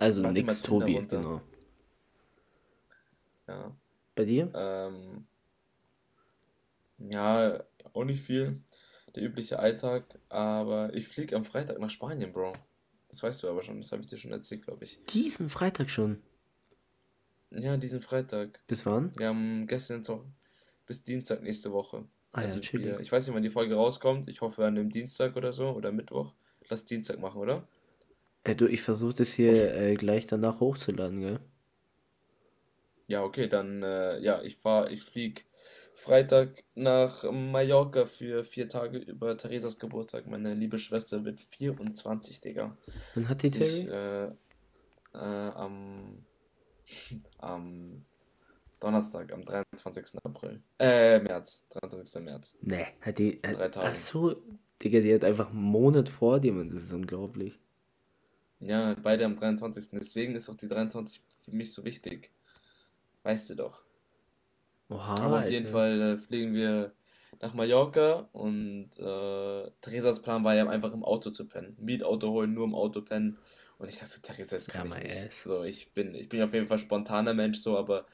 Also 0.00 0.28
nix 0.28 0.62
Tobi, 0.62 1.06
genau. 1.06 1.40
Ja. 3.46 3.76
Bei 4.14 4.24
dir? 4.24 4.50
Ähm, 4.54 5.26
ja, 6.98 7.62
auch 7.92 8.04
nicht 8.04 8.22
viel. 8.22 8.62
Der 9.14 9.22
übliche 9.22 9.58
Alltag. 9.58 10.18
Aber 10.28 10.94
ich 10.94 11.06
fliege 11.06 11.36
am 11.36 11.44
Freitag 11.44 11.78
nach 11.78 11.90
Spanien, 11.90 12.32
Bro. 12.32 12.54
Das 13.08 13.22
weißt 13.22 13.42
du 13.42 13.48
aber 13.48 13.62
schon. 13.62 13.80
Das 13.80 13.92
habe 13.92 14.02
ich 14.02 14.08
dir 14.08 14.16
schon 14.16 14.32
erzählt, 14.32 14.62
glaube 14.62 14.84
ich. 14.84 15.00
Diesen 15.10 15.48
Freitag 15.48 15.90
schon? 15.90 16.22
Ja, 17.50 17.76
diesen 17.76 18.00
Freitag. 18.00 18.60
Bis 18.68 18.86
wann? 18.86 19.12
Wir 19.18 19.28
haben 19.28 19.66
gestern 19.66 20.04
so 20.04 20.24
bis 20.86 21.02
Dienstag 21.02 21.42
nächste 21.42 21.72
Woche. 21.72 22.04
Ah, 22.32 22.42
also 22.42 22.58
ja, 22.58 22.72
wir, 22.80 23.00
ich 23.00 23.10
weiß 23.10 23.26
nicht, 23.26 23.34
wann 23.34 23.42
die 23.42 23.50
Folge 23.50 23.74
rauskommt. 23.74 24.28
Ich 24.28 24.40
hoffe 24.40 24.64
an 24.64 24.76
dem 24.76 24.90
Dienstag 24.90 25.36
oder 25.36 25.52
so 25.52 25.70
oder 25.70 25.92
Mittwoch. 25.92 26.32
Lass 26.68 26.84
Dienstag 26.84 27.18
machen, 27.18 27.38
oder? 27.38 27.66
Äh, 28.44 28.54
du, 28.54 28.66
ich 28.66 28.82
versuche 28.82 29.14
das 29.14 29.32
hier 29.32 29.74
äh, 29.74 29.94
gleich 29.94 30.26
danach 30.26 30.60
hochzuladen, 30.60 31.20
gell? 31.20 31.40
Ja, 33.06 33.24
okay, 33.24 33.48
dann, 33.48 33.82
äh, 33.82 34.20
ja, 34.20 34.40
ich 34.42 34.56
fahre, 34.56 34.90
ich 34.92 35.02
fliege 35.02 35.42
Freitag 35.94 36.64
nach 36.74 37.30
Mallorca 37.30 38.06
für 38.06 38.44
vier 38.44 38.68
Tage 38.68 38.98
über 38.98 39.36
Theresas 39.36 39.78
Geburtstag. 39.78 40.26
Meine 40.26 40.54
liebe 40.54 40.78
Schwester 40.78 41.24
wird 41.24 41.40
24, 41.40 42.40
Digga. 42.40 42.76
Wann 43.14 43.28
hat 43.28 43.42
die 43.42 43.50
Terry? 43.50 43.88
Äh, 43.88 44.24
äh, 45.12 45.50
am, 45.54 46.24
am 47.38 48.04
Donnerstag, 48.78 49.32
am 49.32 49.44
23. 49.44 50.24
April. 50.24 50.62
Äh, 50.78 51.18
März. 51.20 51.66
23. 51.70 52.22
März. 52.22 52.56
Nee, 52.62 52.86
hat 53.02 53.18
die. 53.18 53.40
Hat, 53.44 53.56
Drei 53.56 53.68
Tage. 53.68 53.88
Ach 53.88 53.94
so, 53.94 54.36
Digga, 54.82 55.00
die 55.00 55.14
hat 55.14 55.24
einfach 55.24 55.50
einen 55.50 55.62
Monat 55.62 56.08
vor 56.08 56.40
dir, 56.40 56.52
man. 56.52 56.70
Das 56.70 56.82
ist 56.84 56.92
unglaublich. 56.92 57.58
Ja, 58.60 58.94
beide 59.02 59.24
am 59.24 59.36
23. 59.36 59.90
Deswegen 59.92 60.34
ist 60.34 60.48
auch 60.50 60.54
die 60.54 60.68
23 60.68 61.20
für 61.36 61.52
mich 61.52 61.72
so 61.72 61.84
wichtig. 61.84 62.30
Weißt 63.22 63.50
du 63.50 63.54
doch. 63.54 63.82
Oha, 64.88 65.14
Aber 65.20 65.38
auf 65.38 65.50
jeden 65.50 65.66
Fall 65.66 66.00
äh, 66.00 66.18
fliegen 66.18 66.54
wir 66.54 66.92
nach 67.40 67.54
Mallorca 67.54 68.28
und 68.32 68.90
äh, 68.98 69.70
Theresas 69.80 70.20
Plan 70.20 70.44
war 70.44 70.54
ja 70.54 70.68
einfach 70.68 70.92
im 70.92 71.04
Auto 71.04 71.30
zu 71.30 71.46
pennen. 71.46 71.76
Mietauto 71.80 72.30
holen, 72.30 72.52
nur 72.52 72.64
im 72.64 72.74
Auto 72.74 73.00
pennen. 73.02 73.38
Und 73.78 73.88
ich 73.88 73.96
dachte 73.96 74.10
so, 74.10 74.20
Theresa, 74.20 74.56
das 74.56 74.68
kann 74.68 74.90
ja, 74.90 74.98
ich 74.98 75.04
nicht. 75.04 75.42
So, 75.42 75.62
ich 75.62 75.92
bin, 75.92 76.14
ich 76.14 76.28
bin 76.28 76.42
auf 76.42 76.52
jeden 76.52 76.66
Fall 76.66 76.78
spontaner 76.78 77.32
Mensch 77.32 77.58
so, 77.58 77.78
aber 77.78 78.06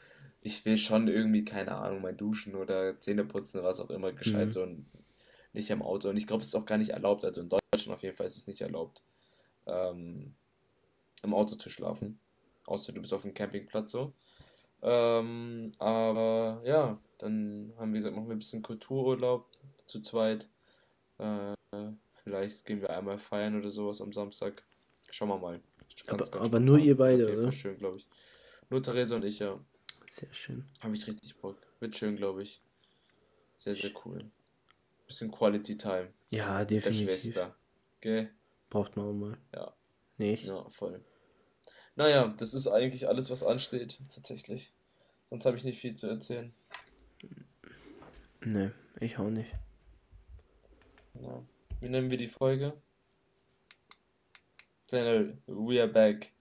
ich 0.43 0.65
will 0.65 0.77
schon 0.77 1.09
irgendwie, 1.09 1.45
keine 1.45 1.73
Ahnung, 1.73 2.03
mein 2.03 2.17
Duschen 2.17 2.55
oder 2.55 3.01
Zähne 3.01 3.25
putzen, 3.25 3.65
was 3.65 3.81
auch 3.81 3.91
immer, 3.91 4.13
gescheit 4.13 4.47
mhm. 4.47 4.53
so 4.53 4.63
und 4.63 4.87
nicht 5.55 5.73
am 5.73 5.83
Auto. 5.83 6.09
Und 6.09 6.17
ich 6.17 6.29
glaube, 6.29 6.43
es 6.43 6.49
ist 6.49 6.55
auch 6.55 6.67
gar 6.67 6.79
nicht 6.79 6.91
erlaubt, 6.91 7.25
also 7.25 7.41
in 7.41 7.49
Deutschland 7.49 7.97
auf 7.97 8.03
jeden 8.03 8.15
Fall 8.15 8.27
ist 8.27 8.37
es 8.37 8.47
nicht 8.47 8.61
erlaubt, 8.61 9.03
ähm, 9.67 10.35
im 11.23 11.35
Auto 11.35 11.57
zu 11.57 11.71
schlafen. 11.71 12.19
Außer 12.67 12.93
du 12.93 13.01
bist 13.01 13.13
auf 13.13 13.23
dem 13.23 13.35
Campingplatz 13.35 13.93
so. 13.93 14.13
Ähm, 14.83 15.73
aber 15.79 16.61
ja, 16.65 16.99
dann 17.19 17.73
haben 17.79 17.93
wir 17.93 17.99
gesagt, 17.99 18.15
machen 18.15 18.29
wir 18.29 18.37
ein 18.37 18.41
bisschen 18.41 18.63
Kultururlaub 18.63 19.49
zu 19.87 20.01
zweit. 20.01 20.49
Äh, 21.19 21.55
vielleicht 22.25 22.65
gehen 22.65 22.81
wir 22.81 22.91
einmal 22.91 23.19
feiern 23.19 23.59
oder 23.59 23.71
sowas 23.71 24.01
am 24.01 24.13
Samstag. 24.13 24.63
Schauen 25.11 25.29
wir 25.29 25.39
mal. 25.39 25.61
Ganz, 26.07 26.29
aber, 26.29 26.39
ganz 26.39 26.49
aber 26.49 26.61
nur 26.61 26.79
ihr 26.79 26.97
beide, 26.97 27.33
oder? 27.33 27.53
Schön, 27.53 27.79
glaube 27.79 27.99
ich. 27.99 28.09
Nur 28.69 28.83
Theresa 28.83 29.17
und 29.17 29.25
ich, 29.25 29.39
ja. 29.39 29.59
Sehr 30.09 30.33
schön. 30.33 30.65
Habe 30.81 30.95
ich 30.95 31.07
richtig 31.07 31.37
Bock. 31.37 31.57
Wird 31.81 31.97
schön, 31.97 32.17
glaube 32.17 32.43
ich. 32.43 32.61
Sehr, 33.57 33.75
sehr 33.75 33.91
cool. 34.05 34.31
Bisschen 35.07 35.31
Quality 35.31 35.79
Time. 35.79 36.13
Ja, 36.31 36.65
definitiv. 36.65 37.07
Der 37.07 37.19
Schwester. 37.19 37.57
Gell? 38.01 38.31
Braucht 38.77 38.95
man 38.95 39.07
auch 39.07 39.13
mal. 39.15 39.39
Ja. 39.55 39.73
Nicht? 40.19 40.45
Ja, 40.45 40.69
voll. 40.69 41.03
Naja, 41.95 42.35
das 42.37 42.53
ist 42.53 42.69
eigentlich 42.69 43.09
alles, 43.09 43.31
was 43.31 43.43
ansteht, 43.43 43.99
tatsächlich. 44.15 44.71
Sonst 45.31 45.47
habe 45.47 45.57
ich 45.57 45.65
nicht 45.65 45.81
viel 45.81 45.95
zu 45.95 46.09
erzählen. 46.09 46.53
Ne, 48.43 48.75
ich 49.01 49.17
auch 49.17 49.31
nicht. 49.31 49.51
Ja. 51.23 51.43
Wie 51.81 51.89
nennen 51.89 52.11
wir 52.11 52.19
die 52.19 52.29
Folge? 52.29 52.75
Kleiner 54.89 55.33
We 55.47 55.81
are 55.81 55.89
back. 55.89 56.33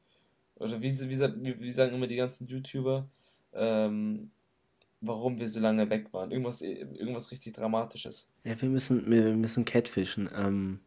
Oder 0.56 0.82
wie, 0.82 0.92
wie, 0.92 1.20
wie, 1.22 1.60
wie 1.62 1.72
sagen 1.72 1.96
immer 1.96 2.08
die 2.08 2.18
ganzen 2.18 2.48
YouTuber, 2.48 3.08
ähm, 3.54 4.30
warum 5.00 5.40
wir 5.40 5.48
so 5.48 5.62
lange 5.62 5.90
weg 5.90 6.12
waren. 6.12 6.32
Irgendwas, 6.32 6.62
irgendwas 6.62 7.32
richtig 7.32 7.54
Dramatisches. 7.54 8.30
Ja, 8.44 8.62
wir 8.62 8.68
müssen, 8.68 9.10
wir 9.10 9.34
müssen 9.38 9.64
catfischen. 9.64 10.30
Ähm, 10.36 10.82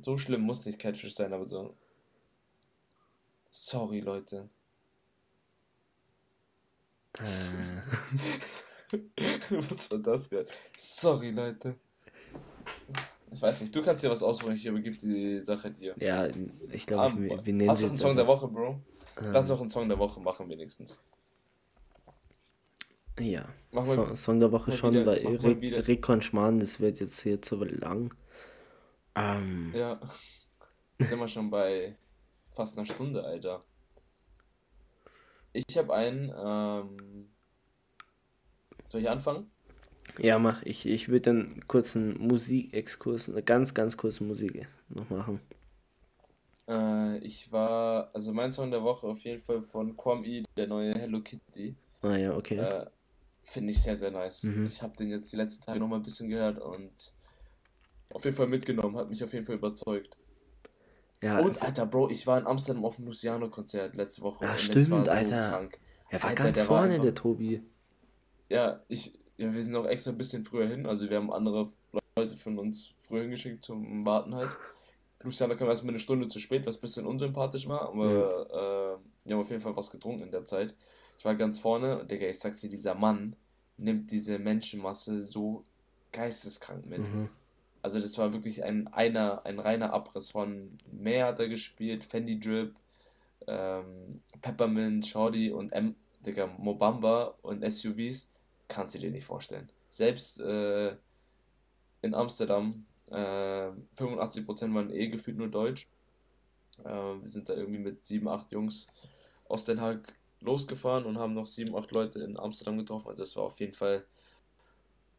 so 0.00 0.18
schlimm 0.18 0.42
muss 0.42 0.64
nicht 0.64 0.78
Catfish 0.78 1.14
sein, 1.14 1.32
aber 1.32 1.46
so. 1.46 1.74
Sorry, 3.50 4.00
Leute. 4.00 4.48
Äh. 7.18 7.22
was 9.50 9.90
war 9.90 9.98
das 9.98 10.30
gerade? 10.30 10.46
Sorry, 10.76 11.30
Leute. 11.30 11.76
Ich 13.30 13.42
weiß 13.42 13.60
nicht, 13.60 13.74
du 13.74 13.82
kannst 13.82 14.02
dir 14.04 14.10
was 14.10 14.22
aussuchen, 14.22 14.54
ich 14.54 14.64
übergebe 14.64 14.96
die 14.96 15.42
Sache 15.42 15.70
dir. 15.70 15.94
Ja, 15.98 16.28
ich 16.70 16.86
glaube, 16.86 17.14
um, 17.14 17.22
wir, 17.22 17.44
wir 17.44 17.52
nehmen 17.52 17.70
Hast 17.70 17.82
du 17.82 17.86
einen 17.86 17.96
Song 17.96 18.16
der 18.16 18.26
Woche, 18.26 18.48
Bro? 18.48 18.80
Ähm. 19.20 19.32
Lass 19.32 19.48
doch 19.48 19.60
einen 19.60 19.68
Song 19.68 19.88
der 19.88 19.98
Woche 19.98 20.20
machen, 20.20 20.48
wenigstens. 20.48 20.98
Ja, 23.18 23.48
so, 23.72 24.14
Song 24.14 24.38
der 24.38 24.52
Woche 24.52 24.70
schon, 24.70 24.94
wieder, 24.94 25.06
weil 25.06 25.26
Re 25.26 25.88
Recon 25.88 26.22
Schmarrn, 26.22 26.60
das 26.60 26.78
wird 26.78 27.00
jetzt 27.00 27.20
hier 27.20 27.42
zu 27.42 27.56
lang. 27.64 28.14
Ähm. 29.18 29.72
Ja. 29.74 30.00
Sind 30.98 31.18
wir 31.18 31.28
schon 31.28 31.50
bei 31.50 31.96
fast 32.54 32.76
einer 32.76 32.86
Stunde, 32.86 33.24
Alter. 33.24 33.64
Ich 35.52 35.76
habe 35.76 35.94
einen, 35.94 36.32
ähm. 36.36 37.30
Soll 38.88 39.02
ich 39.02 39.10
anfangen? 39.10 39.50
Ja, 40.18 40.38
mach 40.38 40.62
ich. 40.62 40.86
Ich 40.86 41.08
würde 41.08 41.32
dann 41.32 41.64
kurz 41.68 41.96
einen 41.96 42.18
Musikexkurs, 42.18 43.28
eine 43.28 43.42
ganz, 43.42 43.74
ganz 43.74 43.96
kurze 43.96 44.24
Musik 44.24 44.66
noch 44.88 45.10
machen. 45.10 45.40
Äh, 46.66 47.18
ich 47.18 47.52
war, 47.52 48.10
also 48.14 48.32
mein 48.32 48.52
Song 48.52 48.70
der 48.70 48.82
Woche 48.82 49.06
auf 49.06 49.20
jeden 49.24 49.40
Fall 49.40 49.62
von 49.62 49.96
Kwame, 49.96 50.44
der 50.56 50.66
neue 50.66 50.94
Hello 50.94 51.20
Kitty. 51.20 51.76
Ah 52.02 52.16
ja, 52.16 52.34
okay. 52.34 52.56
Äh, 52.56 52.86
Finde 53.42 53.72
ich 53.72 53.82
sehr, 53.82 53.96
sehr 53.96 54.10
nice. 54.10 54.44
Mhm. 54.44 54.66
Ich 54.66 54.82
habe 54.82 54.96
den 54.96 55.08
jetzt 55.08 55.32
die 55.32 55.36
letzten 55.36 55.64
Tage 55.64 55.80
noch 55.80 55.88
mal 55.88 55.96
ein 55.96 56.02
bisschen 56.02 56.28
gehört 56.28 56.58
und 56.58 57.12
auf 58.18 58.24
jeden 58.24 58.36
Fall 58.36 58.48
mitgenommen, 58.48 58.96
hat 58.96 59.08
mich 59.08 59.22
auf 59.22 59.32
jeden 59.32 59.46
Fall 59.46 59.56
überzeugt. 59.56 60.16
Ja, 61.22 61.40
und 61.40 61.60
Alter, 61.62 61.86
Bro, 61.86 62.10
ich 62.10 62.26
war 62.26 62.38
in 62.38 62.46
Amsterdam 62.46 62.84
auf 62.84 62.96
dem 62.96 63.06
Luciano-Konzert 63.06 63.96
letzte 63.96 64.22
Woche. 64.22 64.44
Ja, 64.44 64.56
stimmt, 64.56 64.86
so 64.86 64.96
Alter. 64.96 65.50
Krank. 65.50 65.78
Er 66.10 66.22
war 66.22 66.30
Alter, 66.30 66.44
ganz 66.44 66.58
der 66.58 66.66
vorne, 66.66 66.82
war 66.82 66.90
einfach, 66.90 67.04
der 67.04 67.14
Tobi. 67.14 67.62
Ja, 68.48 68.80
ich, 68.88 69.18
ja, 69.36 69.52
wir 69.52 69.64
sind 69.64 69.74
auch 69.76 69.86
extra 69.86 70.10
ein 70.10 70.18
bisschen 70.18 70.44
früher 70.44 70.66
hin. 70.66 70.86
Also 70.86 71.08
wir 71.10 71.16
haben 71.16 71.32
andere 71.32 71.70
Leute 72.16 72.34
von 72.36 72.58
uns 72.58 72.92
früher 73.00 73.22
hingeschickt 73.22 73.64
zum 73.64 74.04
Warten 74.04 74.34
halt. 74.34 74.50
Luciano 75.22 75.56
kam 75.56 75.68
erstmal 75.68 75.90
eine 75.90 75.98
Stunde 75.98 76.28
zu 76.28 76.38
spät, 76.38 76.64
was 76.66 76.76
ein 76.76 76.80
bisschen 76.80 77.06
unsympathisch 77.06 77.68
war, 77.68 77.88
aber 77.88 78.10
ja. 78.12 78.94
äh, 78.94 78.98
wir 79.24 79.34
haben 79.34 79.42
auf 79.42 79.50
jeden 79.50 79.62
Fall 79.62 79.76
was 79.76 79.90
getrunken 79.90 80.22
in 80.22 80.30
der 80.30 80.44
Zeit. 80.44 80.74
Ich 81.18 81.24
war 81.24 81.34
ganz 81.34 81.58
vorne 81.58 81.98
und 81.98 82.10
Digga, 82.10 82.28
ich 82.28 82.38
sag's 82.38 82.60
dir, 82.60 82.70
dieser 82.70 82.94
Mann 82.94 83.34
nimmt 83.76 84.12
diese 84.12 84.38
Menschenmasse 84.38 85.24
so 85.24 85.64
geisteskrank 86.12 86.86
mit. 86.86 87.00
Mhm. 87.00 87.28
Also 87.82 88.00
das 88.00 88.18
war 88.18 88.32
wirklich 88.32 88.64
ein, 88.64 88.88
einer, 88.88 89.44
ein 89.46 89.58
reiner 89.58 89.92
Abriss 89.92 90.30
von 90.30 90.76
Meer 90.90 91.26
hat 91.26 91.40
er 91.40 91.48
gespielt, 91.48 92.04
Fendi 92.04 92.38
Drip, 92.40 92.74
ähm, 93.46 94.22
Peppermint, 94.42 95.06
Shorty 95.06 95.52
und 95.52 95.72
M, 95.72 95.94
Digga, 96.26 96.46
Mobamba 96.58 97.34
und 97.42 97.68
SUVs 97.68 98.30
kannst 98.66 98.94
du 98.94 98.98
dir 98.98 99.10
nicht 99.10 99.24
vorstellen. 99.24 99.70
Selbst 99.88 100.40
äh, 100.40 100.96
in 102.02 102.14
Amsterdam, 102.14 102.84
äh, 103.10 103.70
85% 103.96 104.74
waren 104.74 104.90
eh 104.90 105.08
gefühlt 105.08 105.38
nur 105.38 105.48
Deutsch. 105.48 105.88
Äh, 106.84 106.88
wir 106.88 107.28
sind 107.28 107.48
da 107.48 107.54
irgendwie 107.54 107.80
mit 107.80 108.04
7, 108.04 108.28
8 108.28 108.52
Jungs 108.52 108.86
aus 109.48 109.64
Den 109.64 109.80
Haag 109.80 110.12
losgefahren 110.40 111.06
und 111.06 111.18
haben 111.18 111.34
noch 111.34 111.46
7, 111.46 111.74
8 111.74 111.90
Leute 111.92 112.20
in 112.20 112.38
Amsterdam 112.38 112.78
getroffen. 112.78 113.08
Also 113.08 113.22
es 113.22 113.36
war 113.36 113.44
auf 113.44 113.58
jeden 113.60 113.72
Fall 113.72 114.04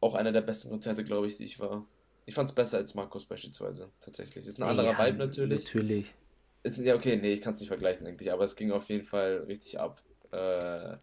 auch 0.00 0.14
einer 0.14 0.32
der 0.32 0.40
besten 0.40 0.70
Konzerte, 0.70 1.04
glaube 1.04 1.26
ich, 1.26 1.36
die 1.36 1.44
ich 1.44 1.60
war. 1.60 1.84
Ich 2.26 2.34
fand 2.34 2.48
es 2.48 2.54
besser 2.54 2.78
als 2.78 2.94
Markus 2.94 3.24
beispielsweise, 3.24 3.90
tatsächlich. 4.00 4.46
Ist 4.46 4.58
ein 4.58 4.64
anderer 4.64 4.92
ja, 4.92 5.06
Vibe 5.06 5.18
natürlich. 5.18 5.64
Natürlich. 5.64 6.14
Ist, 6.62 6.76
ja, 6.76 6.94
okay, 6.94 7.16
nee, 7.16 7.32
ich 7.32 7.40
kann 7.40 7.54
es 7.54 7.60
nicht 7.60 7.68
vergleichen, 7.68 8.06
eigentlich, 8.06 8.32
aber 8.32 8.44
es 8.44 8.56
ging 8.56 8.70
auf 8.70 8.88
jeden 8.88 9.04
Fall 9.04 9.44
richtig 9.48 9.80
ab. 9.80 10.02
Äh, 10.30 10.96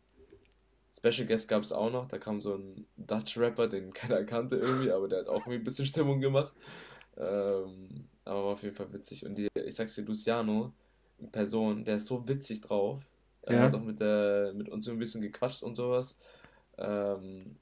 Special 0.95 1.27
Guest 1.27 1.47
gab 1.47 1.63
es 1.63 1.71
auch 1.71 1.91
noch, 1.91 2.07
da 2.07 2.17
kam 2.17 2.39
so 2.39 2.55
ein 2.55 2.85
Dutch 2.95 3.37
Rapper, 3.37 3.67
den 3.67 3.93
keiner 3.93 4.23
kannte 4.23 4.55
irgendwie, 4.57 4.91
aber 4.91 5.07
der 5.07 5.19
hat 5.19 5.27
auch 5.27 5.41
irgendwie 5.41 5.55
ein 5.55 5.63
bisschen 5.63 5.85
Stimmung 5.85 6.21
gemacht. 6.21 6.53
Ähm, 7.17 8.07
aber 8.25 8.43
war 8.43 8.51
auf 8.53 8.63
jeden 8.63 8.75
Fall 8.75 8.91
witzig. 8.93 9.25
Und 9.25 9.37
die, 9.37 9.47
ich 9.55 9.75
sag's 9.75 9.95
dir, 9.95 10.03
Luciano, 10.03 10.73
in 11.17 11.31
Person, 11.31 11.83
der 11.83 11.95
ist 11.95 12.05
so 12.05 12.27
witzig 12.27 12.61
drauf. 12.61 13.01
Er 13.41 13.55
ja. 13.55 13.61
hat 13.63 13.75
auch 13.75 13.81
mit, 13.81 13.99
der, 13.99 14.53
mit 14.53 14.69
uns 14.69 14.85
so 14.85 14.91
ein 14.91 14.99
bisschen 14.99 15.21
gequatscht 15.21 15.63
und 15.63 15.75
sowas. 15.75 16.19
Ähm, 16.77 17.55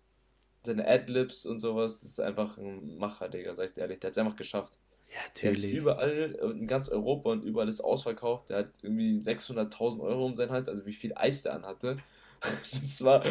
seine 0.65 0.87
Adlibs 0.87 1.45
und 1.45 1.59
sowas, 1.59 2.01
das 2.01 2.11
ist 2.11 2.19
einfach 2.19 2.57
ein 2.57 2.97
Macher, 2.97 3.29
Digga, 3.29 3.53
sag 3.53 3.67
ich 3.67 3.73
dir 3.73 3.81
ehrlich. 3.81 3.99
Der 3.99 4.09
hat 4.09 4.13
es 4.13 4.17
einfach 4.17 4.35
geschafft. 4.35 4.77
Ja, 5.09 5.21
natürlich. 5.27 5.61
Der 5.61 5.69
ist 5.69 5.77
überall, 5.77 6.39
in 6.57 6.67
ganz 6.67 6.89
Europa 6.89 7.31
und 7.31 7.43
überall 7.43 7.69
ist 7.69 7.81
ausverkauft. 7.81 8.49
Der 8.49 8.59
hat 8.59 8.69
irgendwie 8.81 9.19
600.000 9.19 10.01
Euro 10.01 10.25
um 10.25 10.35
seinen 10.35 10.51
Hals, 10.51 10.67
also 10.67 10.85
wie 10.85 10.93
viel 10.93 11.13
Eis 11.15 11.43
der 11.43 11.55
anhatte. 11.55 11.97
Das 12.41 13.03
war, 13.03 13.23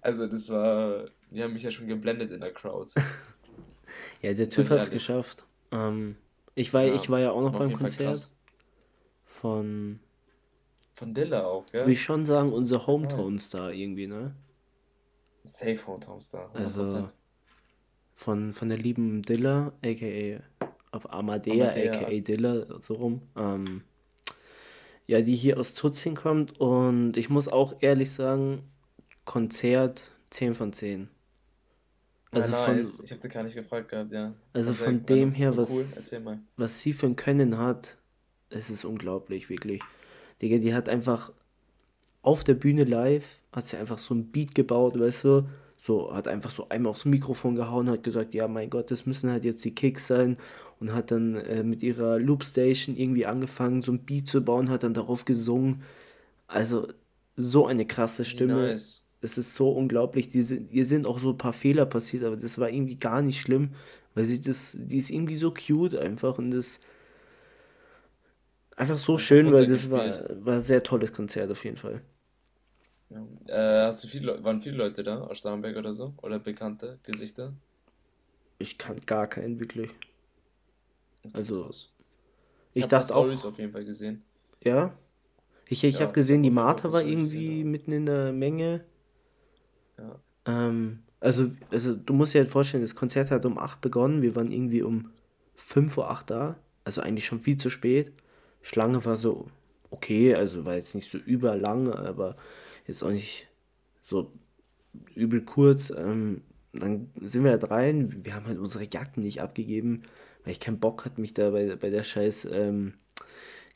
also 0.00 0.26
das 0.26 0.48
war, 0.48 1.04
die 1.30 1.42
haben 1.42 1.52
mich 1.52 1.62
ja 1.62 1.70
schon 1.70 1.88
geblendet 1.88 2.30
in 2.30 2.40
der 2.40 2.52
Crowd. 2.54 2.90
ja, 4.22 4.32
der 4.32 4.48
Typ 4.48 4.70
hat 4.70 4.80
es 4.80 4.90
geschafft. 4.90 5.44
Ähm, 5.72 6.16
ich, 6.54 6.72
war, 6.72 6.82
ja, 6.82 6.94
ich 6.94 7.10
war 7.10 7.20
ja 7.20 7.32
auch 7.32 7.42
noch 7.42 7.58
beim 7.58 7.74
Konzert 7.74 8.30
von... 9.26 10.00
Von 10.94 11.12
Dilla 11.12 11.44
auch, 11.44 11.66
ja? 11.74 11.84
Will 11.84 11.92
ich 11.92 12.02
schon 12.02 12.24
sagen, 12.24 12.50
unser 12.50 12.86
Hometown-Star 12.86 13.72
irgendwie, 13.72 14.06
ne? 14.06 14.34
Safe 15.44 15.78
Hometown-Star. 15.86 16.50
Also 16.54 17.08
von, 18.14 18.52
von 18.52 18.68
der 18.68 18.78
lieben 18.78 19.22
Dilla, 19.22 19.72
a.k.a. 19.82 20.66
auf 20.92 21.12
Amadea, 21.12 21.70
Amadea. 21.70 21.92
a.k.a. 21.92 22.20
Dilla, 22.20 22.66
so 22.80 22.94
rum. 22.94 23.22
Ähm, 23.36 23.82
ja, 25.06 25.20
die 25.20 25.34
hier 25.34 25.58
aus 25.58 25.74
Tutzing 25.74 26.14
kommt 26.14 26.60
und 26.60 27.16
ich 27.16 27.28
muss 27.28 27.48
auch 27.48 27.74
ehrlich 27.80 28.12
sagen, 28.12 28.62
Konzert 29.24 30.10
10 30.30 30.54
von 30.54 30.72
10. 30.72 31.08
Also 32.30 32.52
ja, 32.52 32.66
nice. 32.74 32.96
von, 32.96 33.04
ich 33.04 33.10
habe 33.10 33.20
sie 33.20 33.28
gar 33.28 33.42
nicht 33.42 33.54
gefragt 33.54 33.90
gehabt, 33.90 34.12
ja. 34.12 34.32
Also, 34.52 34.70
also 34.70 34.84
von 34.84 35.04
dem 35.04 35.32
her, 35.32 35.56
was, 35.56 35.70
cool. 35.70 36.38
was 36.56 36.80
sie 36.80 36.92
für 36.92 37.06
ein 37.06 37.16
Können 37.16 37.58
hat, 37.58 37.98
es 38.48 38.70
ist 38.70 38.84
unglaublich, 38.84 39.50
wirklich. 39.50 39.82
Digga, 40.40 40.58
die 40.58 40.74
hat 40.74 40.88
einfach 40.88 41.32
auf 42.22 42.44
der 42.44 42.54
Bühne 42.54 42.84
live, 42.84 43.26
hat 43.52 43.66
sie 43.66 43.76
einfach 43.76 43.98
so 43.98 44.14
ein 44.14 44.26
Beat 44.30 44.54
gebaut, 44.54 44.98
weißt 44.98 45.24
du, 45.24 45.48
so, 45.76 46.14
hat 46.14 46.28
einfach 46.28 46.52
so 46.52 46.68
einmal 46.68 46.90
aufs 46.90 47.04
Mikrofon 47.04 47.56
gehauen, 47.56 47.90
hat 47.90 48.04
gesagt, 48.04 48.34
ja, 48.34 48.46
mein 48.46 48.70
Gott, 48.70 48.90
das 48.92 49.04
müssen 49.04 49.30
halt 49.30 49.44
jetzt 49.44 49.64
die 49.64 49.74
Kicks 49.74 50.06
sein 50.06 50.36
und 50.78 50.94
hat 50.94 51.10
dann 51.10 51.34
äh, 51.34 51.64
mit 51.64 51.82
ihrer 51.82 52.20
Loopstation 52.20 52.96
irgendwie 52.96 53.26
angefangen, 53.26 53.82
so 53.82 53.90
ein 53.90 53.98
Beat 53.98 54.28
zu 54.28 54.44
bauen, 54.44 54.70
hat 54.70 54.84
dann 54.84 54.94
darauf 54.94 55.24
gesungen. 55.24 55.82
Also, 56.46 56.86
so 57.34 57.66
eine 57.66 57.84
krasse 57.84 58.24
Stimme. 58.24 58.68
Nice. 58.68 59.04
Es 59.20 59.38
ist 59.38 59.54
so 59.54 59.70
unglaublich. 59.70 60.28
Die 60.28 60.42
sind, 60.42 60.72
ihr 60.72 60.84
sind 60.86 61.06
auch 61.06 61.18
so 61.18 61.30
ein 61.30 61.38
paar 61.38 61.52
Fehler 61.52 61.86
passiert, 61.86 62.24
aber 62.24 62.36
das 62.36 62.58
war 62.58 62.70
irgendwie 62.70 62.96
gar 62.96 63.22
nicht 63.22 63.40
schlimm, 63.40 63.70
weil 64.14 64.24
sie 64.24 64.40
das, 64.40 64.76
die 64.78 64.98
ist 64.98 65.10
irgendwie 65.10 65.36
so 65.36 65.52
cute 65.52 65.96
einfach 65.96 66.38
und 66.38 66.50
das 66.52 66.80
einfach 68.76 68.98
so 68.98 69.18
schön, 69.18 69.52
weil 69.52 69.66
das 69.66 69.90
war, 69.90 70.04
war 70.44 70.54
ein 70.54 70.60
sehr 70.60 70.82
tolles 70.82 71.12
Konzert 71.12 71.50
auf 71.50 71.64
jeden 71.64 71.76
Fall. 71.76 72.02
Ja. 73.12 73.82
Äh, 73.82 73.86
hast 73.86 74.02
du 74.04 74.08
viele, 74.08 74.42
waren 74.42 74.60
viele 74.60 74.76
Leute 74.76 75.02
da 75.02 75.20
aus 75.20 75.38
Starnberg 75.38 75.76
oder 75.76 75.92
so? 75.92 76.14
Oder 76.22 76.38
bekannte 76.38 76.98
Gesichter? 77.02 77.52
Ich 78.58 78.78
kann 78.78 79.00
gar 79.06 79.26
keinen 79.26 79.58
wirklich. 79.60 79.90
Also, 81.32 81.68
ich, 81.70 81.90
ich 82.74 82.86
dachte 82.86 83.14
auch. 83.14 83.22
Stories 83.22 83.44
auf 83.44 83.58
jeden 83.58 83.72
Fall 83.72 83.84
gesehen. 83.84 84.22
Ja. 84.62 84.96
Ich, 85.66 85.84
ich 85.84 85.96
ja, 85.96 86.00
habe 86.02 86.12
gesehen, 86.12 86.42
die 86.42 86.50
Martha 86.50 86.92
war 86.92 87.02
irgendwie 87.02 87.46
gesehen, 87.46 87.70
mitten 87.70 87.92
in 87.92 88.06
der 88.06 88.32
Menge. 88.32 88.84
Ja. 89.98 90.20
Ähm, 90.46 91.02
also, 91.20 91.50
also, 91.70 91.94
du 91.94 92.12
musst 92.12 92.34
dir 92.34 92.40
halt 92.40 92.50
vorstellen, 92.50 92.82
das 92.82 92.94
Konzert 92.94 93.30
hat 93.30 93.44
um 93.46 93.58
8 93.58 93.80
begonnen. 93.80 94.22
Wir 94.22 94.34
waren 94.36 94.50
irgendwie 94.50 94.82
um 94.82 95.10
5 95.54 95.96
Uhr 95.98 96.10
8 96.10 96.30
da. 96.30 96.56
Also 96.84 97.00
eigentlich 97.00 97.26
schon 97.26 97.38
viel 97.38 97.56
zu 97.56 97.70
spät. 97.70 98.12
Schlange 98.60 99.04
war 99.04 99.16
so 99.16 99.48
okay, 99.92 100.34
also 100.34 100.64
war 100.64 100.74
jetzt 100.74 100.94
nicht 100.94 101.10
so 101.10 101.18
überlang, 101.18 101.92
aber 101.92 102.36
jetzt 102.92 103.02
auch 103.02 103.10
nicht 103.10 103.48
so 104.04 104.30
übel 105.14 105.42
kurz. 105.42 105.90
Ähm, 105.90 106.42
dann 106.72 107.10
sind 107.20 107.44
wir 107.44 107.50
halt 107.50 107.70
rein. 107.70 108.24
Wir 108.24 108.34
haben 108.34 108.46
halt 108.46 108.58
unsere 108.58 108.86
Jacken 108.90 109.22
nicht 109.22 109.40
abgegeben, 109.40 110.02
weil 110.44 110.52
ich 110.52 110.60
keinen 110.60 110.80
Bock 110.80 111.04
hatte, 111.04 111.20
mich 111.20 111.34
da 111.34 111.50
bei, 111.50 111.76
bei 111.76 111.90
der 111.90 112.04
scheiß 112.04 112.48
ähm, 112.50 112.94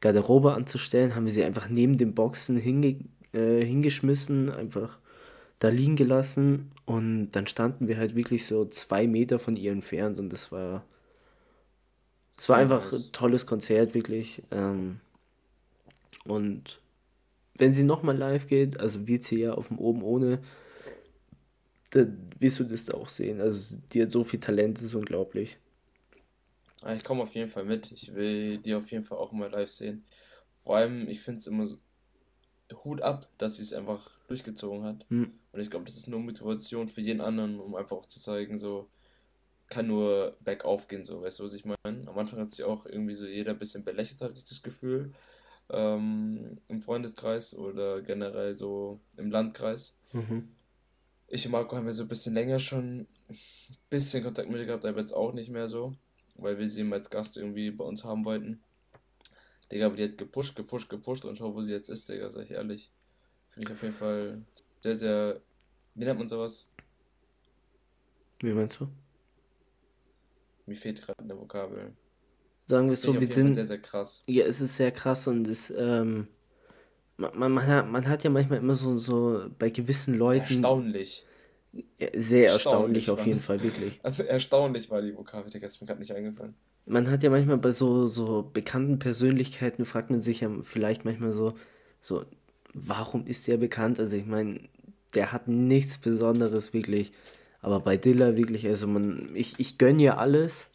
Garderobe 0.01 0.55
anzustellen. 0.55 1.14
Haben 1.14 1.25
wir 1.25 1.33
sie 1.33 1.45
einfach 1.45 1.69
neben 1.69 1.97
den 1.97 2.14
Boxen 2.14 2.57
hinge, 2.57 2.99
äh, 3.33 3.64
hingeschmissen, 3.64 4.51
einfach 4.51 4.99
da 5.59 5.69
liegen 5.69 5.97
gelassen. 5.97 6.73
Und 6.85 7.33
dann 7.33 7.47
standen 7.47 7.89
wir 7.89 7.99
halt 7.99 8.14
wirklich 8.14 8.47
so 8.47 8.64
zwei 8.67 9.07
Meter 9.07 9.39
von 9.39 9.57
ihr 9.57 9.73
entfernt 9.73 10.19
und 10.19 10.31
das 10.31 10.53
war. 10.53 10.85
Es 12.39 12.51
war 12.51 12.59
einfach 12.59 12.93
ein 12.93 13.12
tolles 13.12 13.47
Konzert, 13.47 13.95
wirklich. 13.95 14.43
Ähm, 14.51 15.01
und 16.25 16.81
wenn 17.59 17.75
sie 17.75 17.85
nochmal 17.85 18.17
live 18.17 18.47
geht, 18.47 18.79
also 18.79 19.07
wird 19.07 19.25
sie 19.25 19.41
ja 19.41 19.53
auf 19.53 19.69
dem 19.69 19.79
Oben 19.79 20.03
ohne, 20.03 20.43
dann 21.91 22.31
wirst 22.39 22.61
du 22.61 22.65
das 22.65 22.91
auch 22.91 23.09
sehen. 23.09 23.41
Also 23.41 23.77
die 23.93 24.03
hat 24.03 24.11
so 24.11 24.25
viel 24.25 24.41
Talent, 24.41 24.79
das 24.79 24.85
ist 24.85 24.95
unglaublich. 24.95 25.59
Ich 26.95 27.05
komme 27.05 27.23
auf 27.23 27.35
jeden 27.35 27.49
Fall 27.49 27.65
mit. 27.65 27.91
Ich 27.91 28.15
will 28.15 28.59
die 28.59 28.75
auf 28.75 28.91
jeden 28.91 29.05
Fall 29.05 29.19
auch 29.19 29.33
mal 29.33 29.51
live 29.51 29.71
sehen. 29.71 30.05
Vor 30.59 30.77
allem, 30.77 31.09
ich 31.09 31.21
finde 31.21 31.39
es 31.39 31.47
immer 31.47 31.67
so, 31.67 31.79
Hut 32.85 33.01
ab, 33.01 33.29
dass 33.39 33.57
sie 33.57 33.63
es 33.63 33.73
einfach 33.73 34.11
durchgezogen 34.27 34.83
hat. 34.83 35.07
Mhm. 35.09 35.33
Und 35.53 35.61
ich 35.61 35.71
glaube, 35.71 35.85
das 35.85 35.97
ist 35.97 36.09
nur 36.09 36.21
Motivation 36.21 36.89
für 36.89 37.01
jeden 37.01 37.21
anderen, 37.21 37.61
um 37.61 37.75
einfach 37.77 37.97
auch 37.97 38.07
zu 38.07 38.21
zeigen, 38.21 38.59
so 38.59 38.89
kann 39.69 39.87
nur 39.87 40.37
bergauf 40.41 40.87
gehen, 40.89 41.03
so, 41.03 41.23
weißt 41.23 41.41
du, 41.41 41.45
was 41.45 41.55
ich 41.55 41.65
meine? 41.65 42.09
Am 42.09 42.19
Anfang 42.19 42.41
hat 42.41 42.51
sich 42.51 42.65
auch 42.65 42.87
irgendwie 42.87 43.15
so 43.15 43.27
jeder 43.27 43.53
ein 43.53 43.59
bisschen 43.59 43.85
belächelt, 43.85 44.21
hatte 44.21 44.35
ich 44.35 44.45
das 44.45 44.63
Gefühl, 44.63 45.13
ähm, 45.71 46.53
im 46.69 46.81
Freundeskreis 46.81 47.55
oder 47.55 48.03
generell 48.03 48.55
so 48.55 49.01
im 49.17 49.31
Landkreis. 49.31 49.95
Mhm. 50.12 50.49
Ich 51.29 51.45
und 51.47 51.53
Marco 51.53 51.77
haben 51.77 51.87
ja 51.87 51.93
so 51.93 52.05
ein 52.05 52.09
bisschen 52.09 52.35
länger 52.35 52.61
schon 52.61 53.07
ein 53.29 53.37
bisschen 53.91 54.23
Kontakt 54.23 54.49
mit 54.49 54.59
ihr 54.59 54.67
gehabt, 54.67 54.85
aber 54.85 55.01
jetzt 55.01 55.12
auch 55.12 55.33
nicht 55.33 55.51
mehr 55.51 55.69
so, 55.69 55.95
weil 56.37 56.59
wir 56.59 56.69
sie 56.69 56.83
immer 56.83 56.97
als 56.97 57.11
Gast 57.11 57.37
irgendwie 57.37 57.71
bei 57.71 57.85
uns 57.85 58.05
haben 58.05 58.25
wollten. 58.25 58.62
Digga, 59.73 59.87
aber 59.87 59.97
die 59.97 60.05
hat 60.05 60.19
gepusht, 60.19 60.55
gepusht, 60.55 60.89
gepusht 60.89 61.25
und 61.25 61.37
schau, 61.37 61.55
wo 61.55 61.62
sie 61.62 61.73
jetzt 61.73 61.89
ist, 61.89 62.09
Digga, 62.09 62.31
sag 62.31 62.45
ich 62.45 62.53
ehrlich. 62.53 62.93
Finde 63.51 63.69
ich 63.69 63.73
auf 63.75 63.83
jeden 63.83 63.95
Fall 63.95 64.43
sehr, 64.81 64.95
sehr. 64.95 65.41
Wie 65.95 66.05
nennt 66.05 66.19
man 66.19 66.29
sowas? 66.29 66.69
Wie 68.39 68.53
meinst 68.53 68.79
du? 68.79 68.89
Mir 70.67 70.77
fehlt 70.77 71.03
gerade 71.03 71.19
eine 71.19 71.37
Vokabel. 71.37 71.93
Sagen 72.67 72.89
wir 72.89 72.95
es 72.95 73.03
so, 73.03 73.19
wir 73.19 73.33
sind. 73.33 73.55
Sehr, 73.55 73.67
sehr 73.67 73.79
krass. 73.79 74.23
Ja, 74.27 74.45
es 74.45 74.61
ist 74.61 74.77
sehr 74.77 74.91
krass 74.91 75.27
und 75.27 75.47
es, 75.49 75.73
ähm, 75.77 76.27
man, 77.17 77.53
man, 77.53 77.67
hat, 77.67 77.89
man 77.89 78.09
hat 78.09 78.25
ja 78.25 78.31
manchmal 78.31 78.59
immer 78.59 78.75
so, 78.75 78.99
so 78.99 79.47
bei 79.59 79.71
gewissen 79.71 80.14
Leuten. 80.14 80.55
Erstaunlich. 80.55 81.25
Sehr 81.73 82.45
erstaunlich, 82.45 82.45
erstaunlich 82.47 83.11
auf 83.11 83.27
jeden 83.27 83.41
Fall, 83.41 83.62
wirklich. 83.62 84.01
Also 84.03 84.23
erstaunlich 84.23 84.91
war 84.91 85.03
die 85.03 85.17
Vokabel, 85.17 85.51
Digga, 85.51 85.67
ist 85.67 85.81
mir 85.81 85.87
gerade 85.87 86.01
nicht 86.01 86.12
eingefallen 86.12 86.55
man 86.87 87.11
hat 87.11 87.23
ja 87.23 87.31
manchmal 87.31 87.59
bei 87.59 87.73
so, 87.73 88.07
so 88.07 88.49
bekannten 88.53 88.99
Persönlichkeiten, 88.99 89.85
fragt 89.85 90.11
man 90.11 90.23
sich 90.23 90.41
ja 90.41 90.51
vielleicht 90.62 91.05
manchmal 91.05 91.33
so, 91.33 91.55
so, 92.01 92.25
warum 92.73 93.27
ist 93.27 93.47
der 93.49 93.57
bekannt? 93.57 93.99
Also 93.99 94.17
ich 94.17 94.27
meine, 94.27 94.61
der 95.14 95.33
hat 95.33 95.49
nichts 95.49 95.99
Besonderes 95.99 96.73
wirklich. 96.73 97.12
Aber 97.61 97.81
bei 97.81 97.97
Dilla 97.97 98.37
wirklich, 98.37 98.67
also 98.69 98.87
man, 98.87 99.31
ich, 99.35 99.59
ich 99.59 99.79
gönne 99.79 100.03
ja 100.03 100.17
alles, 100.17 100.69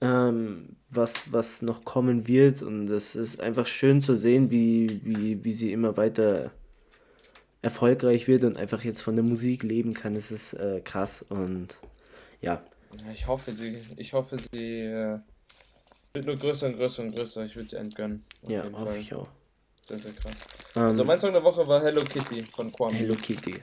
ähm, 0.00 0.76
was, 0.90 1.32
was 1.32 1.62
noch 1.62 1.84
kommen 1.84 2.26
wird. 2.26 2.62
Und 2.62 2.88
es 2.88 3.16
ist 3.16 3.40
einfach 3.40 3.66
schön 3.66 4.02
zu 4.02 4.14
sehen, 4.14 4.50
wie, 4.50 5.00
wie, 5.04 5.44
wie 5.44 5.52
sie 5.52 5.72
immer 5.72 5.96
weiter 5.96 6.52
erfolgreich 7.62 8.28
wird 8.28 8.44
und 8.44 8.56
einfach 8.56 8.84
jetzt 8.84 9.02
von 9.02 9.16
der 9.16 9.24
Musik 9.24 9.62
leben 9.62 9.94
kann. 9.94 10.14
Es 10.14 10.30
ist 10.30 10.52
äh, 10.54 10.80
krass 10.82 11.22
und 11.28 11.78
ja, 12.40 12.62
ich 13.12 13.26
hoffe, 13.26 13.52
sie, 13.52 13.78
ich 13.96 14.12
hoffe, 14.12 14.36
sie 14.38 14.82
äh, 14.82 15.18
wird 16.14 16.26
nur 16.26 16.36
größer 16.36 16.66
und 16.66 16.76
größer 16.76 17.02
und 17.02 17.14
größer. 17.14 17.44
Ich 17.44 17.56
würde 17.56 17.68
sie 17.68 17.76
entgönnen. 17.76 18.24
ja, 18.46 18.64
hoffe 18.64 18.86
Fall. 18.86 18.96
ich 18.98 19.14
auch. 19.14 19.28
Sehr, 19.86 19.98
sehr 19.98 20.12
krass. 20.12 20.34
Um, 20.74 20.82
ähm, 20.82 20.88
also 20.88 21.04
mein 21.04 21.20
Song 21.20 21.32
der 21.32 21.44
Woche 21.44 21.66
war 21.66 21.82
Hello 21.82 22.02
Kitty 22.02 22.42
von 22.42 22.72
Kwame. 22.72 22.94
Hello 22.94 23.14
Kitty. 23.14 23.60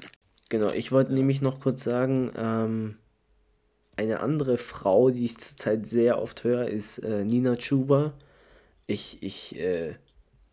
Genau, 0.49 0.69
ich 0.71 0.91
wollte 0.91 1.11
ja. 1.11 1.17
nämlich 1.17 1.41
noch 1.41 1.59
kurz 1.59 1.83
sagen, 1.83 2.31
ähm, 2.35 2.97
eine 3.95 4.19
andere 4.21 4.57
Frau, 4.57 5.09
die 5.09 5.25
ich 5.25 5.37
zurzeit 5.37 5.87
sehr 5.87 6.21
oft 6.21 6.43
höre, 6.43 6.67
ist 6.67 6.99
äh, 6.99 7.23
Nina 7.23 7.55
Chuba. 7.55 8.13
Ich, 8.87 9.21
ich 9.21 9.57
äh, 9.59 9.95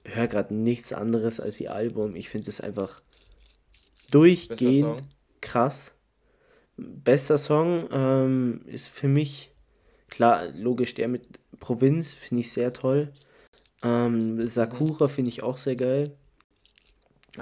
höre 0.05 0.29
gerade 0.29 0.55
nichts 0.55 0.93
anderes 0.93 1.41
als 1.41 1.61
ihr 1.61 1.75
Album. 1.75 2.17
Ich 2.17 2.29
finde 2.29 2.51
es 2.51 2.61
einfach 2.61 3.01
durchgehend 4.11 5.03
krass. 5.41 5.93
Bester 6.77 7.39
Song 7.39 7.89
ähm, 7.93 8.63
ist 8.67 8.89
für 8.89 9.09
mich, 9.09 9.51
klar, 10.09 10.49
logisch, 10.49 10.95
der 10.95 11.09
mit 11.09 11.39
Provinz 11.59 12.15
finde 12.15 12.41
ich 12.41 12.53
sehr 12.53 12.73
toll. 12.73 13.13
Ähm, 13.83 14.47
Sakura 14.47 15.09
finde 15.09 15.31
ich 15.31 15.43
auch 15.43 15.59
sehr 15.59 15.77
geil. 15.77 16.15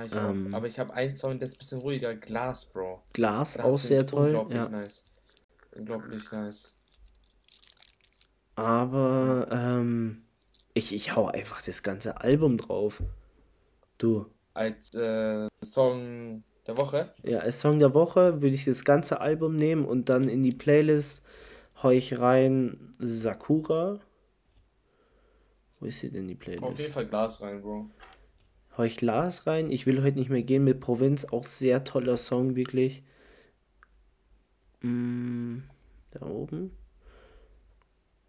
Ich 0.04 0.14
ähm, 0.14 0.52
Aber 0.52 0.66
ich 0.66 0.78
habe 0.78 0.92
einen 0.94 1.14
Song, 1.14 1.38
der 1.38 1.48
ist 1.48 1.54
ein 1.54 1.58
bisschen 1.58 1.80
ruhiger, 1.80 2.14
Glass, 2.14 2.66
Bro. 2.66 3.02
Glas, 3.12 3.54
Glas 3.54 3.66
auch 3.66 3.78
sehr 3.78 4.06
toll. 4.06 4.26
Unglaublich 4.26 4.58
ja. 4.58 4.68
nice. 4.68 5.04
Unglaublich 5.78 6.30
nice. 6.32 6.74
Aber 8.56 9.46
ähm, 9.52 10.24
ich, 10.74 10.92
ich 10.92 11.14
hau 11.14 11.26
einfach 11.26 11.62
das 11.62 11.84
ganze 11.84 12.20
Album 12.20 12.58
drauf. 12.58 13.00
Du. 13.98 14.26
Als 14.54 14.92
äh, 14.94 15.48
Song 15.62 16.42
der 16.66 16.76
Woche? 16.76 17.14
Ja, 17.22 17.38
als 17.38 17.60
Song 17.60 17.78
der 17.78 17.94
Woche 17.94 18.42
würde 18.42 18.56
ich 18.56 18.64
das 18.64 18.84
ganze 18.84 19.20
Album 19.20 19.54
nehmen 19.54 19.84
und 19.84 20.08
dann 20.08 20.28
in 20.28 20.42
die 20.42 20.52
Playlist 20.52 21.22
hau 21.82 21.90
ich 21.90 22.18
rein 22.18 22.94
Sakura. 22.98 24.00
Wo 25.78 25.86
ist 25.86 26.00
sie 26.00 26.10
denn 26.10 26.26
die 26.26 26.34
Playlist? 26.34 26.64
Auf 26.64 26.78
jeden 26.80 26.92
Fall 26.92 27.06
Glas 27.06 27.40
rein, 27.40 27.62
Bro. 27.62 27.88
Hau 28.76 28.82
ich 28.82 28.96
Glas 28.96 29.46
rein. 29.46 29.70
Ich 29.70 29.86
will 29.86 30.02
heute 30.02 30.18
nicht 30.18 30.30
mehr 30.30 30.42
gehen 30.42 30.64
mit 30.64 30.80
Provinz. 30.80 31.24
Auch 31.26 31.44
sehr 31.44 31.84
toller 31.84 32.16
Song, 32.16 32.56
wirklich. 32.56 33.04
Mm, 34.80 35.58
da 36.10 36.26
oben. 36.26 36.70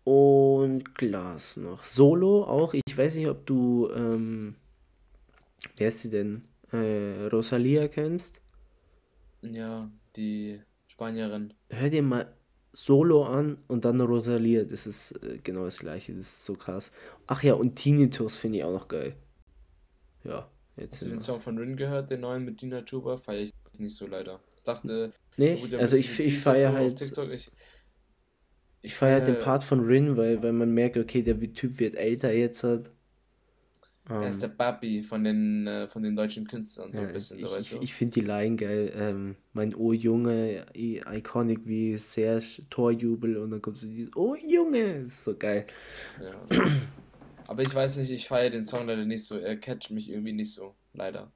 Und 0.03 0.95
Glas 0.95 1.57
noch. 1.57 1.83
Solo 1.83 2.43
auch. 2.43 2.73
Ich 2.73 2.97
weiß 2.97 3.15
nicht, 3.15 3.27
ob 3.27 3.45
du. 3.45 3.89
Ähm, 3.93 4.55
wer 5.77 5.89
ist 5.89 6.01
sie 6.01 6.09
denn? 6.09 6.49
äh, 6.71 7.27
Rosalia 7.31 7.87
kennst. 7.87 8.41
Ja, 9.41 9.89
die 10.15 10.61
Spanierin. 10.87 11.53
Hör 11.69 11.89
dir 11.89 12.03
mal 12.03 12.33
Solo 12.73 13.25
an 13.25 13.57
und 13.67 13.85
dann 13.85 14.01
Rosalia. 14.01 14.63
Das 14.63 14.85
ist 14.85 15.11
äh, 15.23 15.39
genau 15.43 15.65
das 15.65 15.79
gleiche. 15.79 16.13
Das 16.13 16.21
ist 16.21 16.45
so 16.45 16.55
krass. 16.55 16.91
Ach 17.27 17.41
ja, 17.43 17.53
und 17.53 17.75
Tinnitus 17.75 18.37
finde 18.37 18.59
ich 18.59 18.63
auch 18.63 18.73
noch 18.73 18.87
geil. 18.87 19.15
Ja. 20.23 20.49
Jetzt 20.75 20.93
Hast 20.93 21.05
du 21.05 21.09
den 21.09 21.19
Song 21.19 21.41
von 21.41 21.57
Rin 21.57 21.75
gehört, 21.75 22.09
den 22.09 22.21
neuen 22.21 22.45
mit 22.45 22.61
Dina 22.61 22.81
Tuba? 22.81 23.17
Feier 23.17 23.41
ich 23.41 23.51
nicht 23.79 23.95
so 23.95 24.07
leider. 24.07 24.39
Ich 24.57 24.63
dachte, 24.63 25.11
nee, 25.39 25.55
gut, 25.55 25.73
also 25.73 25.97
ich, 25.97 26.19
ich 26.19 26.39
feiere 26.39 26.73
halt. 26.73 27.01
Ich, 27.01 27.51
ich 28.81 28.95
feiere 28.95 29.25
halt 29.25 29.27
den 29.27 29.43
Part 29.43 29.63
von 29.63 29.81
Rin, 29.81 30.15
weil, 30.17 30.41
weil 30.43 30.53
man 30.53 30.73
merkt, 30.73 30.97
okay, 30.97 31.21
der 31.21 31.39
Typ 31.53 31.79
wird 31.79 31.95
älter 31.95 32.31
jetzt 32.31 32.63
hat. 32.63 32.91
Um, 34.09 34.23
er 34.23 34.29
ist 34.29 34.37
ähm. 34.37 34.41
der 34.41 34.47
Papi 34.49 35.03
von 35.03 35.23
den, 35.23 35.67
äh, 35.67 35.87
von 35.87 36.01
den 36.01 36.15
deutschen 36.15 36.47
Künstlern, 36.47 36.91
so 36.91 36.99
ja, 36.99 37.07
ein 37.07 37.13
bisschen. 37.13 37.37
Ich, 37.37 37.45
so, 37.45 37.57
ich, 37.57 37.81
ich 37.81 37.93
finde 37.93 38.15
die 38.15 38.25
Line 38.25 38.55
geil. 38.55 38.91
Ähm, 38.95 39.35
mein 39.53 39.75
Oh 39.75 39.93
Junge, 39.93 40.65
iconic 40.75 41.59
wie 41.65 41.95
Serge, 41.97 42.63
Torjubel 42.71 43.37
und 43.37 43.51
dann 43.51 43.61
kommt 43.61 43.77
so 43.77 43.87
dieses 43.87 44.15
Oh 44.15 44.35
Junge, 44.35 45.05
ist 45.05 45.23
so 45.23 45.37
geil. 45.37 45.67
Ja. 46.19 46.59
Aber 47.45 47.61
ich 47.61 47.73
weiß 47.73 47.97
nicht, 47.97 48.09
ich 48.11 48.27
feiere 48.27 48.49
den 48.49 48.65
Song 48.65 48.87
leider 48.87 49.05
nicht 49.05 49.25
so. 49.25 49.37
Er 49.37 49.57
catcht 49.57 49.91
mich 49.91 50.09
irgendwie 50.09 50.33
nicht 50.33 50.53
so, 50.53 50.75
leider. 50.93 51.31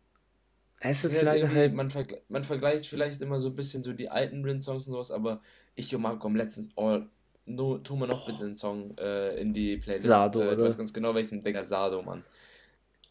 Es 0.85 1.03
ist 1.03 1.21
leider 1.21 1.49
halt. 1.49 1.73
Man, 1.73 1.89
vergle 1.89 2.21
man 2.29 2.43
vergleicht 2.43 2.87
vielleicht 2.87 3.21
immer 3.21 3.39
so 3.39 3.47
ein 3.47 3.55
bisschen 3.55 3.83
so 3.83 3.93
die 3.93 4.09
alten 4.09 4.43
Rin-Songs 4.43 4.87
und 4.87 4.93
sowas, 4.93 5.11
aber 5.11 5.41
ich 5.75 5.93
und 5.95 6.01
Marco 6.01 6.25
haben 6.25 6.35
letztens. 6.35 6.69
Oh, 6.75 6.99
no, 7.45 7.77
tu 7.77 7.95
mal 7.95 8.07
noch 8.07 8.25
bitte 8.25 8.43
einen 8.43 8.57
Song 8.57 8.97
äh, 8.97 9.39
in 9.39 9.53
die 9.53 9.77
Playlist. 9.77 10.07
Sado, 10.07 10.41
äh, 10.41 10.53
ich 10.53 10.59
weiß 10.59 10.77
ganz 10.77 10.93
genau 10.93 11.15
welchen. 11.15 11.41
Digga, 11.41 11.63
Sado, 11.63 12.01
Mann 12.01 12.23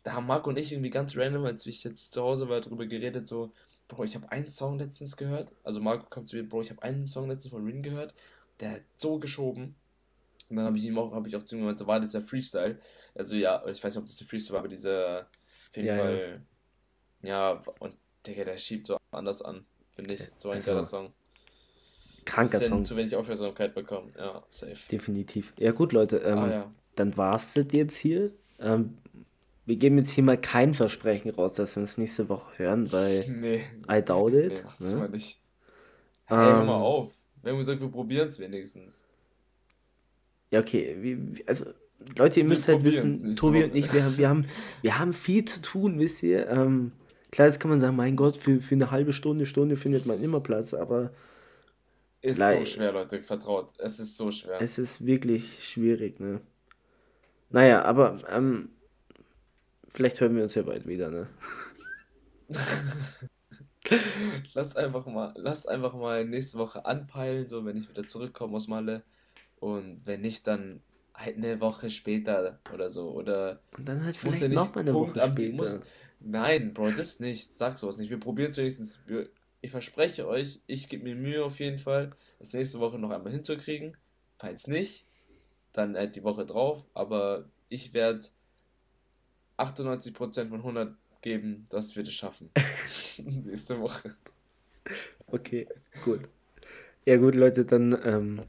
da 0.02 0.14
haben 0.14 0.26
Marco 0.26 0.50
und 0.50 0.58
ich 0.58 0.72
irgendwie 0.72 0.90
ganz 0.90 1.16
random, 1.16 1.44
als 1.44 1.66
ich 1.66 1.84
jetzt 1.84 2.12
zu 2.12 2.22
Hause 2.22 2.48
war, 2.48 2.60
darüber 2.60 2.86
geredet, 2.86 3.28
so, 3.28 3.52
Bro, 3.88 4.04
ich 4.04 4.14
habe 4.14 4.30
einen 4.30 4.48
Song 4.48 4.78
letztens 4.78 5.16
gehört. 5.16 5.52
Also 5.64 5.80
Marco 5.80 6.06
kommt 6.08 6.28
zu 6.28 6.36
mir, 6.36 6.48
Bro, 6.48 6.62
ich 6.62 6.70
habe 6.70 6.82
einen 6.82 7.08
Song 7.08 7.28
letztens 7.28 7.52
von 7.52 7.64
Rin 7.64 7.82
gehört, 7.82 8.14
der 8.60 8.72
hat 8.72 8.82
so 8.94 9.18
geschoben. 9.18 9.74
Und 10.48 10.56
dann 10.56 10.66
habe 10.66 10.76
ich 10.76 10.84
ihm 10.84 10.98
auch, 10.98 11.12
habe 11.12 11.28
ich 11.28 11.36
auch 11.36 11.42
zu 11.42 11.56
ihm 11.56 11.60
gemeint, 11.60 11.78
so 11.78 11.86
war 11.86 12.00
das 12.00 12.12
der 12.12 12.22
Freestyle. 12.22 12.78
Also 13.14 13.36
ja, 13.36 13.64
ich 13.66 13.82
weiß 13.82 13.94
nicht, 13.94 13.98
ob 13.98 14.06
das 14.06 14.16
der 14.16 14.26
Freestyle 14.26 14.54
war, 14.54 14.60
aber 14.60 14.68
dieser, 14.68 15.20
auf 15.68 15.76
jeden 15.76 15.88
ja, 15.88 15.96
Fall, 15.96 16.18
ja. 16.18 16.40
Ja, 17.22 17.62
und 17.78 17.94
Digga, 18.26 18.44
der 18.44 18.58
schiebt 18.58 18.86
so 18.86 18.96
anders 19.10 19.42
an, 19.42 19.64
finde 19.92 20.14
ich. 20.14 20.20
So 20.32 20.50
ein 20.50 20.56
also, 20.56 20.70
geiler 20.70 20.84
Song. 20.84 21.12
Kranker 22.24 22.60
Song. 22.60 22.84
zu 22.84 22.96
wenig 22.96 23.16
Aufmerksamkeit 23.16 23.74
bekommen, 23.74 24.12
ja, 24.16 24.42
safe. 24.48 24.76
Definitiv. 24.90 25.52
Ja 25.58 25.72
gut, 25.72 25.92
Leute, 25.92 26.18
ähm, 26.18 26.38
ah, 26.38 26.50
ja. 26.50 26.70
dann 26.94 27.16
war's 27.16 27.54
das 27.54 27.66
jetzt 27.72 27.96
hier. 27.96 28.32
Ähm, 28.60 28.98
wir 29.66 29.76
geben 29.76 29.98
jetzt 29.98 30.10
hier 30.10 30.24
mal 30.24 30.38
kein 30.38 30.74
Versprechen 30.74 31.30
raus, 31.30 31.54
dass 31.54 31.76
wir 31.76 31.80
uns 31.80 31.98
nächste 31.98 32.28
Woche 32.28 32.58
hören, 32.58 32.92
weil 32.92 33.24
nee. 33.28 33.62
I 33.90 34.02
doubt 34.02 34.34
it. 34.34 34.52
Nee, 34.52 34.70
das 34.78 34.94
ne? 34.94 35.08
nicht. 35.08 35.40
Hey, 36.26 36.36
um, 36.36 36.44
hör 36.44 36.64
mal 36.64 36.76
ähm. 36.76 36.82
auf. 36.82 37.14
Wir 37.42 37.52
haben 37.52 37.58
gesagt, 37.58 37.80
wir 37.80 37.88
probieren 37.88 38.28
es 38.28 38.38
wenigstens. 38.38 39.04
Ja, 40.50 40.60
okay. 40.60 40.96
Wir, 41.00 41.18
also, 41.46 41.66
Leute, 42.16 42.40
ihr 42.40 42.44
wir 42.44 42.50
müsst 42.50 42.68
halt 42.68 42.84
wissen, 42.84 43.34
Tobi 43.34 43.60
so. 43.60 43.64
und 43.66 43.74
ich, 43.74 43.92
wir, 43.92 44.18
wir, 44.18 44.28
haben, 44.28 44.46
wir 44.80 44.98
haben 44.98 45.12
viel 45.12 45.44
zu 45.44 45.60
tun, 45.60 45.98
wisst 45.98 46.22
ihr. 46.22 46.48
Ähm, 46.48 46.92
klar, 47.32 47.48
jetzt 47.48 47.58
kann 47.58 47.70
man 47.70 47.80
sagen, 47.80 47.96
mein 47.96 48.14
Gott, 48.14 48.36
für, 48.36 48.60
für 48.60 48.76
eine 48.76 48.92
halbe 48.92 49.12
Stunde, 49.12 49.46
Stunde 49.46 49.76
findet 49.76 50.06
man 50.06 50.22
immer 50.22 50.40
Platz, 50.40 50.74
aber. 50.74 51.10
Ist 52.20 52.38
so 52.38 52.64
schwer, 52.64 52.92
Leute, 52.92 53.20
vertraut. 53.20 53.72
Es 53.78 53.98
ist 53.98 54.16
so 54.16 54.30
schwer. 54.30 54.60
Es 54.60 54.78
ist 54.78 55.04
wirklich 55.04 55.64
schwierig, 55.68 56.20
ne? 56.20 56.40
Naja, 57.50 57.82
aber 57.82 58.16
ähm, 58.30 58.68
Vielleicht 59.92 60.20
hören 60.20 60.34
wir 60.36 60.42
uns 60.42 60.54
ja 60.54 60.62
bald 60.62 60.86
wieder, 60.86 61.10
ne? 61.10 61.26
lass 64.54 64.74
einfach 64.74 65.04
mal, 65.06 65.34
lass 65.36 65.66
einfach 65.66 65.92
mal 65.94 66.24
nächste 66.24 66.58
Woche 66.58 66.86
anpeilen, 66.86 67.46
so 67.48 67.64
wenn 67.66 67.76
ich 67.76 67.90
wieder 67.90 68.06
zurückkomme 68.06 68.56
aus 68.56 68.68
Malle. 68.68 69.02
Und 69.60 70.00
wenn 70.06 70.22
nicht, 70.22 70.46
dann 70.46 70.80
halt 71.14 71.36
eine 71.36 71.60
Woche 71.60 71.90
später 71.90 72.58
oder 72.72 72.88
so. 72.88 73.10
Oder 73.10 73.60
und 73.76 73.86
dann 73.86 74.02
halt 74.02 74.16
vielleicht 74.16 74.40
ja 74.40 74.48
noch 74.48 74.74
mal 74.74 74.80
eine 74.80 74.92
Punkt 74.92 75.16
Woche 75.16 75.26
später. 75.26 75.56
Muss, 75.56 75.80
nein, 76.24 76.74
Bro, 76.74 76.92
das 76.92 77.20
nicht. 77.20 77.52
Sag 77.52 77.78
sowas 77.78 77.98
nicht. 77.98 78.10
Wir 78.10 78.20
probieren 78.20 78.50
es 78.50 78.56
wenigstens. 78.56 79.00
Wir, 79.06 79.28
ich 79.60 79.70
verspreche 79.70 80.26
euch, 80.26 80.60
ich 80.66 80.88
gebe 80.88 81.04
mir 81.04 81.14
Mühe 81.14 81.44
auf 81.44 81.60
jeden 81.60 81.78
Fall, 81.78 82.10
das 82.40 82.52
nächste 82.52 82.80
Woche 82.80 82.98
noch 82.98 83.10
einmal 83.10 83.32
hinzukriegen. 83.32 83.96
Falls 84.36 84.66
nicht, 84.66 85.06
dann 85.72 85.96
halt 85.96 86.16
die 86.16 86.24
Woche 86.24 86.44
drauf. 86.44 86.86
Aber 86.94 87.48
ich 87.68 87.94
werde 87.94 88.26
98% 89.58 90.48
von 90.48 90.58
100 90.58 90.96
geben, 91.20 91.64
dass 91.70 91.94
wir 91.94 92.02
das 92.02 92.14
schaffen. 92.14 92.50
nächste 93.18 93.80
Woche. 93.80 94.14
Okay, 95.26 95.68
gut. 96.04 96.22
Ja 97.04 97.16
gut, 97.16 97.36
Leute, 97.36 97.64
dann 97.64 97.96
ähm, 98.04 98.42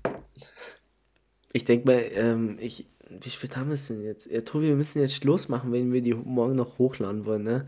ich 1.54 1.64
denke 1.64 1.86
mal, 1.86 2.04
ähm, 2.16 2.58
ich, 2.60 2.88
wie 3.22 3.30
spät 3.30 3.58
haben 3.58 3.68
wir 3.68 3.76
es 3.76 3.88
denn 3.88 4.02
jetzt? 4.02 4.30
Ja, 4.30 4.42
Tobi, 4.42 4.68
wir 4.68 4.76
müssen 4.76 5.02
jetzt 5.02 5.16
Schluss 5.16 5.50
machen, 5.50 5.72
wenn 5.72 5.92
wir 5.92 6.02
die 6.02 6.14
morgen 6.14 6.56
noch 6.56 6.78
hochladen 6.78 7.26
wollen, 7.26 7.44
ne? 7.44 7.68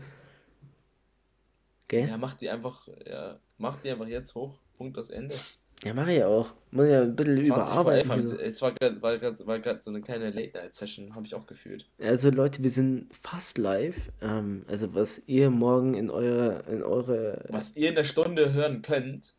Gell? 1.88 2.08
Ja, 2.08 2.16
mach 2.16 2.34
die 2.34 2.50
einfach, 2.50 2.88
ja, 3.06 3.38
mach 3.58 3.80
die 3.80 3.90
einfach 3.90 4.06
jetzt 4.06 4.34
hoch. 4.34 4.58
Punkt, 4.76 4.96
das 4.96 5.10
Ende. 5.10 5.36
Ja, 5.84 5.94
mache 5.94 6.12
ich 6.12 6.24
auch. 6.24 6.52
Muss 6.70 6.88
ja 6.88 7.02
ein 7.02 7.14
bisschen 7.14 7.44
überarbeiten. 7.44 8.10
11 8.10 8.32
es 8.40 8.62
war 8.62 8.72
gerade 8.72 9.02
war 9.02 9.18
grad, 9.18 9.46
war 9.46 9.58
grad 9.58 9.82
so 9.82 9.90
eine 9.90 10.00
kleine 10.00 10.30
Late-Night-Session, 10.30 11.14
habe 11.14 11.26
ich 11.26 11.34
auch 11.34 11.46
gefühlt. 11.46 11.86
Also 11.98 12.30
Leute, 12.30 12.62
wir 12.62 12.70
sind 12.70 13.14
fast 13.14 13.58
live. 13.58 14.10
Ähm, 14.22 14.64
also 14.68 14.94
was 14.94 15.22
ihr 15.26 15.50
morgen 15.50 15.94
in 15.94 16.10
eure, 16.10 16.64
in 16.70 16.82
eure... 16.82 17.44
Was 17.48 17.76
ihr 17.76 17.90
in 17.90 17.94
der 17.94 18.04
Stunde 18.04 18.52
hören 18.52 18.82
könnt. 18.82 19.34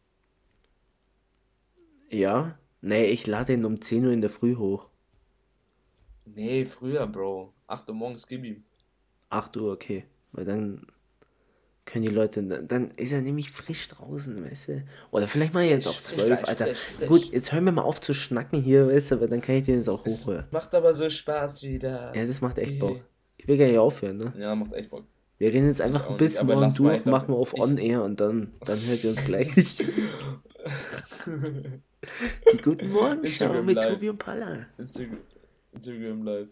Ja, 2.09 2.57
Nee, 2.81 3.07
ich 3.07 3.25
lade 3.27 3.53
ihn 3.53 3.65
um 3.65 3.81
10 3.81 4.05
Uhr 4.05 4.11
in 4.11 4.21
der 4.21 4.29
Früh 4.29 4.55
hoch. 4.55 4.87
Nee, 6.35 6.65
früher, 6.65 7.07
Bro. 7.07 7.53
8 7.67 7.89
Uhr 7.89 7.95
morgens 7.95 8.27
gib 8.27 8.43
ihm. 8.43 8.63
8 9.29 9.57
Uhr, 9.57 9.73
okay. 9.73 10.05
Weil 10.31 10.45
dann 10.45 10.87
können 11.85 12.05
die 12.05 12.11
Leute, 12.11 12.43
dann 12.43 12.91
ist 12.97 13.13
er 13.13 13.21
nämlich 13.21 13.49
frisch 13.51 13.87
draußen, 13.87 14.43
weißt 14.43 14.67
du? 14.67 14.83
Oder 15.11 15.27
vielleicht 15.27 15.53
mal 15.53 15.63
jetzt 15.63 15.87
auf 15.87 16.03
12, 16.03 16.43
Alter. 16.43 16.65
Frisch, 16.65 16.79
frisch. 16.97 17.07
Gut, 17.07 17.31
jetzt 17.31 17.53
hören 17.53 17.63
wir 17.63 17.71
mal 17.71 17.83
auf 17.83 18.01
zu 18.01 18.13
schnacken 18.13 18.61
hier, 18.61 18.87
weißt 18.87 19.11
du, 19.11 19.21
weil 19.21 19.29
dann 19.29 19.41
kann 19.41 19.55
ich 19.55 19.63
den 19.63 19.77
jetzt 19.77 19.89
auch 19.89 20.05
hochhören. 20.05 20.45
Macht 20.51 20.75
aber 20.75 20.93
so 20.93 21.09
Spaß 21.09 21.63
wieder. 21.63 22.13
Ja, 22.13 22.25
das 22.25 22.41
macht 22.41 22.57
echt 22.57 22.77
Bock. 22.79 22.99
Ich 23.37 23.47
will 23.47 23.57
gar 23.57 23.67
nicht 23.67 23.77
aufhören, 23.77 24.17
ne? 24.17 24.33
Ja, 24.37 24.53
macht 24.53 24.73
echt 24.73 24.89
Bock. 24.89 25.05
Wir 25.37 25.53
reden 25.53 25.67
jetzt 25.67 25.81
einfach 25.81 26.09
ein 26.09 26.17
bisschen 26.17 26.47
morgen 26.47 26.73
durch, 26.73 27.05
machen 27.05 27.29
wir 27.29 27.35
auf 27.37 27.53
On-Air 27.53 28.03
und 28.03 28.19
dann, 28.19 28.53
dann 28.65 28.79
hört 28.85 29.03
ihr 29.03 29.11
uns 29.11 29.23
gleich. 29.23 29.53
Die 32.53 32.57
guten 32.61 32.91
Morgenschau 32.91 33.61
mit 33.63 33.75
Live. 33.75 33.93
Tobi 33.93 34.09
und 34.09 34.17
Palla. 34.17 34.65
Instagram, 34.77 35.19
Instagram 35.73 36.23
Live. 36.23 36.49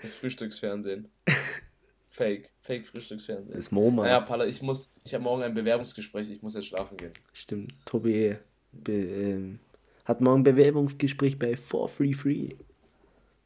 Das 0.00 0.14
Frühstücksfernsehen. 0.14 1.08
Fake. 2.08 2.50
Fake 2.60 2.86
Frühstücksfernsehen. 2.86 3.56
Das 3.56 3.70
MoMA. 3.70 4.04
Naja, 4.04 4.20
Palla, 4.20 4.46
ich 4.46 4.62
muss, 4.62 4.92
ich 5.04 5.14
habe 5.14 5.24
morgen 5.24 5.42
ein 5.42 5.54
Bewerbungsgespräch, 5.54 6.30
ich 6.30 6.42
muss 6.42 6.54
jetzt 6.54 6.66
schlafen 6.66 6.96
gehen. 6.96 7.12
Stimmt. 7.32 7.74
Tobi 7.84 8.36
be, 8.72 8.92
ähm, 8.92 9.60
hat 10.04 10.20
morgen 10.20 10.40
ein 10.40 10.44
Bewerbungsgespräch 10.44 11.38
bei 11.38 11.56
For 11.56 11.88
Free 11.88 12.14
Free. 12.14 12.54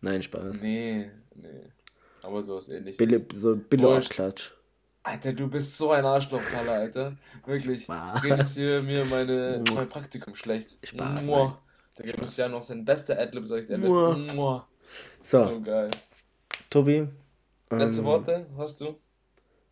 Nein, 0.01 0.23
Spaß. 0.23 0.61
Nee, 0.61 1.11
nee. 1.35 1.49
Aber 2.23 2.43
sowas 2.43 2.69
ähnliches. 2.69 2.99
Bille, 2.99 3.25
so 3.35 3.57
Billo-Abklatsch. 3.57 4.53
Alter, 5.05 5.33
du 5.33 5.49
bist 5.49 5.77
so 5.77 5.91
ein 5.91 6.05
Arschloch, 6.05 6.43
Palla, 6.53 6.73
Alter. 6.73 7.17
Wirklich. 7.45 7.87
Du 7.87 7.93
redest 8.23 8.57
hier 8.57 8.83
mir 8.83 9.05
meine, 9.05 9.63
mein 9.75 9.89
Praktikum 9.89 10.35
schlecht. 10.35 10.79
Spaß. 10.87 11.25
Mua. 11.25 11.61
Da 11.97 12.05
gibt 12.05 12.23
es 12.23 12.37
ja 12.37 12.49
noch 12.49 12.63
sein 12.63 12.85
bester 12.85 13.19
Adlib, 13.19 13.47
sag 13.47 13.61
ich 13.61 13.67
dir. 13.67 13.79
Mua. 13.79 14.67
So. 15.23 15.43
so 15.43 15.61
geil. 15.61 15.91
Tobi. 16.71 17.09
Letzte 17.71 18.01
ähm, 18.01 18.07
Worte 18.07 18.47
hast 18.57 18.81
du? 18.81 18.99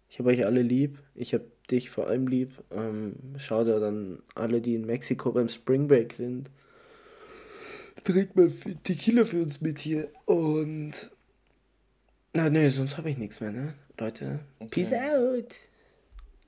Ich 0.09 0.19
habe 0.19 0.31
euch 0.31 0.45
alle 0.45 0.63
lieb. 0.63 0.99
Ich 1.15 1.35
habe 1.35 1.47
dich 1.71 1.91
vor 1.91 2.09
allem 2.09 2.27
lieb. 2.27 2.53
Ähm, 2.71 3.15
schau 3.37 3.65
dir 3.65 3.79
dann 3.79 4.23
alle, 4.35 4.61
die 4.61 4.75
in 4.75 4.87
Mexiko 4.87 5.33
beim 5.33 5.49
Spring 5.49 5.87
Break 5.87 6.15
sind. 6.15 6.51
Trinkt 8.05 8.37
mal 8.37 8.51
Tequila 8.83 9.25
für 9.25 9.43
uns 9.43 9.61
mit 9.61 9.79
hier. 9.79 10.11
Und. 10.25 11.11
Na, 12.33 12.49
nee, 12.49 12.69
sonst 12.71 12.97
habe 12.97 13.11
ich 13.11 13.19
nichts 13.19 13.41
mehr, 13.41 13.53
ne? 13.53 13.75
Leute. 13.99 14.41
Okay. 14.59 14.85
Peace 14.85 14.93
out. 14.93 15.55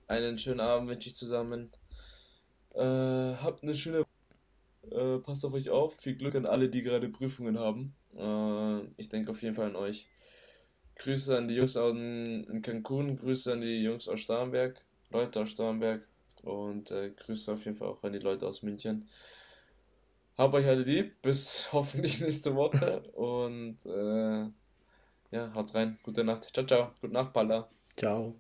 Einen 0.09 0.39
schönen 0.39 0.61
Abend 0.61 0.89
wünsche 0.89 1.11
ich 1.11 1.17
zusammen. 1.17 1.71
Äh, 2.75 2.81
habt 2.81 3.63
eine 3.63 3.75
schöne. 3.75 4.05
Äh, 4.91 5.19
passt 5.19 5.45
auf 5.45 5.53
euch 5.53 5.71
auf. 5.71 5.97
Viel 6.01 6.17
Glück 6.17 6.35
an 6.35 6.47
alle, 6.47 6.69
die 6.69 6.83
gerade 6.83 7.09
Prüfungen 7.09 7.59
haben. 7.59 7.95
Äh, 8.17 8.81
ich 8.97 9.09
denke 9.09 9.31
auf 9.31 9.43
jeden 9.43 9.55
Fall 9.55 9.67
an 9.67 9.77
euch. 9.77 10.09
Grüße 10.97 11.37
an 11.37 11.49
die 11.49 11.55
Jungs 11.55 11.77
aus 11.77 11.95
in 11.95 12.61
Cancun, 12.63 13.17
Grüße 13.17 13.53
an 13.53 13.61
die 13.61 13.83
Jungs 13.83 14.09
aus 14.09 14.21
Starnberg, 14.21 14.85
Leute 15.11 15.41
aus 15.41 15.51
Starnberg 15.51 16.07
und 16.43 16.91
äh, 16.91 17.11
Grüße 17.11 17.53
auf 17.53 17.65
jeden 17.65 17.77
Fall 17.77 17.89
auch 17.89 18.03
an 18.03 18.13
die 18.13 18.19
Leute 18.19 18.47
aus 18.47 18.63
München. 18.63 19.09
Hab 20.37 20.55
euch 20.55 20.67
alle 20.67 20.83
lieb, 20.83 21.21
bis 21.23 21.69
hoffentlich 21.73 22.21
nächste 22.21 22.55
Woche 22.55 23.01
und 23.13 23.79
äh, 23.87 24.51
ja, 25.37 25.55
haut 25.55 25.75
rein. 25.75 25.99
Gute 26.03 26.25
Nacht. 26.25 26.45
Ciao, 26.53 26.67
ciao. 26.67 26.91
Gute 27.01 27.13
Nacht, 27.15 27.33
Palla. 27.33 27.69
Ciao. 27.97 28.35